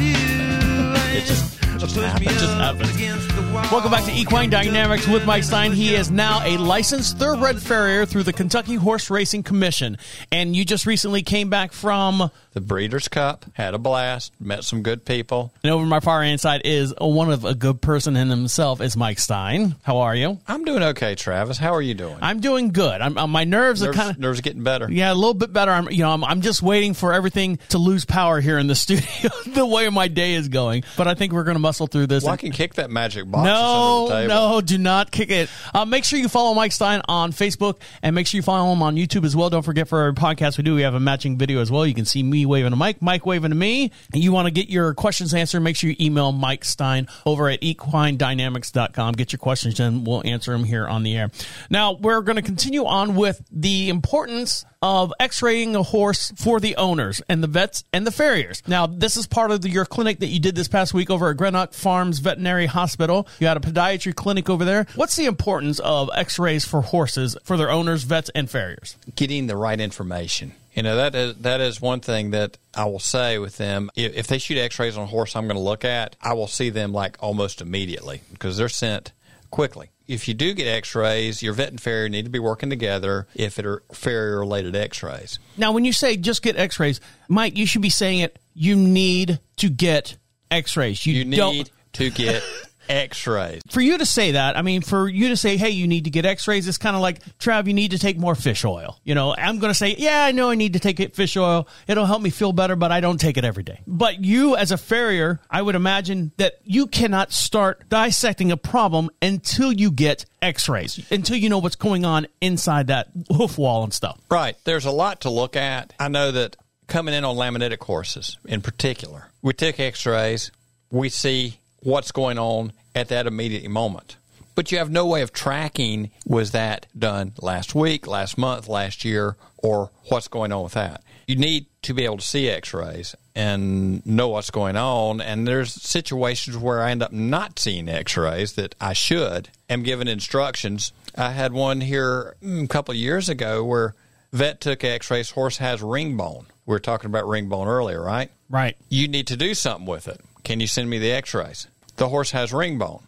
view. 0.00 0.94
It's 1.16 1.28
just 1.28 1.60
just 1.78 1.96
happened. 1.96 2.26
me 2.26 2.32
Just 2.32 2.58
happened. 2.58 3.31
Against 3.52 3.70
the 3.70 3.76
wall. 3.76 3.82
Welcome 3.82 3.90
back 3.90 4.04
to 4.04 4.12
Equine 4.12 4.50
Dynamics 4.50 5.06
with 5.08 5.24
Mike 5.26 5.44
Stein. 5.44 5.72
He 5.72 5.94
is 5.94 6.10
now 6.10 6.40
a 6.44 6.56
licensed 6.56 7.18
thoroughbred 7.18 7.60
farrier 7.60 8.06
through 8.06 8.22
the 8.24 8.32
Kentucky 8.32 8.74
Horse 8.74 9.10
Racing 9.10 9.42
Commission. 9.42 9.96
And 10.30 10.54
you 10.54 10.64
just 10.64 10.86
recently 10.86 11.22
came 11.22 11.50
back 11.50 11.72
from, 11.72 12.30
The 12.52 12.60
Breeders' 12.60 13.08
Cup 13.08 13.46
had 13.54 13.74
a 13.74 13.78
blast. 13.78 14.32
Met 14.40 14.64
some 14.64 14.82
good 14.82 15.04
people. 15.04 15.52
and 15.62 15.72
over 15.72 15.84
my 15.86 16.00
far 16.00 16.22
hand 16.22 16.40
side 16.40 16.62
is 16.64 16.94
one 16.98 17.30
of 17.30 17.44
a 17.44 17.54
good 17.54 17.80
person 17.80 18.16
in 18.16 18.28
himself 18.28 18.80
is 18.80 18.96
Mike 18.96 19.18
Stein. 19.18 19.76
How 19.82 19.98
are 19.98 20.14
you? 20.14 20.38
I'm 20.46 20.64
doing 20.64 20.82
okay, 20.82 21.14
Travis. 21.14 21.58
How 21.58 21.74
are 21.74 21.82
you 21.82 21.94
doing? 21.94 22.18
I'm 22.20 22.40
doing 22.40 22.68
good. 22.72 23.00
I'm, 23.00 23.16
uh, 23.16 23.26
my 23.26 23.44
nerves 23.44 23.82
are 23.82 23.92
kind 23.92 24.10
of 24.10 24.18
nerves 24.18 24.40
getting 24.40 24.62
better. 24.62 24.90
Yeah, 24.90 25.12
a 25.12 25.14
little 25.14 25.34
bit 25.34 25.52
better. 25.52 25.70
I'm, 25.70 25.90
you 25.90 26.02
know, 26.02 26.10
I'm, 26.10 26.24
I'm 26.24 26.40
just 26.42 26.62
waiting 26.62 26.94
for 26.94 27.12
everything 27.12 27.58
to 27.70 27.78
lose 27.78 28.04
power 28.04 28.40
here 28.40 28.58
in 28.58 28.66
the 28.66 28.74
studio. 28.82 29.30
the 29.46 29.66
way 29.66 29.88
my 29.88 30.08
day 30.08 30.34
is 30.34 30.48
going, 30.48 30.84
but 30.96 31.06
I 31.06 31.14
think 31.14 31.32
we're 31.32 31.44
going 31.44 31.54
to 31.56 31.60
muscle 31.60 31.86
through 31.86 32.06
this. 32.08 32.24
Well, 32.24 32.32
I 32.32 32.36
can 32.36 32.52
kick 32.52 32.74
that 32.74 32.90
magic 32.90 33.24
box. 33.42 33.48
no, 33.48 34.06
under 34.12 34.14
the 34.14 34.34
table. 34.34 34.50
no, 34.50 34.60
do 34.60 34.78
not 34.78 35.10
kick 35.10 35.30
it. 35.30 35.48
Uh, 35.74 35.84
make 35.84 36.04
sure 36.04 36.18
you 36.18 36.28
follow 36.28 36.54
Mike 36.54 36.72
Stein 36.72 37.02
on 37.08 37.32
Facebook 37.32 37.80
and 38.02 38.14
make 38.14 38.26
sure 38.26 38.38
you 38.38 38.42
follow 38.42 38.72
him 38.72 38.82
on 38.82 38.96
YouTube 38.96 39.24
as 39.24 39.34
well. 39.34 39.50
Don't 39.50 39.62
forget 39.62 39.88
for 39.88 40.00
our 40.00 40.12
podcast 40.12 40.58
we 40.58 40.64
do, 40.64 40.74
we 40.74 40.82
have 40.82 40.94
a 40.94 41.00
matching 41.00 41.38
video 41.38 41.60
as 41.60 41.70
well. 41.70 41.86
You 41.86 41.94
can 41.94 42.04
see 42.04 42.22
me 42.22 42.46
waving 42.46 42.70
to 42.70 42.76
Mike, 42.76 43.02
Mike 43.02 43.26
waving 43.26 43.50
to 43.50 43.56
me. 43.56 43.90
And 44.12 44.22
you 44.22 44.32
want 44.32 44.46
to 44.46 44.50
get 44.50 44.68
your 44.68 44.94
questions 44.94 45.34
answered, 45.34 45.60
make 45.60 45.76
sure 45.76 45.90
you 45.90 45.96
email 46.00 46.32
Mike 46.32 46.64
Stein 46.64 47.08
over 47.26 47.48
at 47.48 47.60
equinedynamics.com. 47.60 49.14
Get 49.14 49.32
your 49.32 49.38
questions 49.38 49.80
and 49.80 50.06
We'll 50.06 50.22
answer 50.24 50.52
them 50.52 50.64
here 50.64 50.86
on 50.86 51.02
the 51.02 51.16
air. 51.16 51.30
Now, 51.70 51.92
we're 51.92 52.22
going 52.22 52.36
to 52.36 52.42
continue 52.42 52.84
on 52.84 53.14
with 53.14 53.42
the 53.50 53.88
importance 53.88 54.64
of 54.82 55.12
x-raying 55.20 55.76
a 55.76 55.82
horse 55.82 56.32
for 56.36 56.58
the 56.58 56.74
owners 56.76 57.22
and 57.28 57.42
the 57.42 57.46
vets 57.46 57.84
and 57.92 58.04
the 58.04 58.10
farriers. 58.10 58.62
Now, 58.66 58.86
this 58.86 59.16
is 59.16 59.28
part 59.28 59.52
of 59.52 59.62
the, 59.62 59.70
your 59.70 59.84
clinic 59.84 60.18
that 60.18 60.26
you 60.26 60.40
did 60.40 60.56
this 60.56 60.66
past 60.66 60.92
week 60.92 61.08
over 61.08 61.30
at 61.30 61.36
Greenock 61.36 61.72
Farms 61.72 62.18
Veterinary 62.18 62.66
Hospital. 62.66 63.28
You 63.38 63.46
had 63.46 63.56
a 63.56 63.60
podiatry 63.60 64.14
clinic 64.14 64.48
over 64.48 64.64
there. 64.64 64.86
What's 64.94 65.16
the 65.16 65.26
importance 65.26 65.78
of 65.80 66.10
x-rays 66.14 66.64
for 66.64 66.82
horses 66.82 67.36
for 67.44 67.56
their 67.56 67.70
owners, 67.70 68.04
vets, 68.04 68.30
and 68.34 68.50
farriers? 68.50 68.96
getting 69.16 69.46
the 69.46 69.56
right 69.56 69.80
information. 69.80 70.52
You 70.74 70.82
know 70.82 70.96
that 70.96 71.14
is 71.14 71.36
that 71.36 71.60
is 71.60 71.80
one 71.80 72.00
thing 72.00 72.30
that 72.30 72.56
I 72.74 72.86
will 72.86 72.98
say 72.98 73.38
with 73.38 73.58
them. 73.58 73.90
If, 73.94 74.14
if 74.16 74.26
they 74.26 74.38
shoot 74.38 74.56
X-rays 74.56 74.96
on 74.96 75.04
a 75.04 75.06
horse, 75.06 75.36
I'm 75.36 75.46
going 75.46 75.56
to 75.56 75.62
look 75.62 75.84
at. 75.84 76.16
I 76.22 76.32
will 76.32 76.46
see 76.46 76.70
them 76.70 76.92
like 76.92 77.18
almost 77.20 77.60
immediately 77.60 78.22
because 78.32 78.56
they're 78.56 78.70
sent 78.70 79.12
quickly. 79.50 79.90
If 80.08 80.28
you 80.28 80.34
do 80.34 80.54
get 80.54 80.66
X-rays, 80.66 81.42
your 81.42 81.52
vet 81.52 81.68
and 81.68 81.80
farrier 81.80 82.08
need 82.08 82.24
to 82.24 82.30
be 82.30 82.38
working 82.38 82.70
together. 82.70 83.26
If 83.34 83.58
it 83.58 83.66
are 83.66 83.82
farrier-related 83.92 84.74
X-rays, 84.74 85.38
Now, 85.56 85.72
when 85.72 85.84
you 85.84 85.92
say 85.92 86.16
just 86.16 86.42
get 86.42 86.56
x-rays, 86.56 87.00
Mike, 87.28 87.56
you 87.56 87.66
should 87.66 87.82
be 87.82 87.90
saying 87.90 88.20
it, 88.20 88.38
you 88.54 88.74
need 88.74 89.40
to 89.56 89.68
get 89.68 90.16
x-rays. 90.50 91.04
You, 91.06 91.14
you 91.14 91.36
don't, 91.36 91.54
need 91.54 91.70
to 91.94 92.10
get 92.10 92.42
X-rays. 92.88 93.62
for 93.70 93.80
you 93.80 93.98
to 93.98 94.06
say 94.06 94.32
that, 94.32 94.56
I 94.56 94.62
mean, 94.62 94.82
for 94.82 95.08
you 95.08 95.28
to 95.28 95.36
say, 95.36 95.56
hey, 95.56 95.70
you 95.70 95.86
need 95.86 96.04
to 96.04 96.10
get 96.10 96.24
x 96.24 96.46
rays, 96.48 96.66
it's 96.66 96.78
kind 96.78 96.96
of 96.96 97.02
like, 97.02 97.20
Trav, 97.38 97.66
you 97.66 97.74
need 97.74 97.92
to 97.92 97.98
take 97.98 98.18
more 98.18 98.34
fish 98.34 98.64
oil. 98.64 98.98
You 99.04 99.14
know, 99.14 99.34
I'm 99.36 99.58
going 99.58 99.70
to 99.70 99.74
say, 99.74 99.94
yeah, 99.96 100.24
I 100.24 100.32
know 100.32 100.50
I 100.50 100.54
need 100.54 100.74
to 100.74 100.80
take 100.80 101.00
it 101.00 101.14
fish 101.14 101.36
oil. 101.36 101.68
It'll 101.86 102.06
help 102.06 102.22
me 102.22 102.30
feel 102.30 102.52
better, 102.52 102.76
but 102.76 102.92
I 102.92 103.00
don't 103.00 103.18
take 103.18 103.36
it 103.36 103.44
every 103.44 103.62
day. 103.62 103.80
But 103.86 104.24
you, 104.24 104.56
as 104.56 104.72
a 104.72 104.76
farrier, 104.76 105.40
I 105.50 105.62
would 105.62 105.74
imagine 105.74 106.32
that 106.36 106.54
you 106.64 106.86
cannot 106.86 107.32
start 107.32 107.88
dissecting 107.88 108.52
a 108.52 108.56
problem 108.56 109.10
until 109.20 109.72
you 109.72 109.90
get 109.90 110.24
x 110.40 110.68
rays, 110.68 111.04
until 111.10 111.36
you 111.36 111.48
know 111.48 111.58
what's 111.58 111.76
going 111.76 112.04
on 112.04 112.26
inside 112.40 112.88
that 112.88 113.08
hoof 113.30 113.58
wall 113.58 113.84
and 113.84 113.92
stuff. 113.92 114.20
Right. 114.30 114.56
There's 114.64 114.84
a 114.84 114.90
lot 114.90 115.22
to 115.22 115.30
look 115.30 115.56
at. 115.56 115.92
I 115.98 116.08
know 116.08 116.32
that 116.32 116.56
coming 116.88 117.14
in 117.14 117.24
on 117.24 117.36
laminitic 117.36 117.82
horses 117.82 118.38
in 118.44 118.60
particular, 118.60 119.28
we 119.40 119.52
take 119.52 119.80
x 119.80 120.04
rays, 120.04 120.50
we 120.90 121.08
see 121.08 121.58
what's 121.82 122.12
going 122.12 122.38
on 122.38 122.72
at 122.94 123.08
that 123.08 123.26
immediate 123.26 123.68
moment. 123.70 124.16
But 124.54 124.70
you 124.70 124.78
have 124.78 124.90
no 124.90 125.06
way 125.06 125.22
of 125.22 125.32
tracking 125.32 126.10
was 126.26 126.50
that 126.50 126.86
done 126.98 127.32
last 127.40 127.74
week, 127.74 128.06
last 128.06 128.36
month, 128.36 128.68
last 128.68 129.04
year, 129.04 129.36
or 129.58 129.90
what's 130.08 130.28
going 130.28 130.52
on 130.52 130.64
with 130.64 130.74
that. 130.74 131.02
You 131.26 131.36
need 131.36 131.66
to 131.82 131.94
be 131.94 132.04
able 132.04 132.18
to 132.18 132.26
see 132.26 132.48
x 132.48 132.74
rays 132.74 133.14
and 133.34 134.04
know 134.04 134.28
what's 134.28 134.50
going 134.50 134.76
on. 134.76 135.22
And 135.22 135.48
there's 135.48 135.72
situations 135.72 136.56
where 136.56 136.82
I 136.82 136.90
end 136.90 137.02
up 137.02 137.12
not 137.12 137.58
seeing 137.58 137.88
x 137.88 138.16
rays 138.16 138.52
that 138.54 138.74
I 138.78 138.92
should, 138.92 139.48
am 139.70 139.82
given 139.82 140.06
instructions. 140.06 140.92
I 141.16 141.30
had 141.30 141.52
one 141.52 141.80
here 141.80 142.36
mm, 142.42 142.64
a 142.64 142.68
couple 142.68 142.92
of 142.92 142.98
years 142.98 143.28
ago 143.30 143.64
where 143.64 143.94
vet 144.32 144.60
took 144.60 144.82
x-rays 144.82 145.30
horse 145.30 145.58
has 145.58 145.82
ring 145.82 146.16
bone 146.16 146.46
we 146.64 146.72
were 146.72 146.80
talking 146.80 147.08
about 147.10 147.28
ring 147.28 147.48
bone 147.48 147.68
earlier 147.68 148.02
right 148.02 148.30
Right. 148.48 148.76
you 148.88 149.08
need 149.08 149.26
to 149.26 149.36
do 149.36 149.52
something 149.54 149.86
with 149.86 150.08
it 150.08 150.20
can 150.42 150.58
you 150.58 150.66
send 150.66 150.88
me 150.88 150.98
the 150.98 151.10
x-rays 151.10 151.66
the 152.02 152.08
horse 152.08 152.32
has 152.32 152.52
ring 152.52 152.78
bone. 152.78 153.06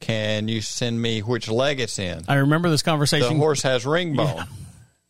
Can 0.00 0.48
you 0.48 0.62
send 0.62 1.00
me 1.00 1.20
which 1.20 1.50
leg 1.50 1.78
it's 1.78 1.98
in? 1.98 2.24
I 2.26 2.36
remember 2.36 2.70
this 2.70 2.82
conversation. 2.82 3.34
the 3.34 3.34
horse 3.34 3.60
has 3.62 3.84
ring 3.84 4.16
bone. 4.16 4.46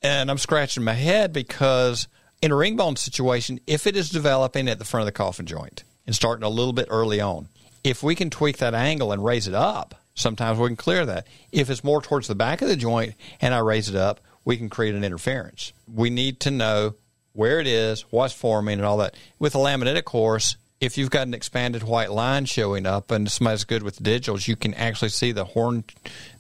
And 0.02 0.30
i'm 0.30 0.38
scratching 0.38 0.82
my 0.82 0.94
head 0.94 1.32
because 1.32 2.08
in 2.42 2.50
a 2.50 2.56
ring 2.56 2.74
bone 2.74 2.96
situation 2.96 3.60
if 3.66 3.86
it 3.86 3.96
is 3.96 4.08
developing 4.08 4.66
at 4.66 4.78
the 4.78 4.84
front 4.84 5.02
of 5.02 5.06
the 5.06 5.12
coffin 5.12 5.44
joint 5.44 5.84
and 6.06 6.16
starting 6.16 6.42
a 6.42 6.48
little 6.48 6.72
bit 6.72 6.88
early 6.90 7.20
on 7.20 7.48
if 7.84 8.02
we 8.02 8.14
can 8.14 8.30
tweak 8.30 8.56
that 8.56 8.72
angle 8.74 9.12
and 9.12 9.22
raise 9.22 9.46
it 9.46 9.54
up 9.54 9.94
sometimes 10.14 10.58
we 10.58 10.68
can 10.68 10.76
clear 10.76 11.04
that. 11.06 11.26
If 11.52 11.70
it's 11.70 11.84
more 11.84 12.00
towards 12.00 12.28
the 12.28 12.34
back 12.34 12.62
of 12.62 12.68
the 12.68 12.76
joint 12.76 13.14
and 13.42 13.54
i 13.54 13.58
raise 13.58 13.88
it 13.90 13.94
up 13.94 14.20
we 14.44 14.56
can 14.56 14.70
create 14.70 14.94
an 14.94 15.04
interference. 15.04 15.72
We 15.86 16.08
need 16.08 16.40
to 16.40 16.50
know 16.50 16.94
where 17.34 17.60
it 17.60 17.66
is 17.66 18.02
what's 18.10 18.34
forming 18.34 18.78
and 18.78 18.86
all 18.86 18.96
that. 18.96 19.14
With 19.38 19.54
a 19.54 19.58
laminitic 19.58 20.08
horse 20.08 20.56
if 20.80 20.96
you've 20.96 21.10
got 21.10 21.26
an 21.26 21.34
expanded 21.34 21.82
white 21.82 22.10
line 22.10 22.46
showing 22.46 22.86
up 22.86 23.10
and 23.10 23.30
somebody's 23.30 23.64
good 23.64 23.82
with 23.82 24.02
digitals, 24.02 24.48
you 24.48 24.56
can 24.56 24.72
actually 24.74 25.10
see 25.10 25.30
the 25.30 25.44
horn, 25.44 25.84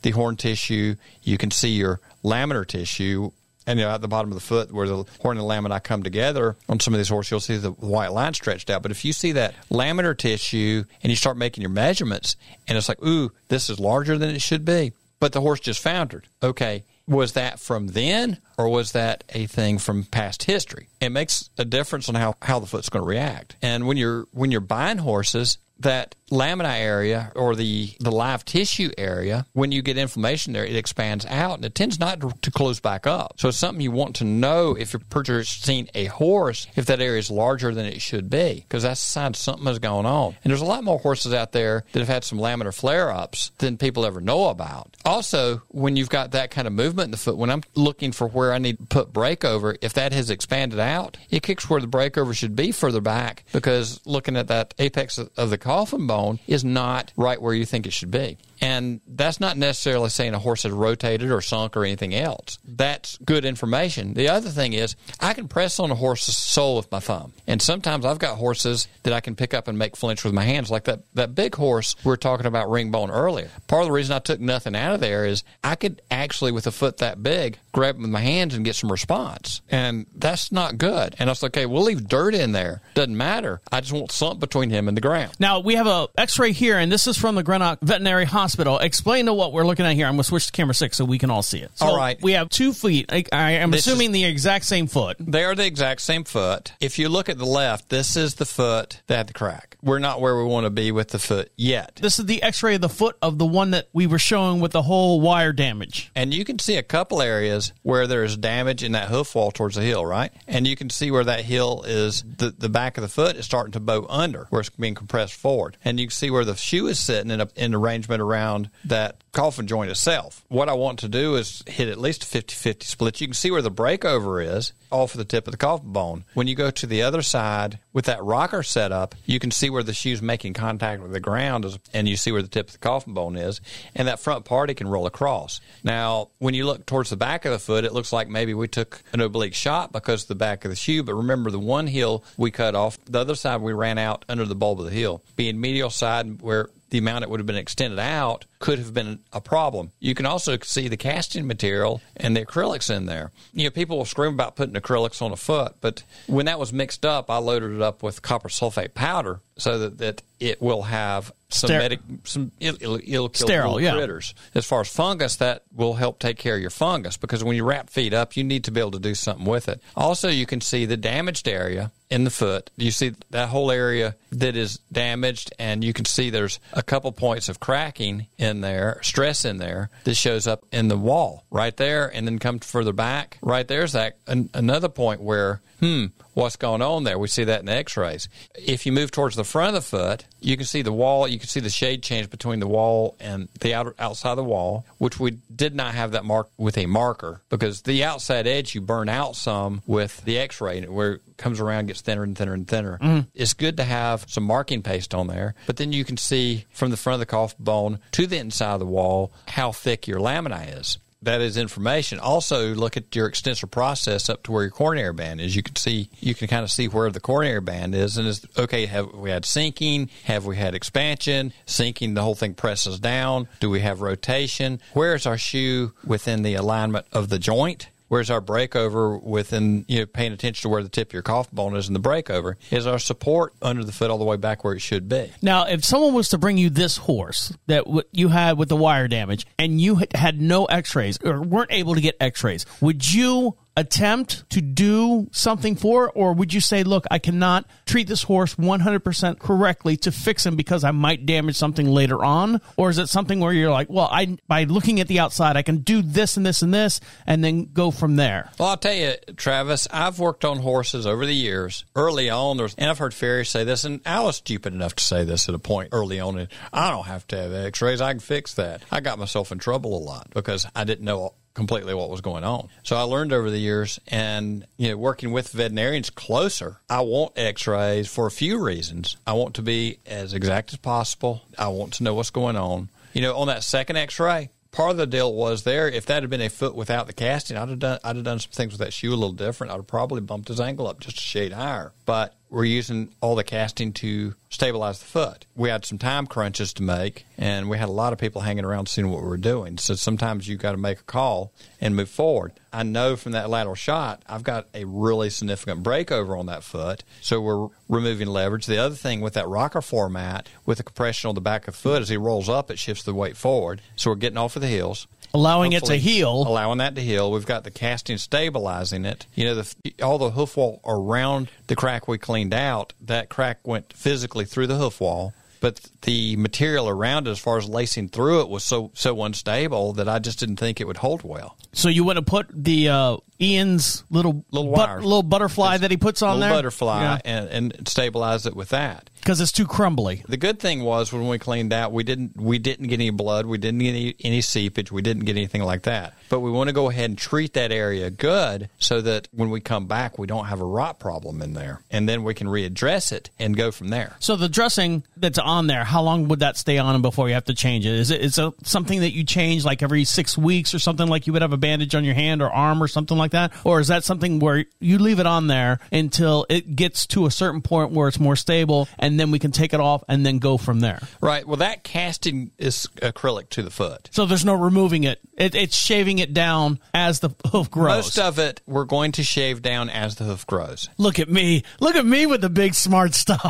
the 0.02 0.10
horn 0.10 0.36
tissue. 0.36 0.96
You 1.22 1.36
can 1.36 1.50
see 1.50 1.68
your 1.68 2.00
laminar 2.24 2.66
tissue, 2.66 3.32
and 3.66 3.78
you 3.78 3.84
know, 3.84 3.92
at 3.92 4.00
the 4.00 4.08
bottom 4.08 4.30
of 4.30 4.34
the 4.34 4.40
foot 4.40 4.72
where 4.72 4.88
the 4.88 5.04
horn 5.20 5.36
and 5.36 5.46
lamina 5.46 5.78
come 5.78 6.02
together. 6.02 6.56
On 6.70 6.80
some 6.80 6.94
of 6.94 6.98
these 6.98 7.10
horses, 7.10 7.30
you'll 7.30 7.40
see 7.40 7.58
the 7.58 7.72
white 7.72 8.12
line 8.12 8.32
stretched 8.32 8.70
out. 8.70 8.82
But 8.82 8.90
if 8.90 9.04
you 9.04 9.12
see 9.12 9.32
that 9.32 9.54
laminar 9.70 10.16
tissue 10.16 10.84
and 11.02 11.10
you 11.10 11.16
start 11.16 11.36
making 11.36 11.60
your 11.60 11.70
measurements, 11.70 12.36
and 12.66 12.78
it's 12.78 12.88
like, 12.88 13.04
ooh, 13.04 13.32
this 13.48 13.68
is 13.68 13.78
larger 13.78 14.16
than 14.16 14.30
it 14.30 14.40
should 14.40 14.64
be, 14.64 14.92
but 15.20 15.32
the 15.32 15.42
horse 15.42 15.60
just 15.60 15.82
foundered. 15.82 16.26
Okay, 16.42 16.84
was 17.10 17.32
that 17.32 17.58
from 17.58 17.88
then 17.88 18.38
or 18.56 18.68
was 18.68 18.92
that 18.92 19.24
a 19.30 19.46
thing 19.46 19.78
from 19.78 20.04
past 20.04 20.44
history? 20.44 20.88
It 21.00 21.10
makes 21.10 21.50
a 21.58 21.64
difference 21.64 22.08
on 22.08 22.14
how, 22.14 22.36
how 22.40 22.60
the 22.60 22.66
foot's 22.66 22.88
going 22.88 23.02
to 23.02 23.08
react. 23.08 23.56
And 23.60 23.86
when 23.88 23.96
you're 23.96 24.26
when 24.30 24.52
you're 24.52 24.60
buying 24.60 24.98
horses, 24.98 25.58
that 25.80 26.14
lamina 26.30 26.68
area 26.68 27.32
or 27.34 27.56
the, 27.56 27.92
the 28.00 28.10
live 28.10 28.44
tissue 28.44 28.90
area, 28.96 29.46
when 29.52 29.72
you 29.72 29.82
get 29.82 29.98
inflammation 29.98 30.52
there, 30.52 30.64
it 30.64 30.76
expands 30.76 31.26
out 31.26 31.56
and 31.56 31.64
it 31.64 31.74
tends 31.74 31.98
not 31.98 32.20
to, 32.20 32.32
to 32.42 32.50
close 32.50 32.80
back 32.80 33.06
up. 33.06 33.34
So 33.38 33.48
it's 33.48 33.58
something 33.58 33.80
you 33.80 33.90
want 33.90 34.16
to 34.16 34.24
know 34.24 34.76
if 34.76 34.92
you're 34.92 35.00
purchasing 35.10 35.88
a 35.94 36.06
horse, 36.06 36.66
if 36.76 36.86
that 36.86 37.00
area 37.00 37.18
is 37.18 37.30
larger 37.30 37.74
than 37.74 37.86
it 37.86 38.00
should 38.00 38.30
be, 38.30 38.64
because 38.68 38.82
that's 38.82 39.02
a 39.02 39.06
sign 39.06 39.34
something 39.34 39.66
is 39.68 39.78
going 39.78 40.06
on. 40.06 40.36
And 40.42 40.50
there's 40.50 40.60
a 40.60 40.66
lot 40.66 40.84
more 40.84 40.98
horses 40.98 41.34
out 41.34 41.52
there 41.52 41.84
that 41.92 41.98
have 41.98 42.08
had 42.08 42.24
some 42.24 42.38
laminar 42.38 42.74
flare 42.74 43.10
ups 43.10 43.50
than 43.58 43.76
people 43.76 44.06
ever 44.06 44.20
know 44.20 44.48
about. 44.48 44.96
Also, 45.04 45.62
when 45.68 45.96
you've 45.96 46.10
got 46.10 46.32
that 46.32 46.50
kind 46.50 46.66
of 46.66 46.72
movement 46.72 47.06
in 47.06 47.10
the 47.10 47.16
foot, 47.16 47.36
when 47.36 47.50
I'm 47.50 47.62
looking 47.74 48.12
for 48.12 48.28
where 48.28 48.52
I 48.52 48.58
need 48.58 48.78
to 48.78 48.86
put 48.86 49.12
breakover, 49.12 49.76
if 49.82 49.92
that 49.94 50.12
has 50.12 50.30
expanded 50.30 50.78
out, 50.78 51.16
it 51.30 51.42
kicks 51.42 51.68
where 51.68 51.80
the 51.80 51.86
breakover 51.86 52.34
should 52.34 52.56
be 52.56 52.72
further 52.72 53.00
back 53.00 53.44
because 53.52 54.00
looking 54.04 54.36
at 54.36 54.48
that 54.48 54.74
apex 54.78 55.18
of 55.18 55.50
the 55.50 55.58
coffin 55.70 56.08
bone 56.08 56.40
is 56.48 56.64
not 56.64 57.12
right 57.16 57.40
where 57.40 57.54
you 57.54 57.64
think 57.64 57.86
it 57.86 57.92
should 57.92 58.10
be. 58.10 58.36
And 58.60 59.00
that's 59.06 59.38
not 59.38 59.56
necessarily 59.56 60.10
saying 60.10 60.34
a 60.34 60.38
horse 60.40 60.64
has 60.64 60.72
rotated 60.72 61.30
or 61.30 61.40
sunk 61.40 61.76
or 61.76 61.84
anything 61.84 62.12
else. 62.12 62.58
That's 62.64 63.16
good 63.18 63.44
information. 63.44 64.14
The 64.14 64.28
other 64.28 64.50
thing 64.50 64.72
is, 64.72 64.96
I 65.20 65.32
can 65.32 65.46
press 65.46 65.78
on 65.78 65.92
a 65.92 65.94
horse's 65.94 66.36
sole 66.36 66.76
with 66.76 66.90
my 66.90 66.98
thumb. 66.98 67.32
And 67.46 67.62
sometimes 67.62 68.04
I've 68.04 68.18
got 68.18 68.36
horses 68.36 68.88
that 69.04 69.12
I 69.12 69.20
can 69.20 69.36
pick 69.36 69.54
up 69.54 69.68
and 69.68 69.78
make 69.78 69.96
flinch 69.96 70.24
with 70.24 70.34
my 70.34 70.42
hands, 70.42 70.72
like 70.72 70.84
that, 70.84 71.02
that 71.14 71.36
big 71.36 71.54
horse 71.54 71.94
we 72.04 72.08
were 72.08 72.16
talking 72.16 72.46
about 72.46 72.68
ring 72.68 72.90
bone 72.90 73.10
earlier. 73.10 73.48
Part 73.68 73.82
of 73.82 73.86
the 73.86 73.92
reason 73.92 74.14
I 74.14 74.18
took 74.18 74.40
nothing 74.40 74.74
out 74.74 74.94
of 74.94 75.00
there 75.00 75.24
is 75.24 75.44
I 75.62 75.76
could 75.76 76.02
actually, 76.10 76.50
with 76.50 76.66
a 76.66 76.72
foot 76.72 76.98
that 76.98 77.22
big, 77.22 77.60
grab 77.72 77.96
him 77.96 78.02
with 78.02 78.10
my 78.10 78.20
hands 78.20 78.54
and 78.54 78.64
get 78.64 78.76
some 78.76 78.90
response. 78.90 79.62
And 79.70 80.06
that's 80.14 80.52
not 80.52 80.78
good. 80.78 81.14
And 81.18 81.28
I 81.28 81.32
was 81.32 81.42
like, 81.42 81.56
okay, 81.56 81.66
we'll 81.66 81.82
leave 81.82 82.08
dirt 82.08 82.34
in 82.34 82.52
there. 82.52 82.82
Doesn't 82.94 83.16
matter. 83.16 83.60
I 83.70 83.80
just 83.80 83.92
want 83.92 84.12
something 84.12 84.40
between 84.40 84.70
him 84.70 84.88
and 84.88 84.96
the 84.96 85.00
ground. 85.00 85.32
Now 85.38 85.60
we 85.60 85.74
have 85.74 85.86
a 85.86 86.08
X-ray 86.16 86.52
here, 86.52 86.78
and 86.78 86.90
this 86.90 87.06
is 87.06 87.16
from 87.16 87.34
the 87.34 87.42
Greenock 87.42 87.78
Veterinary 87.82 88.24
Hospital. 88.24 88.78
Explain 88.78 89.26
to 89.26 89.34
what 89.34 89.52
we're 89.52 89.66
looking 89.66 89.86
at 89.86 89.94
here. 89.94 90.06
I'm 90.06 90.14
going 90.14 90.22
to 90.22 90.28
switch 90.28 90.46
to 90.46 90.52
camera 90.52 90.74
six 90.74 90.96
so 90.96 91.04
we 91.04 91.18
can 91.18 91.30
all 91.30 91.42
see 91.42 91.58
it. 91.58 91.70
So 91.76 91.86
All 91.86 91.96
right. 91.96 92.20
we 92.22 92.32
have 92.32 92.48
two 92.48 92.72
feet. 92.72 93.06
I, 93.12 93.24
I 93.32 93.50
am 93.52 93.70
This 93.70 93.86
assuming 93.86 94.12
the 94.12 94.24
exact 94.24 94.64
same 94.64 94.86
foot. 94.86 95.16
They 95.20 95.44
are 95.44 95.54
the 95.54 95.66
exact 95.66 96.00
same 96.00 96.24
foot. 96.24 96.72
If 96.80 96.98
you 96.98 97.08
look 97.08 97.28
at 97.28 97.38
the 97.38 97.46
left, 97.46 97.88
this 97.88 98.16
is 98.16 98.34
the 98.34 98.46
foot 98.46 99.00
that 99.06 99.16
had 99.16 99.26
the 99.28 99.32
crack. 99.32 99.76
We're 99.82 99.98
not 99.98 100.20
where 100.20 100.36
we 100.36 100.44
want 100.44 100.64
to 100.64 100.70
be 100.70 100.92
with 100.92 101.08
the 101.08 101.18
foot 101.18 101.50
yet. 101.56 101.96
This 102.02 102.18
is 102.18 102.26
the 102.26 102.42
X-ray 102.42 102.74
of 102.76 102.80
the 102.80 102.88
foot 102.88 103.16
of 103.22 103.38
the 103.38 103.46
one 103.46 103.70
that 103.70 103.88
we 103.92 104.06
were 104.06 104.18
showing 104.18 104.60
with 104.60 104.72
the 104.72 104.82
whole 104.82 105.20
wire 105.20 105.52
damage. 105.52 106.10
And 106.14 106.34
you 106.34 106.44
can 106.44 106.58
see 106.58 106.76
a 106.76 106.82
couple 106.82 107.22
areas 107.22 107.59
is 107.60 107.72
where 107.82 108.06
there 108.06 108.24
is 108.24 108.36
damage 108.36 108.82
in 108.82 108.92
that 108.92 109.08
hoof 109.08 109.34
wall 109.34 109.50
towards 109.50 109.76
the 109.76 109.82
heel, 109.82 110.04
right? 110.04 110.32
And 110.46 110.66
you 110.66 110.76
can 110.76 110.90
see 110.90 111.10
where 111.10 111.24
that 111.24 111.44
heel 111.44 111.84
is, 111.86 112.22
the, 112.22 112.50
the 112.50 112.68
back 112.68 112.96
of 112.96 113.02
the 113.02 113.08
foot 113.08 113.36
is 113.36 113.44
starting 113.44 113.72
to 113.72 113.80
bow 113.80 114.06
under, 114.08 114.46
where 114.50 114.60
it's 114.60 114.70
being 114.70 114.94
compressed 114.94 115.34
forward. 115.34 115.76
And 115.84 116.00
you 116.00 116.06
can 116.06 116.12
see 116.12 116.30
where 116.30 116.44
the 116.44 116.56
shoe 116.56 116.86
is 116.86 116.98
sitting 116.98 117.30
in, 117.30 117.40
a, 117.40 117.48
in 117.56 117.74
arrangement 117.74 118.22
around 118.22 118.70
that 118.84 119.22
coffin 119.32 119.66
joint 119.66 119.90
itself. 119.90 120.44
What 120.48 120.68
I 120.68 120.72
want 120.74 120.98
to 121.00 121.08
do 121.08 121.36
is 121.36 121.62
hit 121.66 121.88
at 121.88 121.98
least 121.98 122.24
a 122.24 122.26
50 122.26 122.54
50 122.54 122.86
split. 122.86 123.20
You 123.20 123.28
can 123.28 123.34
see 123.34 123.50
where 123.50 123.62
the 123.62 123.70
breakover 123.70 124.44
is 124.44 124.72
off 124.90 125.14
of 125.14 125.18
the 125.18 125.24
tip 125.24 125.46
of 125.46 125.52
the 125.52 125.58
coffin 125.58 125.92
bone. 125.92 126.24
When 126.34 126.46
you 126.46 126.54
go 126.54 126.70
to 126.70 126.86
the 126.86 127.02
other 127.02 127.22
side 127.22 127.78
with 127.92 128.06
that 128.06 128.22
rocker 128.22 128.62
setup, 128.62 129.14
you 129.24 129.38
can 129.38 129.50
see 129.50 129.70
where 129.70 129.82
the 129.82 129.94
shoe's 129.94 130.22
making 130.22 130.54
contact 130.54 131.02
with 131.02 131.12
the 131.12 131.20
ground 131.20 131.66
and 131.92 132.08
you 132.08 132.16
see 132.16 132.32
where 132.32 132.42
the 132.42 132.48
tip 132.48 132.68
of 132.68 132.72
the 132.72 132.78
coffin 132.78 133.14
bone 133.14 133.36
is. 133.36 133.60
And 133.94 134.08
that 134.08 134.20
front 134.20 134.44
party 134.44 134.74
can 134.74 134.88
roll 134.88 135.06
across. 135.06 135.60
Now, 135.84 136.28
when 136.38 136.54
you 136.54 136.66
look 136.66 136.86
towards 136.86 137.10
the 137.10 137.16
back 137.16 137.44
of 137.44 137.52
the 137.52 137.58
foot, 137.58 137.84
it 137.84 137.92
looks 137.92 138.12
like 138.12 138.28
maybe 138.28 138.54
we 138.54 138.68
took 138.68 139.02
an 139.12 139.20
oblique 139.20 139.54
shot 139.54 139.92
because 139.92 140.22
of 140.22 140.28
the 140.28 140.34
back 140.34 140.64
of 140.64 140.70
the 140.70 140.76
shoe. 140.76 141.02
But 141.02 141.14
remember, 141.14 141.50
the 141.50 141.58
one 141.58 141.86
heel 141.86 142.24
we 142.36 142.50
cut 142.50 142.74
off, 142.74 142.98
the 143.04 143.20
other 143.20 143.34
side 143.34 143.60
we 143.60 143.72
ran 143.72 143.98
out 143.98 144.24
under 144.28 144.44
the 144.44 144.54
bulb 144.54 144.80
of 144.80 144.86
the 144.86 144.92
heel. 144.92 145.22
Being 145.36 145.60
medial 145.60 145.90
side 145.90 146.42
where 146.42 146.68
the 146.90 146.98
amount 146.98 147.24
it 147.24 147.30
would 147.30 147.40
have 147.40 147.46
been 147.46 147.56
extended 147.56 147.98
out 147.98 148.44
could 148.58 148.78
have 148.78 148.92
been 148.92 149.20
a 149.32 149.40
problem. 149.40 149.92
You 150.00 150.14
can 150.14 150.26
also 150.26 150.58
see 150.62 150.88
the 150.88 150.96
casting 150.96 151.46
material 151.46 152.02
and 152.16 152.36
the 152.36 152.44
acrylics 152.44 152.94
in 152.94 153.06
there. 153.06 153.30
You 153.52 153.64
know, 153.64 153.70
people 153.70 153.96
will 153.96 154.04
scream 154.04 154.34
about 154.34 154.56
putting 154.56 154.74
acrylics 154.74 155.22
on 155.22 155.32
a 155.32 155.36
foot, 155.36 155.76
but 155.80 156.02
when 156.26 156.46
that 156.46 156.58
was 156.58 156.72
mixed 156.72 157.06
up, 157.06 157.30
I 157.30 157.38
loaded 157.38 157.72
it 157.72 157.82
up 157.82 158.02
with 158.02 158.22
copper 158.22 158.48
sulfate 158.48 158.94
powder 158.94 159.40
so 159.56 159.78
that, 159.78 159.98
that 159.98 160.22
it 160.38 160.60
will 160.60 160.82
have 160.82 161.32
some 161.50 161.68
Ster- 161.68 161.78
medic, 161.78 162.00
some 162.24 162.52
ill, 162.60 162.76
ill, 162.80 163.00
ill 163.04 163.28
kill 163.28 163.46
Sterile, 163.46 163.80
yeah. 163.80 163.92
critters. 163.92 164.34
As 164.54 164.66
far 164.66 164.80
as 164.80 164.88
fungus, 164.88 165.36
that 165.36 165.62
will 165.74 165.94
help 165.94 166.18
take 166.18 166.38
care 166.38 166.54
of 166.54 166.60
your 166.60 166.70
fungus 166.70 167.16
because 167.16 167.42
when 167.42 167.56
you 167.56 167.64
wrap 167.64 167.90
feet 167.90 168.14
up, 168.14 168.36
you 168.36 168.44
need 168.44 168.64
to 168.64 168.70
be 168.70 168.80
able 168.80 168.92
to 168.92 168.98
do 168.98 169.14
something 169.14 169.46
with 169.46 169.68
it. 169.68 169.80
Also, 169.96 170.28
you 170.28 170.46
can 170.46 170.60
see 170.60 170.86
the 170.86 170.96
damaged 170.96 171.48
area 171.48 171.92
in 172.10 172.24
the 172.24 172.30
foot. 172.30 172.70
You 172.76 172.90
see 172.90 173.14
that 173.30 173.48
whole 173.48 173.70
area 173.70 174.16
that 174.32 174.56
is 174.56 174.78
damaged, 174.90 175.52
and 175.58 175.84
you 175.84 175.92
can 175.92 176.04
see 176.04 176.30
there's 176.30 176.58
a 176.72 176.82
couple 176.82 177.12
points 177.12 177.48
of 177.48 177.60
cracking 177.60 178.26
in 178.36 178.60
there, 178.60 178.98
stress 179.02 179.44
in 179.44 179.58
there 179.58 179.90
that 180.04 180.14
shows 180.14 180.46
up 180.46 180.64
in 180.72 180.88
the 180.88 180.98
wall 180.98 181.44
right 181.50 181.76
there, 181.76 182.08
and 182.08 182.26
then 182.26 182.38
come 182.38 182.58
further 182.58 182.92
back. 182.92 183.38
Right 183.42 183.66
there's 183.66 183.92
that 183.92 184.16
an, 184.26 184.50
another 184.54 184.88
point 184.88 185.20
where 185.20 185.60
hmm, 185.80 186.06
what's 186.34 186.56
going 186.56 186.82
on 186.82 187.04
there? 187.04 187.18
We 187.18 187.28
see 187.28 187.44
that 187.44 187.60
in 187.60 187.66
the 187.66 187.72
X-rays. 187.72 188.28
If 188.54 188.86
you 188.86 188.92
move 188.92 189.10
towards 189.10 189.36
the 189.36 189.44
front 189.44 189.68
of 189.68 189.82
the 189.82 189.88
foot, 189.88 190.24
you 190.40 190.56
can 190.56 190.66
see 190.66 190.82
the 190.82 190.92
wall. 190.92 191.26
You 191.26 191.38
can 191.38 191.48
see 191.48 191.60
the 191.60 191.70
shade 191.70 192.02
change 192.02 192.30
between 192.30 192.60
the 192.60 192.66
wall 192.66 193.16
and 193.20 193.48
the 193.60 193.74
outer 193.74 193.94
outside 193.98 194.32
of 194.32 194.36
the 194.36 194.44
wall, 194.44 194.84
which 194.98 195.18
we 195.18 195.38
did 195.54 195.74
not 195.74 195.94
have 195.94 196.12
that 196.12 196.24
mark 196.24 196.48
with 196.56 196.78
a 196.78 196.86
marker 196.86 197.40
because 197.48 197.82
the 197.82 198.04
outside 198.04 198.46
edge 198.46 198.74
you 198.74 198.80
burn 198.80 199.08
out 199.08 199.36
some 199.36 199.82
with 199.86 200.22
the 200.24 200.38
X-ray, 200.38 200.82
where 200.82 201.14
it 201.14 201.22
comes 201.36 201.60
around 201.60 201.86
gets 201.86 202.00
thinner 202.00 202.22
and 202.22 202.36
thinner 202.36 202.54
and 202.54 202.68
thinner. 202.68 202.98
It's 203.34 203.54
good 203.54 203.76
to 203.78 203.84
have 203.84 204.26
some 204.28 204.44
marking 204.44 204.82
paste 204.82 205.14
on 205.14 205.26
there, 205.26 205.54
but 205.66 205.76
then 205.76 205.92
you 205.92 206.04
can 206.04 206.16
see 206.16 206.66
from 206.72 206.90
the 206.90 206.96
front 206.96 207.14
of 207.14 207.20
the 207.20 207.26
coffin 207.26 207.56
bone 207.64 207.98
to 208.12 208.26
the 208.26 208.38
inside 208.38 208.74
of 208.74 208.80
the 208.80 208.86
wall 208.86 209.32
how 209.48 209.72
thick 209.72 210.06
your 210.06 210.20
lamina 210.20 210.60
is 210.68 210.98
that 211.22 211.40
is 211.40 211.56
information. 211.56 212.18
Also, 212.18 212.74
look 212.74 212.96
at 212.96 213.14
your 213.14 213.26
extensor 213.26 213.66
process 213.66 214.28
up 214.28 214.42
to 214.44 214.52
where 214.52 214.62
your 214.62 214.70
coronary 214.70 215.12
band 215.12 215.40
is. 215.40 215.54
You 215.54 215.62
can 215.62 215.76
see, 215.76 216.08
you 216.20 216.34
can 216.34 216.48
kind 216.48 216.62
of 216.62 216.70
see 216.70 216.88
where 216.88 217.10
the 217.10 217.20
coronary 217.20 217.60
band 217.60 217.94
is, 217.94 218.16
and 218.16 218.26
is 218.26 218.46
okay. 218.56 218.86
Have 218.86 219.12
we 219.12 219.30
had 219.30 219.44
sinking? 219.44 220.08
Have 220.24 220.46
we 220.46 220.56
had 220.56 220.74
expansion? 220.74 221.52
Sinking, 221.66 222.14
the 222.14 222.22
whole 222.22 222.34
thing 222.34 222.54
presses 222.54 222.98
down. 222.98 223.48
Do 223.60 223.68
we 223.68 223.80
have 223.80 224.00
rotation? 224.00 224.80
Where 224.94 225.14
is 225.14 225.26
our 225.26 225.38
shoe 225.38 225.92
within 226.04 226.42
the 226.42 226.54
alignment 226.54 227.06
of 227.12 227.28
the 227.28 227.38
joint? 227.38 227.88
Where's 228.10 228.28
our 228.28 228.40
breakover 228.40 229.22
within, 229.22 229.84
you 229.86 230.00
know, 230.00 230.06
paying 230.06 230.32
attention 230.32 230.62
to 230.62 230.68
where 230.68 230.82
the 230.82 230.88
tip 230.88 231.10
of 231.10 231.12
your 231.12 231.22
coffin 231.22 231.54
bone 231.54 231.76
is 231.76 231.86
in 231.86 231.94
the 231.94 232.00
breakover? 232.00 232.56
Is 232.72 232.84
our 232.84 232.98
support 232.98 233.54
under 233.62 233.84
the 233.84 233.92
foot 233.92 234.10
all 234.10 234.18
the 234.18 234.24
way 234.24 234.36
back 234.36 234.64
where 234.64 234.74
it 234.74 234.80
should 234.80 235.08
be? 235.08 235.30
Now, 235.40 235.66
if 235.68 235.84
someone 235.84 236.12
was 236.12 236.28
to 236.30 236.38
bring 236.38 236.58
you 236.58 236.70
this 236.70 236.96
horse 236.96 237.52
that 237.68 237.84
w- 237.84 238.02
you 238.10 238.26
had 238.30 238.58
with 238.58 238.68
the 238.68 238.74
wire 238.74 239.06
damage, 239.06 239.46
and 239.60 239.80
you 239.80 239.94
had- 239.94 240.12
had 240.16 240.40
no 240.40 240.64
X-rays 240.64 241.20
or 241.22 241.40
weren't 241.40 241.70
able 241.70 241.94
to 241.94 242.00
get 242.00 242.16
X-rays, 242.18 242.66
would 242.80 243.14
you 243.14 243.54
attempt 243.76 244.48
to 244.50 244.60
do 244.60 245.28
something 245.32 245.76
for 245.76 246.10
or 246.10 246.32
would 246.32 246.52
you 246.52 246.60
say, 246.60 246.82
"Look, 246.82 247.06
I 247.10 247.18
cannot 247.18 247.66
treat 247.86 248.08
this 248.08 248.22
horse 248.22 248.56
100% 248.56 249.38
correctly 249.38 249.96
to 249.98 250.12
fix 250.12 250.44
him 250.44 250.56
because 250.56 250.84
I 250.84 250.90
might 250.90 251.26
damage 251.26 251.56
something 251.56 251.88
later 251.88 252.24
on"? 252.24 252.60
Or 252.76 252.90
is 252.90 252.98
it 252.98 253.08
something 253.08 253.40
where 253.40 253.52
you're 253.52 253.70
like, 253.70 253.88
"Well, 253.90 254.08
I 254.10 254.36
by 254.48 254.64
looking 254.64 255.00
at 255.00 255.08
the 255.08 255.20
outside, 255.20 255.56
I 255.56 255.62
can 255.62 255.78
do 255.78 256.02
this 256.02 256.36
and 256.36 256.44
this 256.44 256.62
and 256.62 256.72
this, 256.74 257.00
and 257.26 257.42
then 257.42 257.70
go 257.72 257.90
from 257.90 258.16
there"? 258.16 258.50
Well, 258.58 258.70
I'll 258.70 258.76
tell 258.76 258.94
you, 258.94 259.14
Travis, 259.36 259.86
I've 259.90 260.18
worked 260.18 260.44
on 260.44 260.58
horses 260.58 261.06
over 261.06 261.26
the 261.26 261.34
years. 261.34 261.84
Early 261.94 262.30
on, 262.30 262.56
there's, 262.56 262.74
and 262.76 262.90
I've 262.90 262.98
heard 262.98 263.14
Ferry 263.14 263.46
say 263.46 263.64
this, 263.64 263.84
and 263.84 264.00
I 264.04 264.20
was 264.20 264.36
stupid 264.36 264.74
enough 264.74 264.94
to 264.96 265.04
say 265.04 265.24
this 265.24 265.48
at 265.48 265.54
a 265.54 265.58
point 265.58 265.90
early 265.92 266.20
on. 266.20 266.38
And 266.38 266.48
I 266.72 266.90
don't 266.90 267.06
have 267.06 267.26
to 267.28 267.36
have 267.36 267.52
x 267.52 267.80
rays, 267.80 268.00
I 268.00 268.12
can 268.12 268.20
fix 268.20 268.54
that. 268.54 268.82
I 268.90 269.00
got 269.00 269.18
myself 269.18 269.52
in 269.52 269.58
trouble 269.58 269.96
a 269.96 270.02
lot 270.02 270.28
because 270.32 270.66
I 270.74 270.84
didn't 270.84 271.04
know 271.04 271.34
completely 271.54 271.94
what 271.94 272.10
was 272.10 272.20
going 272.20 272.44
on. 272.44 272.68
So 272.82 272.96
I 272.96 273.02
learned 273.02 273.32
over 273.32 273.50
the 273.50 273.58
years 273.58 273.98
and 274.08 274.64
you 274.76 274.88
know 274.88 274.96
working 274.96 275.32
with 275.32 275.50
veterinarians 275.50 276.10
closer, 276.10 276.80
I 276.88 277.00
want 277.00 277.32
x-rays 277.36 278.08
for 278.08 278.26
a 278.26 278.30
few 278.30 278.58
reasons. 278.58 279.16
I 279.26 279.32
want 279.32 279.54
to 279.54 279.62
be 279.62 279.98
as 280.06 280.34
exact 280.34 280.72
as 280.72 280.78
possible. 280.78 281.42
I 281.58 281.68
want 281.68 281.94
to 281.94 282.04
know 282.04 282.14
what's 282.14 282.30
going 282.30 282.56
on. 282.56 282.88
You 283.12 283.22
know, 283.22 283.36
on 283.36 283.48
that 283.48 283.64
second 283.64 283.96
x-ray, 283.96 284.50
part 284.72 284.92
of 284.92 284.96
the 284.96 285.06
deal 285.06 285.34
was 285.34 285.64
there 285.64 285.88
if 285.88 286.06
that 286.06 286.22
had 286.22 286.30
been 286.30 286.40
a 286.40 286.48
foot 286.48 286.74
without 286.74 287.06
the 287.06 287.12
casting, 287.12 287.56
I'd 287.56 287.68
have 287.68 287.78
done 287.78 287.98
I'd 288.04 288.16
have 288.16 288.24
done 288.24 288.38
some 288.38 288.52
things 288.52 288.72
with 288.72 288.80
that 288.80 288.92
shoe 288.92 289.12
a 289.12 289.16
little 289.16 289.32
different. 289.32 289.72
I'd 289.72 289.76
have 289.76 289.86
probably 289.86 290.20
bumped 290.20 290.48
his 290.48 290.60
ankle 290.60 290.86
up 290.86 291.00
just 291.00 291.18
a 291.18 291.20
shade 291.20 291.52
higher. 291.52 291.92
But 292.10 292.34
we're 292.48 292.64
using 292.64 293.14
all 293.20 293.36
the 293.36 293.44
casting 293.44 293.92
to 293.92 294.34
stabilize 294.48 294.98
the 294.98 295.04
foot. 295.04 295.46
We 295.54 295.68
had 295.68 295.84
some 295.84 295.96
time 295.96 296.26
crunches 296.26 296.72
to 296.72 296.82
make, 296.82 297.24
and 297.38 297.70
we 297.70 297.78
had 297.78 297.88
a 297.88 297.92
lot 297.92 298.12
of 298.12 298.18
people 298.18 298.40
hanging 298.40 298.64
around 298.64 298.88
seeing 298.88 299.10
what 299.10 299.22
we 299.22 299.28
were 299.28 299.36
doing. 299.36 299.78
So 299.78 299.94
sometimes 299.94 300.48
you've 300.48 300.58
got 300.58 300.72
to 300.72 300.76
make 300.76 300.98
a 300.98 301.04
call 301.04 301.52
and 301.80 301.94
move 301.94 302.08
forward. 302.08 302.50
I 302.72 302.82
know 302.82 303.14
from 303.14 303.30
that 303.30 303.48
lateral 303.48 303.76
shot, 303.76 304.24
I've 304.26 304.42
got 304.42 304.66
a 304.74 304.86
really 304.86 305.30
significant 305.30 305.84
breakover 305.84 306.36
on 306.36 306.46
that 306.46 306.64
foot. 306.64 307.04
So 307.20 307.40
we're 307.40 307.68
removing 307.88 308.26
leverage. 308.26 308.66
The 308.66 308.78
other 308.78 308.96
thing 308.96 309.20
with 309.20 309.34
that 309.34 309.46
rocker 309.46 309.80
format, 309.80 310.48
with 310.66 310.78
the 310.78 310.84
compression 310.84 311.28
on 311.28 311.36
the 311.36 311.40
back 311.40 311.68
of 311.68 311.74
the 311.74 311.80
foot, 311.80 312.02
as 312.02 312.08
he 312.08 312.16
rolls 312.16 312.48
up, 312.48 312.72
it 312.72 312.78
shifts 312.80 313.04
the 313.04 313.14
weight 313.14 313.36
forward. 313.36 313.82
So 313.94 314.10
we're 314.10 314.16
getting 314.16 314.36
off 314.36 314.56
of 314.56 314.62
the 314.62 314.68
heels 314.68 315.06
Allowing 315.32 315.72
it 315.72 315.84
to 315.84 315.96
heal. 315.96 316.46
allowing 316.46 316.78
that 316.78 316.94
to 316.96 317.00
heal. 317.00 317.30
We've 317.30 317.46
got 317.46 317.64
the 317.64 317.70
casting 317.70 318.18
stabilizing 318.18 319.04
it. 319.04 319.26
You 319.34 319.44
know, 319.44 319.54
the, 319.56 319.94
all 320.02 320.18
the 320.18 320.30
hoof 320.30 320.56
wall 320.56 320.80
around 320.84 321.50
the 321.68 321.76
crack 321.76 322.08
we 322.08 322.18
cleaned 322.18 322.54
out, 322.54 322.92
that 323.00 323.28
crack 323.28 323.66
went 323.66 323.92
physically 323.92 324.44
through 324.44 324.66
the 324.66 324.76
hoof 324.76 325.00
wall. 325.00 325.32
But 325.60 325.80
the 326.02 326.36
material 326.36 326.88
around 326.88 327.28
it, 327.28 327.30
as 327.30 327.38
far 327.38 327.58
as 327.58 327.68
lacing 327.68 328.08
through 328.08 328.40
it, 328.42 328.48
was 328.48 328.64
so 328.64 328.90
so 328.94 329.22
unstable 329.24 329.92
that 329.94 330.08
I 330.08 330.18
just 330.18 330.38
didn't 330.38 330.56
think 330.56 330.80
it 330.80 330.86
would 330.86 330.96
hold 330.98 331.22
well. 331.22 331.56
So 331.72 331.88
you 331.88 332.04
want 332.04 332.16
to 332.16 332.22
put 332.22 332.46
the 332.52 332.88
uh, 332.88 333.16
Ian's 333.40 334.04
little 334.10 334.44
Little 334.50 334.72
but- 334.72 335.02
little 335.02 335.22
butterfly 335.22 335.78
that 335.78 335.90
he 335.90 335.96
puts 335.96 336.22
on 336.22 336.40
little 336.40 336.48
there, 336.48 336.58
butterfly, 336.58 337.20
and, 337.24 337.48
and 337.48 337.88
stabilize 337.88 338.46
it 338.46 338.56
with 338.56 338.70
that. 338.70 339.08
because 339.20 339.40
it's 339.40 339.52
too 339.52 339.66
crumbly. 339.66 340.24
The 340.28 340.36
good 340.36 340.58
thing 340.58 340.82
was 340.82 341.12
when 341.12 341.28
we 341.28 341.38
cleaned 341.38 341.72
out, 341.72 341.92
we 341.92 342.02
didn't 342.02 342.36
we 342.36 342.58
didn't 342.58 342.88
get 342.88 342.94
any 342.94 343.10
blood, 343.10 343.46
we 343.46 343.58
didn't 343.58 343.80
get 343.80 343.90
any, 343.90 344.14
any 344.20 344.40
seepage, 344.40 344.90
we 344.90 345.02
didn't 345.02 345.24
get 345.24 345.36
anything 345.36 345.62
like 345.62 345.82
that. 345.82 346.14
But 346.28 346.40
we 346.40 346.50
want 346.50 346.68
to 346.68 346.72
go 346.74 346.88
ahead 346.90 347.10
and 347.10 347.18
treat 347.18 347.54
that 347.54 347.72
area 347.72 348.10
good 348.10 348.68
so 348.78 349.00
that 349.00 349.28
when 349.32 349.50
we 349.50 349.60
come 349.60 349.86
back, 349.86 350.18
we 350.18 350.26
don't 350.26 350.46
have 350.46 350.60
a 350.60 350.64
rot 350.64 350.98
problem 350.98 351.40
in 351.42 351.54
there, 351.54 351.82
and 351.90 352.08
then 352.08 352.22
we 352.24 352.34
can 352.34 352.46
readdress 352.48 353.12
it 353.12 353.30
and 353.38 353.56
go 353.56 353.70
from 353.70 353.88
there. 353.88 354.16
So 354.20 354.36
the 354.36 354.48
dressing 354.48 355.04
that's 355.16 355.38
on 355.38 355.66
there, 355.66 355.84
how 355.90 356.02
long 356.02 356.28
would 356.28 356.38
that 356.38 356.56
stay 356.56 356.78
on 356.78 357.02
before 357.02 357.28
you 357.28 357.34
have 357.34 357.44
to 357.46 357.54
change 357.54 357.84
it? 357.84 357.94
Is 357.94 358.10
it 358.10 358.20
is 358.20 358.38
it 358.38 358.54
something 358.62 359.00
that 359.00 359.12
you 359.12 359.24
change 359.24 359.64
like 359.64 359.82
every 359.82 360.04
six 360.04 360.38
weeks 360.38 360.72
or 360.72 360.78
something 360.78 361.08
like 361.08 361.26
you 361.26 361.32
would 361.32 361.42
have 361.42 361.52
a 361.52 361.56
bandage 361.56 361.94
on 361.96 362.04
your 362.04 362.14
hand 362.14 362.40
or 362.40 362.48
arm 362.48 362.80
or 362.82 362.86
something 362.86 363.18
like 363.18 363.32
that, 363.32 363.52
or 363.64 363.80
is 363.80 363.88
that 363.88 364.04
something 364.04 364.38
where 364.38 364.64
you 364.78 364.98
leave 364.98 365.18
it 365.18 365.26
on 365.26 365.48
there 365.48 365.80
until 365.90 366.46
it 366.48 366.76
gets 366.76 367.06
to 367.08 367.26
a 367.26 367.30
certain 367.30 367.60
point 367.60 367.90
where 367.90 368.06
it's 368.06 368.20
more 368.20 368.36
stable, 368.36 368.88
and 368.98 369.18
then 369.18 369.32
we 369.32 369.38
can 369.40 369.50
take 369.50 369.74
it 369.74 369.80
off 369.80 370.04
and 370.08 370.24
then 370.24 370.38
go 370.38 370.56
from 370.56 370.78
there? 370.80 371.00
Right. 371.20 371.44
Well, 371.46 371.56
that 371.56 371.82
casting 371.82 372.52
is 372.56 372.86
acrylic 373.02 373.48
to 373.50 373.62
the 373.62 373.70
foot. 373.70 374.08
So 374.12 374.26
there's 374.26 374.44
no 374.44 374.54
removing 374.54 375.02
it; 375.04 375.18
it 375.36 375.56
it's 375.56 375.76
shaving 375.76 376.20
it 376.20 376.32
down 376.32 376.78
as 376.94 377.18
the 377.18 377.30
hoof 377.50 377.68
grows. 377.68 377.96
Most 377.96 378.18
of 378.18 378.38
it 378.38 378.60
we're 378.66 378.84
going 378.84 379.12
to 379.12 379.24
shave 379.24 379.60
down 379.60 379.90
as 379.90 380.14
the 380.14 380.24
hoof 380.24 380.46
grows. 380.46 380.88
Look 380.98 381.18
at 381.18 381.28
me! 381.28 381.64
Look 381.80 381.96
at 381.96 382.06
me 382.06 382.26
with 382.26 382.42
the 382.42 382.50
big 382.50 382.74
smart 382.74 383.14
stuff. 383.14 383.44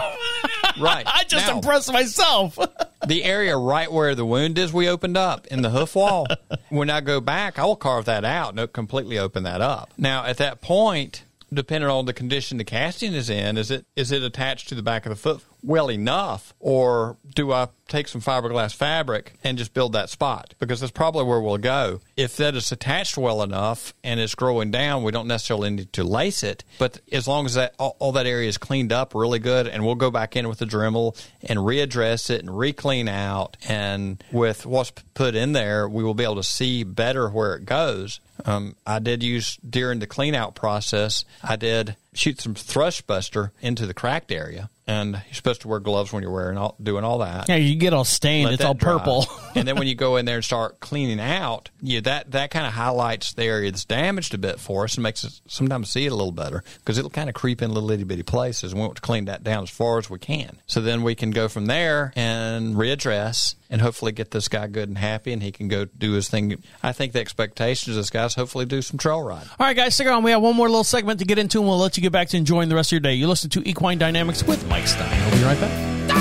Right. 0.81 1.07
I 1.21 1.25
just 1.25 1.47
Now- 1.47 1.57
impressed 1.57 1.93
myself. 1.93 2.30
the 3.07 3.25
area 3.25 3.57
right 3.57 3.91
where 3.91 4.15
the 4.15 4.25
wound 4.25 4.59
is, 4.59 4.73
we 4.73 4.89
opened 4.89 5.17
up 5.17 5.47
in 5.49 5.63
the 5.63 5.71
hoof 5.71 5.95
wall. 5.95 6.27
when 6.69 6.91
I 6.91 7.01
go 7.01 7.21
back, 7.21 7.59
I 7.59 7.65
will 7.65 7.77
carve 7.77 8.05
that 8.07 8.25
out 8.25 8.59
and 8.59 8.73
completely 8.73 9.19
open 9.19 9.43
that 9.45 9.61
up. 9.61 9.93
Now, 9.97 10.25
at 10.25 10.37
that 10.39 10.61
point, 10.61 11.25
depending 11.53 11.91
on 11.91 12.07
the 12.07 12.13
condition 12.13 12.59
the 12.59 12.65
casting 12.65 13.13
is 13.13 13.29
in, 13.29 13.57
is 13.57 13.71
it 13.71 13.85
is 13.97 14.13
it 14.13 14.23
attached 14.23 14.69
to 14.69 14.75
the 14.75 14.83
back 14.83 15.07
of 15.07 15.11
the 15.11 15.17
foot 15.17 15.43
well 15.63 15.91
enough, 15.91 16.55
or 16.61 17.17
do 17.35 17.53
I 17.53 17.69
take 17.91 18.09
some 18.09 18.21
fiberglass 18.21 18.75
fabric 18.75 19.35
and 19.43 19.59
just 19.59 19.75
build 19.75 19.93
that 19.93 20.09
spot 20.09 20.55
because 20.59 20.81
that's 20.81 20.93
probably 20.93 21.25
where 21.25 21.41
we'll 21.41 21.59
go. 21.59 22.01
If 22.17 22.37
that 22.37 22.55
is 22.55 22.71
attached 22.73 23.19
well 23.19 23.43
enough 23.43 23.93
and 24.05 24.21
it's 24.21 24.35
growing 24.35 24.71
down, 24.71 25.03
we 25.03 25.13
don't 25.13 25.27
necessarily 25.27 25.71
need 25.71 25.93
to 25.95 26.05
lace 26.05 26.43
it. 26.43 26.65
But 26.79 27.01
as 27.11 27.27
long 27.27 27.47
as 27.47 27.55
that 27.55 27.75
all, 27.79 27.97
all 27.99 28.13
that 28.13 28.27
area 28.27 28.49
is 28.49 28.59
cleaned 28.59 28.93
up 28.93 29.15
really 29.15 29.41
good, 29.41 29.67
and 29.67 29.85
we'll 29.85 29.97
go 29.97 30.11
back 30.11 30.37
in 30.37 30.49
with 30.49 30.59
the 30.61 30.67
Dremel 30.67 31.21
and 31.43 31.59
readdress 31.59 32.31
it 32.31 32.41
and 32.41 32.57
re-clean 32.57 33.09
out, 33.09 33.57
and 33.69 34.23
with 34.31 34.65
what's 34.65 34.93
put 35.15 35.35
in 35.35 35.53
there, 35.53 35.89
we 35.89 36.05
will 36.05 36.15
be 36.15 36.25
able 36.25 36.37
to 36.37 36.45
see 36.45 36.85
better 36.85 37.29
where 37.29 37.57
it 37.57 37.65
goes. 37.65 38.21
Um, 38.45 38.77
I 38.87 39.01
did 39.01 39.23
use 39.23 39.59
during 39.69 39.99
the 39.99 40.07
clean 40.07 40.35
out 40.35 40.55
process. 40.55 41.25
I 41.43 41.57
did 41.57 41.97
shoot 42.13 42.41
some 42.41 42.55
thrush 42.55 43.01
buster 43.03 43.53
into 43.61 43.87
the 43.87 43.95
cracked 43.95 44.33
area, 44.33 44.69
and 44.87 45.13
you're 45.13 45.35
supposed 45.35 45.61
to 45.63 45.69
wear 45.69 45.79
gloves 45.79 46.13
when 46.13 46.23
you're 46.23 46.33
wearing 46.33 46.59
all, 46.59 46.77
doing 46.83 47.05
all 47.05 47.19
that. 47.19 47.49
Yeah, 47.49 47.57
you 47.57 47.77
get 47.77 47.93
all 47.93 48.05
stained. 48.05 48.47
Let 48.47 48.55
it's 48.55 48.65
all 48.65 48.75
dry. 48.75 48.99
purple. 48.99 49.27
and 49.55 49.67
then 49.67 49.77
when 49.77 49.87
you 49.87 49.95
go 49.95 50.17
in 50.17 50.25
there 50.25 50.37
and 50.37 50.45
start 50.45 50.81
cleaning 50.81 51.21
out, 51.21 51.71
yeah, 51.81 52.01
that 52.01 52.33
that 52.33 52.51
kind 52.51 52.67
of 52.67 52.73
highlights 52.73 53.33
the 53.33 53.45
area 53.45 53.71
that's 53.71 53.85
damaged 53.85 54.35
a 54.35 54.39
bit 54.39 54.59
for 54.59 54.85
us 54.85 54.95
and 54.95 55.03
makes 55.03 55.25
us 55.25 55.41
sometimes 55.47 55.91
see 55.91 56.07
it 56.07 56.13
a 56.13 56.17
little 56.17 56.33
better 56.33 56.65
because 56.79 56.99
it'll 56.99 57.11
kind 57.11 57.29
of 57.29 57.35
creep 57.35 57.63
in 57.63 57.73
little 57.73 57.91
itty 57.91 58.05
bitty 58.05 58.23
places. 58.23 58.73
And 58.73 58.81
we 58.81 58.87
want 58.87 58.97
to 58.97 59.03
clean 59.03 59.27
that 59.27 59.45
down 59.45 59.63
as 59.63 59.71
far 59.71 59.99
as 59.99 60.11
we 60.11 60.19
can. 60.19 60.59
So 60.67 60.81
then 60.81 61.03
we 61.03 61.15
can 61.15 61.31
go 61.31 61.49
from 61.49 61.67
there 61.67 62.13
and 62.17 62.75
readdress 62.75 63.55
and 63.71 63.81
hopefully 63.81 64.13
get 64.13 64.33
this 64.33 64.49
guy 64.49 64.67
good 64.67 64.89
and 64.89 64.99
happy, 64.99 65.33
and 65.33 65.43
he 65.43 65.53
can 65.53 65.69
go 65.69 65.85
do 65.85 66.13
his 66.13 66.29
thing. 66.29 66.63
I 66.83 66.93
think 66.93 67.13
the 67.13 67.21
expectation 67.21 67.91
is 67.91 67.97
this 67.97 68.11
guy's 68.11 68.35
hopefully 68.35 68.67
do 68.67 68.83
some 68.83 68.99
trail 68.99 69.23
ride. 69.23 69.47
All 69.59 69.67
right, 69.67 69.77
guys, 69.77 69.95
stick 69.95 70.07
around. 70.07 70.25
We 70.25 70.33
have 70.33 70.43
one 70.43 70.57
more 70.57 70.69
little 70.69 70.85
segment 70.85 71.21
to 71.21 71.25
get 71.25 71.39
into, 71.39 71.61
and 71.61 71.69
we'll 71.69 71.79
let 71.79 71.97
you 71.97 72.03
get 72.03 72.13
back 72.13 72.29
to 72.29 72.37
enjoying 72.37 72.69
the 72.69 72.75
rest 72.75 72.89
of 72.89 72.93
your 72.93 73.01
day. 73.01 73.15
You 73.15 73.29
listen 73.29 73.49
to 73.51 73.69
Equine 73.69 73.99
Dynamics 73.99 74.43
with 74.43 74.67
Mike 74.69 74.89
Stein. 74.89 75.31
We'll 75.31 75.39
be 75.39 75.45
right 75.45 75.61
back. 75.61 76.20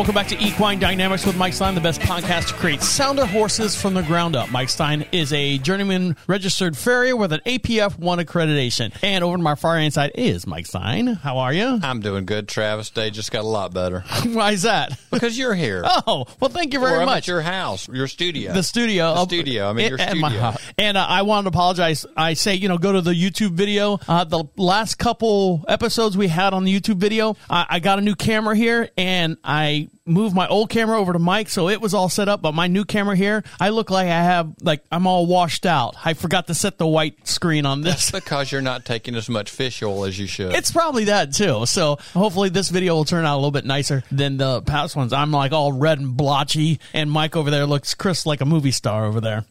Welcome 0.00 0.14
back 0.14 0.28
to 0.28 0.42
Equine 0.42 0.78
Dynamics 0.78 1.26
with 1.26 1.36
Mike 1.36 1.52
Stein, 1.52 1.74
the 1.74 1.80
best 1.82 2.00
podcast 2.00 2.48
to 2.48 2.54
create 2.54 2.80
sounder 2.80 3.26
horses 3.26 3.78
from 3.78 3.92
the 3.92 4.00
ground 4.00 4.34
up. 4.34 4.50
Mike 4.50 4.70
Stein 4.70 5.04
is 5.12 5.30
a 5.34 5.58
journeyman 5.58 6.16
registered 6.26 6.74
farrier 6.74 7.14
with 7.14 7.34
an 7.34 7.40
APF 7.44 7.98
1 7.98 8.18
accreditation. 8.18 8.96
And 9.02 9.22
over 9.22 9.36
to 9.36 9.42
my 9.42 9.56
far 9.56 9.76
hand 9.76 9.92
side 9.92 10.12
is 10.14 10.46
Mike 10.46 10.64
Stein. 10.64 11.06
How 11.08 11.36
are 11.36 11.52
you? 11.52 11.78
I'm 11.82 12.00
doing 12.00 12.24
good, 12.24 12.48
Travis. 12.48 12.88
Day 12.88 13.10
just 13.10 13.30
got 13.30 13.42
a 13.44 13.46
lot 13.46 13.74
better 13.74 14.00
Why 14.24 14.52
is 14.52 14.62
that? 14.62 14.98
because 15.10 15.36
you're 15.36 15.54
here. 15.54 15.84
Oh, 16.06 16.24
well, 16.40 16.48
thank 16.50 16.72
you 16.72 16.80
very 16.80 16.94
Or 16.94 17.00
I'm 17.00 17.06
much. 17.06 17.24
at 17.24 17.26
your 17.28 17.42
house, 17.42 17.86
your 17.88 18.06
studio. 18.08 18.54
the 18.54 18.62
studio. 18.62 19.14
The 19.16 19.24
studio. 19.26 19.68
I 19.68 19.74
mean, 19.74 19.90
your 19.90 20.00
at 20.00 20.16
my 20.16 20.28
studio. 20.30 20.40
house. 20.40 20.62
And 20.78 20.96
uh, 20.96 21.04
I 21.06 21.22
wanted 21.22 21.42
to 21.42 21.48
apologize. 21.50 22.06
I 22.16 22.32
say, 22.32 22.54
you 22.54 22.68
know, 22.68 22.78
go 22.78 22.92
to 22.92 23.02
the 23.02 23.12
YouTube 23.12 23.50
video. 23.52 23.98
Uh, 24.08 24.24
the 24.24 24.44
last 24.56 24.94
couple 24.94 25.62
episodes 25.68 26.16
we 26.16 26.28
had 26.28 26.54
on 26.54 26.64
the 26.64 26.80
YouTube 26.80 26.96
video, 26.96 27.36
I, 27.50 27.66
I 27.68 27.78
got 27.80 27.98
a 27.98 28.02
new 28.02 28.14
camera 28.14 28.56
here 28.56 28.88
and 28.96 29.36
I 29.44 29.88
moved 30.10 30.34
my 30.34 30.46
old 30.48 30.68
camera 30.68 30.98
over 30.98 31.12
to 31.12 31.18
Mike, 31.18 31.48
so 31.48 31.68
it 31.68 31.80
was 31.80 31.94
all 31.94 32.08
set 32.08 32.28
up. 32.28 32.42
But 32.42 32.52
my 32.52 32.66
new 32.66 32.84
camera 32.84 33.16
here, 33.16 33.42
I 33.58 33.70
look 33.70 33.90
like 33.90 34.06
I 34.06 34.22
have, 34.22 34.52
like, 34.62 34.84
I'm 34.92 35.06
all 35.06 35.26
washed 35.26 35.64
out. 35.64 35.94
I 36.04 36.14
forgot 36.14 36.46
to 36.48 36.54
set 36.54 36.78
the 36.78 36.86
white 36.86 37.26
screen 37.26 37.64
on 37.66 37.80
this. 37.82 38.10
because 38.10 38.52
you're 38.52 38.60
not 38.62 38.84
taking 38.84 39.14
as 39.14 39.28
much 39.28 39.50
fish 39.50 39.82
oil 39.82 40.04
as 40.04 40.18
you 40.18 40.26
should. 40.26 40.54
It's 40.54 40.70
probably 40.70 41.04
that 41.04 41.32
too. 41.32 41.64
So 41.66 41.96
hopefully 42.12 42.48
this 42.48 42.68
video 42.68 42.94
will 42.94 43.04
turn 43.04 43.24
out 43.24 43.34
a 43.34 43.38
little 43.38 43.50
bit 43.50 43.64
nicer 43.64 44.02
than 44.10 44.36
the 44.36 44.62
past 44.62 44.96
ones. 44.96 45.12
I'm 45.12 45.30
like 45.30 45.52
all 45.52 45.72
red 45.72 45.98
and 45.98 46.16
blotchy, 46.16 46.80
and 46.92 47.10
Mike 47.10 47.36
over 47.36 47.50
there 47.50 47.66
looks 47.66 47.94
Chris 47.94 48.26
like 48.26 48.40
a 48.40 48.46
movie 48.46 48.70
star 48.72 49.04
over 49.06 49.20
there. 49.20 49.44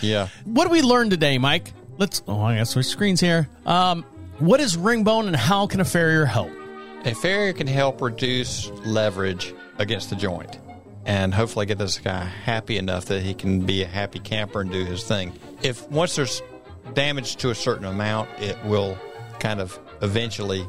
yeah. 0.00 0.28
What 0.44 0.64
do 0.64 0.70
we 0.70 0.82
learn 0.82 1.10
today, 1.10 1.38
Mike? 1.38 1.72
Let's. 1.98 2.22
Oh, 2.28 2.40
I 2.40 2.54
gotta 2.54 2.66
switch 2.66 2.86
screens 2.86 3.20
here. 3.20 3.48
Um, 3.66 4.04
what 4.38 4.60
is 4.60 4.76
ring 4.76 5.02
bone, 5.02 5.26
and 5.26 5.34
how 5.34 5.66
can 5.66 5.80
a 5.80 5.84
farrier 5.84 6.24
help? 6.24 6.50
A 7.04 7.14
farrier 7.14 7.52
can 7.52 7.66
help 7.66 8.00
reduce 8.00 8.70
leverage 8.84 9.52
against 9.78 10.10
the 10.10 10.16
joint 10.16 10.58
and 11.06 11.32
hopefully 11.32 11.64
get 11.64 11.78
this 11.78 11.98
guy 11.98 12.24
happy 12.24 12.76
enough 12.76 13.06
that 13.06 13.22
he 13.22 13.32
can 13.32 13.60
be 13.60 13.82
a 13.82 13.86
happy 13.86 14.18
camper 14.18 14.60
and 14.60 14.70
do 14.70 14.84
his 14.84 15.04
thing. 15.04 15.32
If 15.62 15.90
once 15.90 16.14
there's 16.16 16.42
damage 16.92 17.36
to 17.36 17.50
a 17.50 17.54
certain 17.54 17.86
amount, 17.86 18.28
it 18.38 18.62
will 18.64 18.98
kind 19.40 19.60
of 19.60 19.78
eventually 20.02 20.68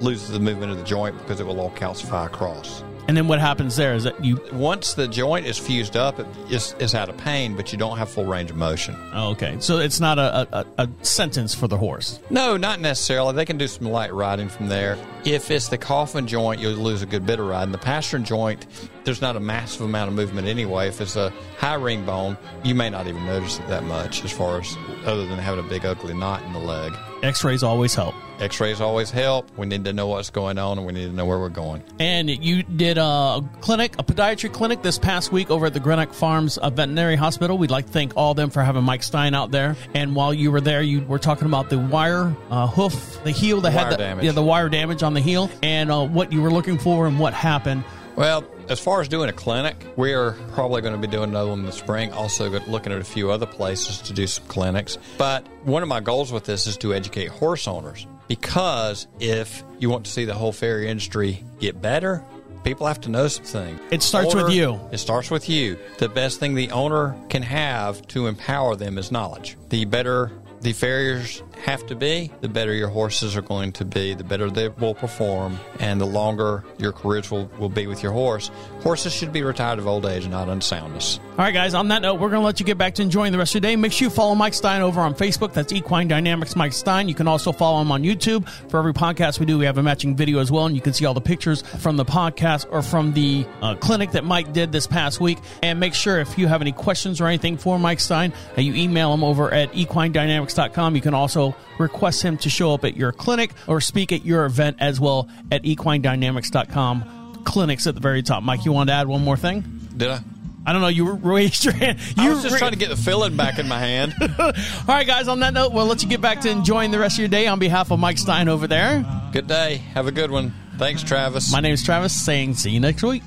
lose 0.00 0.28
the 0.28 0.40
movement 0.40 0.72
of 0.72 0.78
the 0.78 0.84
joint 0.84 1.16
because 1.18 1.40
it 1.40 1.46
will 1.46 1.60
all 1.60 1.70
calcify 1.70 2.26
across. 2.26 2.82
And 3.08 3.16
then 3.16 3.26
what 3.26 3.40
happens 3.40 3.74
there 3.74 3.94
is 3.94 4.04
that 4.04 4.22
you. 4.22 4.38
Once 4.52 4.92
the 4.92 5.08
joint 5.08 5.46
is 5.46 5.58
fused 5.58 5.96
up, 5.96 6.20
it 6.20 6.26
is, 6.50 6.74
is 6.78 6.94
out 6.94 7.08
of 7.08 7.16
pain, 7.16 7.56
but 7.56 7.72
you 7.72 7.78
don't 7.78 7.96
have 7.96 8.10
full 8.10 8.26
range 8.26 8.50
of 8.50 8.56
motion. 8.58 8.94
Oh, 9.14 9.30
okay, 9.30 9.56
so 9.60 9.78
it's 9.78 9.98
not 9.98 10.18
a, 10.18 10.46
a, 10.52 10.66
a 10.76 10.88
sentence 11.00 11.54
for 11.54 11.68
the 11.68 11.78
horse. 11.78 12.20
No, 12.28 12.58
not 12.58 12.80
necessarily. 12.80 13.32
They 13.32 13.46
can 13.46 13.56
do 13.56 13.66
some 13.66 13.88
light 13.88 14.12
riding 14.12 14.50
from 14.50 14.68
there. 14.68 14.98
If 15.24 15.50
it's 15.50 15.68
the 15.68 15.78
coffin 15.78 16.26
joint, 16.26 16.60
you'll 16.60 16.74
lose 16.74 17.00
a 17.00 17.06
good 17.06 17.24
bit 17.24 17.40
of 17.40 17.46
riding. 17.46 17.72
The 17.72 17.78
pastern 17.78 18.24
joint, 18.24 18.66
there's 19.04 19.22
not 19.22 19.36
a 19.36 19.40
massive 19.40 19.80
amount 19.80 20.10
of 20.10 20.14
movement 20.14 20.46
anyway. 20.46 20.88
If 20.88 21.00
it's 21.00 21.16
a 21.16 21.32
high 21.56 21.74
ring 21.74 22.04
bone, 22.04 22.36
you 22.62 22.74
may 22.74 22.90
not 22.90 23.06
even 23.06 23.24
notice 23.24 23.58
it 23.58 23.66
that 23.68 23.84
much 23.84 24.22
as 24.22 24.32
far 24.32 24.60
as 24.60 24.76
other 25.06 25.26
than 25.26 25.38
having 25.38 25.64
a 25.64 25.68
big 25.68 25.86
ugly 25.86 26.12
knot 26.12 26.42
in 26.42 26.52
the 26.52 26.58
leg. 26.58 26.92
X-rays 27.22 27.62
always 27.62 27.94
help. 27.94 28.14
X-rays 28.40 28.80
always 28.80 29.10
help. 29.10 29.50
We 29.56 29.66
need 29.66 29.84
to 29.84 29.92
know 29.92 30.06
what's 30.06 30.30
going 30.30 30.58
on 30.58 30.78
and 30.78 30.86
we 30.86 30.92
need 30.92 31.06
to 31.06 31.12
know 31.12 31.26
where 31.26 31.38
we're 31.38 31.48
going. 31.48 31.82
And 31.98 32.30
you 32.30 32.62
did 32.62 32.96
a 32.96 33.42
clinic, 33.60 33.98
a 33.98 34.04
podiatry 34.04 34.52
clinic 34.52 34.82
this 34.82 34.98
past 34.98 35.32
week 35.32 35.50
over 35.50 35.66
at 35.66 35.74
the 35.74 35.80
Greenock 35.80 36.12
Farms 36.12 36.56
Veterinary 36.62 37.16
Hospital. 37.16 37.58
We'd 37.58 37.72
like 37.72 37.86
to 37.86 37.92
thank 37.92 38.16
all 38.16 38.30
of 38.30 38.36
them 38.36 38.50
for 38.50 38.62
having 38.62 38.84
Mike 38.84 39.02
Stein 39.02 39.34
out 39.34 39.50
there. 39.50 39.76
And 39.94 40.14
while 40.14 40.32
you 40.32 40.52
were 40.52 40.60
there, 40.60 40.82
you 40.82 41.00
were 41.02 41.18
talking 41.18 41.46
about 41.46 41.70
the 41.70 41.78
wire 41.78 42.36
uh, 42.50 42.68
hoof, 42.68 43.22
the 43.24 43.32
heel 43.32 43.60
that 43.62 43.72
had 43.72 43.92
the, 43.92 43.96
damage. 43.96 44.24
yeah, 44.24 44.32
the 44.32 44.42
wire 44.42 44.68
damage 44.68 45.02
on 45.02 45.14
the 45.14 45.20
heel, 45.20 45.50
and 45.62 45.90
uh, 45.90 46.06
what 46.06 46.32
you 46.32 46.40
were 46.40 46.52
looking 46.52 46.78
for 46.78 47.08
and 47.08 47.18
what 47.18 47.34
happened. 47.34 47.82
Well, 48.18 48.44
as 48.68 48.80
far 48.80 49.00
as 49.00 49.06
doing 49.06 49.30
a 49.30 49.32
clinic, 49.32 49.76
we 49.94 50.12
are 50.12 50.32
probably 50.52 50.82
going 50.82 50.92
to 50.92 51.00
be 51.00 51.06
doing 51.06 51.30
another 51.30 51.50
one 51.50 51.60
in 51.60 51.66
the 51.66 51.70
spring. 51.70 52.12
Also, 52.12 52.50
looking 52.50 52.92
at 52.92 53.00
a 53.00 53.04
few 53.04 53.30
other 53.30 53.46
places 53.46 54.02
to 54.02 54.12
do 54.12 54.26
some 54.26 54.44
clinics. 54.46 54.98
But 55.18 55.46
one 55.62 55.84
of 55.84 55.88
my 55.88 56.00
goals 56.00 56.32
with 56.32 56.42
this 56.44 56.66
is 56.66 56.76
to 56.78 56.92
educate 56.92 57.28
horse 57.28 57.68
owners 57.68 58.08
because 58.26 59.06
if 59.20 59.62
you 59.78 59.88
want 59.88 60.04
to 60.06 60.10
see 60.10 60.24
the 60.24 60.34
whole 60.34 60.50
farrier 60.50 60.88
industry 60.88 61.44
get 61.60 61.80
better, 61.80 62.24
people 62.64 62.88
have 62.88 63.00
to 63.02 63.08
know 63.08 63.28
some 63.28 63.44
things. 63.44 63.80
It 63.92 64.02
starts 64.02 64.34
with 64.34 64.50
you. 64.50 64.80
It 64.90 64.98
starts 64.98 65.30
with 65.30 65.48
you. 65.48 65.78
The 65.98 66.08
best 66.08 66.40
thing 66.40 66.56
the 66.56 66.72
owner 66.72 67.14
can 67.28 67.42
have 67.42 68.04
to 68.08 68.26
empower 68.26 68.74
them 68.74 68.98
is 68.98 69.12
knowledge. 69.12 69.56
The 69.68 69.84
better 69.84 70.32
the 70.60 70.72
farriers 70.72 71.42
have 71.64 71.86
to 71.86 71.94
be, 71.94 72.32
the 72.40 72.48
better 72.48 72.72
your 72.72 72.88
horses 72.88 73.36
are 73.36 73.42
going 73.42 73.72
to 73.72 73.84
be, 73.84 74.14
the 74.14 74.24
better 74.24 74.50
they 74.50 74.68
will 74.68 74.94
perform, 74.94 75.58
and 75.80 76.00
the 76.00 76.06
longer 76.06 76.64
your 76.78 76.92
careers 76.92 77.30
will, 77.30 77.46
will 77.58 77.68
be 77.68 77.86
with 77.86 78.02
your 78.02 78.12
horse. 78.12 78.50
Horses 78.82 79.12
should 79.12 79.32
be 79.32 79.42
retired 79.42 79.78
of 79.78 79.86
old 79.86 80.06
age, 80.06 80.28
not 80.28 80.48
unsoundness. 80.48 81.18
All 81.18 81.44
right, 81.44 81.54
guys, 81.54 81.74
on 81.74 81.88
that 81.88 82.02
note, 82.02 82.14
we're 82.14 82.30
going 82.30 82.40
to 82.40 82.46
let 82.46 82.58
you 82.60 82.66
get 82.66 82.78
back 82.78 82.94
to 82.94 83.02
enjoying 83.02 83.32
the 83.32 83.38
rest 83.38 83.54
of 83.54 83.62
your 83.62 83.70
day. 83.70 83.76
Make 83.76 83.92
sure 83.92 84.06
you 84.06 84.10
follow 84.10 84.34
Mike 84.34 84.54
Stein 84.54 84.82
over 84.82 85.00
on 85.00 85.14
Facebook. 85.14 85.52
That's 85.52 85.72
Equine 85.72 86.08
Dynamics 86.08 86.56
Mike 86.56 86.72
Stein. 86.72 87.08
You 87.08 87.14
can 87.14 87.28
also 87.28 87.52
follow 87.52 87.80
him 87.80 87.92
on 87.92 88.02
YouTube. 88.02 88.48
For 88.70 88.78
every 88.78 88.94
podcast 88.94 89.38
we 89.38 89.46
do, 89.46 89.58
we 89.58 89.64
have 89.64 89.78
a 89.78 89.82
matching 89.82 90.16
video 90.16 90.40
as 90.40 90.50
well, 90.50 90.66
and 90.66 90.74
you 90.74 90.82
can 90.82 90.92
see 90.92 91.04
all 91.04 91.14
the 91.14 91.20
pictures 91.20 91.62
from 91.62 91.96
the 91.96 92.04
podcast 92.04 92.66
or 92.70 92.82
from 92.82 93.12
the 93.12 93.46
uh, 93.62 93.74
clinic 93.76 94.12
that 94.12 94.24
Mike 94.24 94.52
did 94.52 94.72
this 94.72 94.86
past 94.86 95.20
week. 95.20 95.38
And 95.62 95.78
make 95.78 95.94
sure 95.94 96.18
if 96.18 96.38
you 96.38 96.48
have 96.48 96.60
any 96.60 96.72
questions 96.72 97.20
or 97.20 97.26
anything 97.26 97.56
for 97.56 97.78
Mike 97.78 98.00
Stein, 98.00 98.32
you 98.56 98.74
email 98.74 99.14
him 99.14 99.22
over 99.22 99.52
at 99.52 99.72
equinedynamics.com. 99.72 100.96
You 100.96 101.02
can 101.02 101.14
also 101.14 101.47
request 101.78 102.22
him 102.22 102.36
to 102.38 102.50
show 102.50 102.74
up 102.74 102.84
at 102.84 102.96
your 102.96 103.12
clinic 103.12 103.52
or 103.66 103.80
speak 103.80 104.12
at 104.12 104.24
your 104.24 104.44
event 104.44 104.76
as 104.80 104.98
well 105.00 105.28
at 105.52 105.62
equinedynamics.com. 105.64 107.42
Clinics 107.44 107.86
at 107.86 107.94
the 107.94 108.00
very 108.00 108.22
top. 108.22 108.42
Mike, 108.42 108.64
you 108.64 108.72
wanted 108.72 108.92
to 108.92 108.96
add 108.98 109.06
one 109.08 109.22
more 109.24 109.36
thing? 109.36 109.62
Did 109.96 110.10
I? 110.10 110.20
I 110.66 110.72
don't 110.72 110.82
know. 110.82 110.88
You 110.88 111.12
raised 111.22 111.64
your 111.64 111.72
hand. 111.74 111.98
You 112.16 112.24
I 112.24 112.28
was 112.30 112.42
just 112.42 112.52
ra- 112.54 112.58
trying 112.58 112.72
to 112.72 112.78
get 112.78 112.90
the 112.90 112.96
filling 112.96 113.36
back 113.36 113.58
in 113.58 113.68
my 113.68 113.78
hand. 113.78 114.14
All 114.38 114.52
right, 114.86 115.06
guys. 115.06 115.26
On 115.28 115.40
that 115.40 115.54
note, 115.54 115.72
we'll 115.72 115.86
let 115.86 116.02
you 116.02 116.08
get 116.08 116.20
back 116.20 116.40
to 116.42 116.50
enjoying 116.50 116.90
the 116.90 116.98
rest 116.98 117.14
of 117.16 117.20
your 117.20 117.28
day. 117.28 117.46
On 117.46 117.58
behalf 117.58 117.90
of 117.90 117.98
Mike 117.98 118.18
Stein 118.18 118.48
over 118.48 118.66
there, 118.66 119.04
Good 119.32 119.46
day. 119.46 119.76
Have 119.94 120.06
a 120.06 120.12
good 120.12 120.30
one. 120.30 120.52
Thanks, 120.76 121.02
Travis. 121.02 121.50
my 121.50 121.60
name 121.60 121.72
is 121.72 121.82
Travis. 121.82 122.12
Saying, 122.12 122.54
see 122.54 122.70
you 122.70 122.80
next 122.80 123.02
week. 123.02 123.22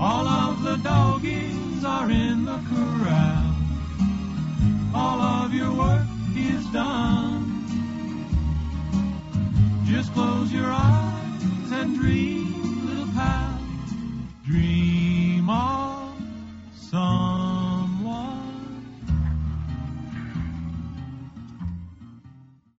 All 0.00 0.26
of 0.26 0.62
the 0.64 0.76
doggies 0.78 1.84
are 1.84 2.10
in 2.10 2.44
the 2.44 2.58
corral. 2.68 3.54
All 4.94 5.20
of 5.20 5.54
your 5.54 5.72
work 5.72 6.02
is 6.36 6.66
done. 6.66 7.50
Just 9.84 10.12
close 10.12 10.52
your 10.52 10.66
eyes 10.66 11.72
and 11.72 11.98
dream, 11.98 12.86
little 12.86 13.12
pal. 13.14 13.58
Dream 14.44 15.48
of 15.48 16.16
son. 16.76 17.53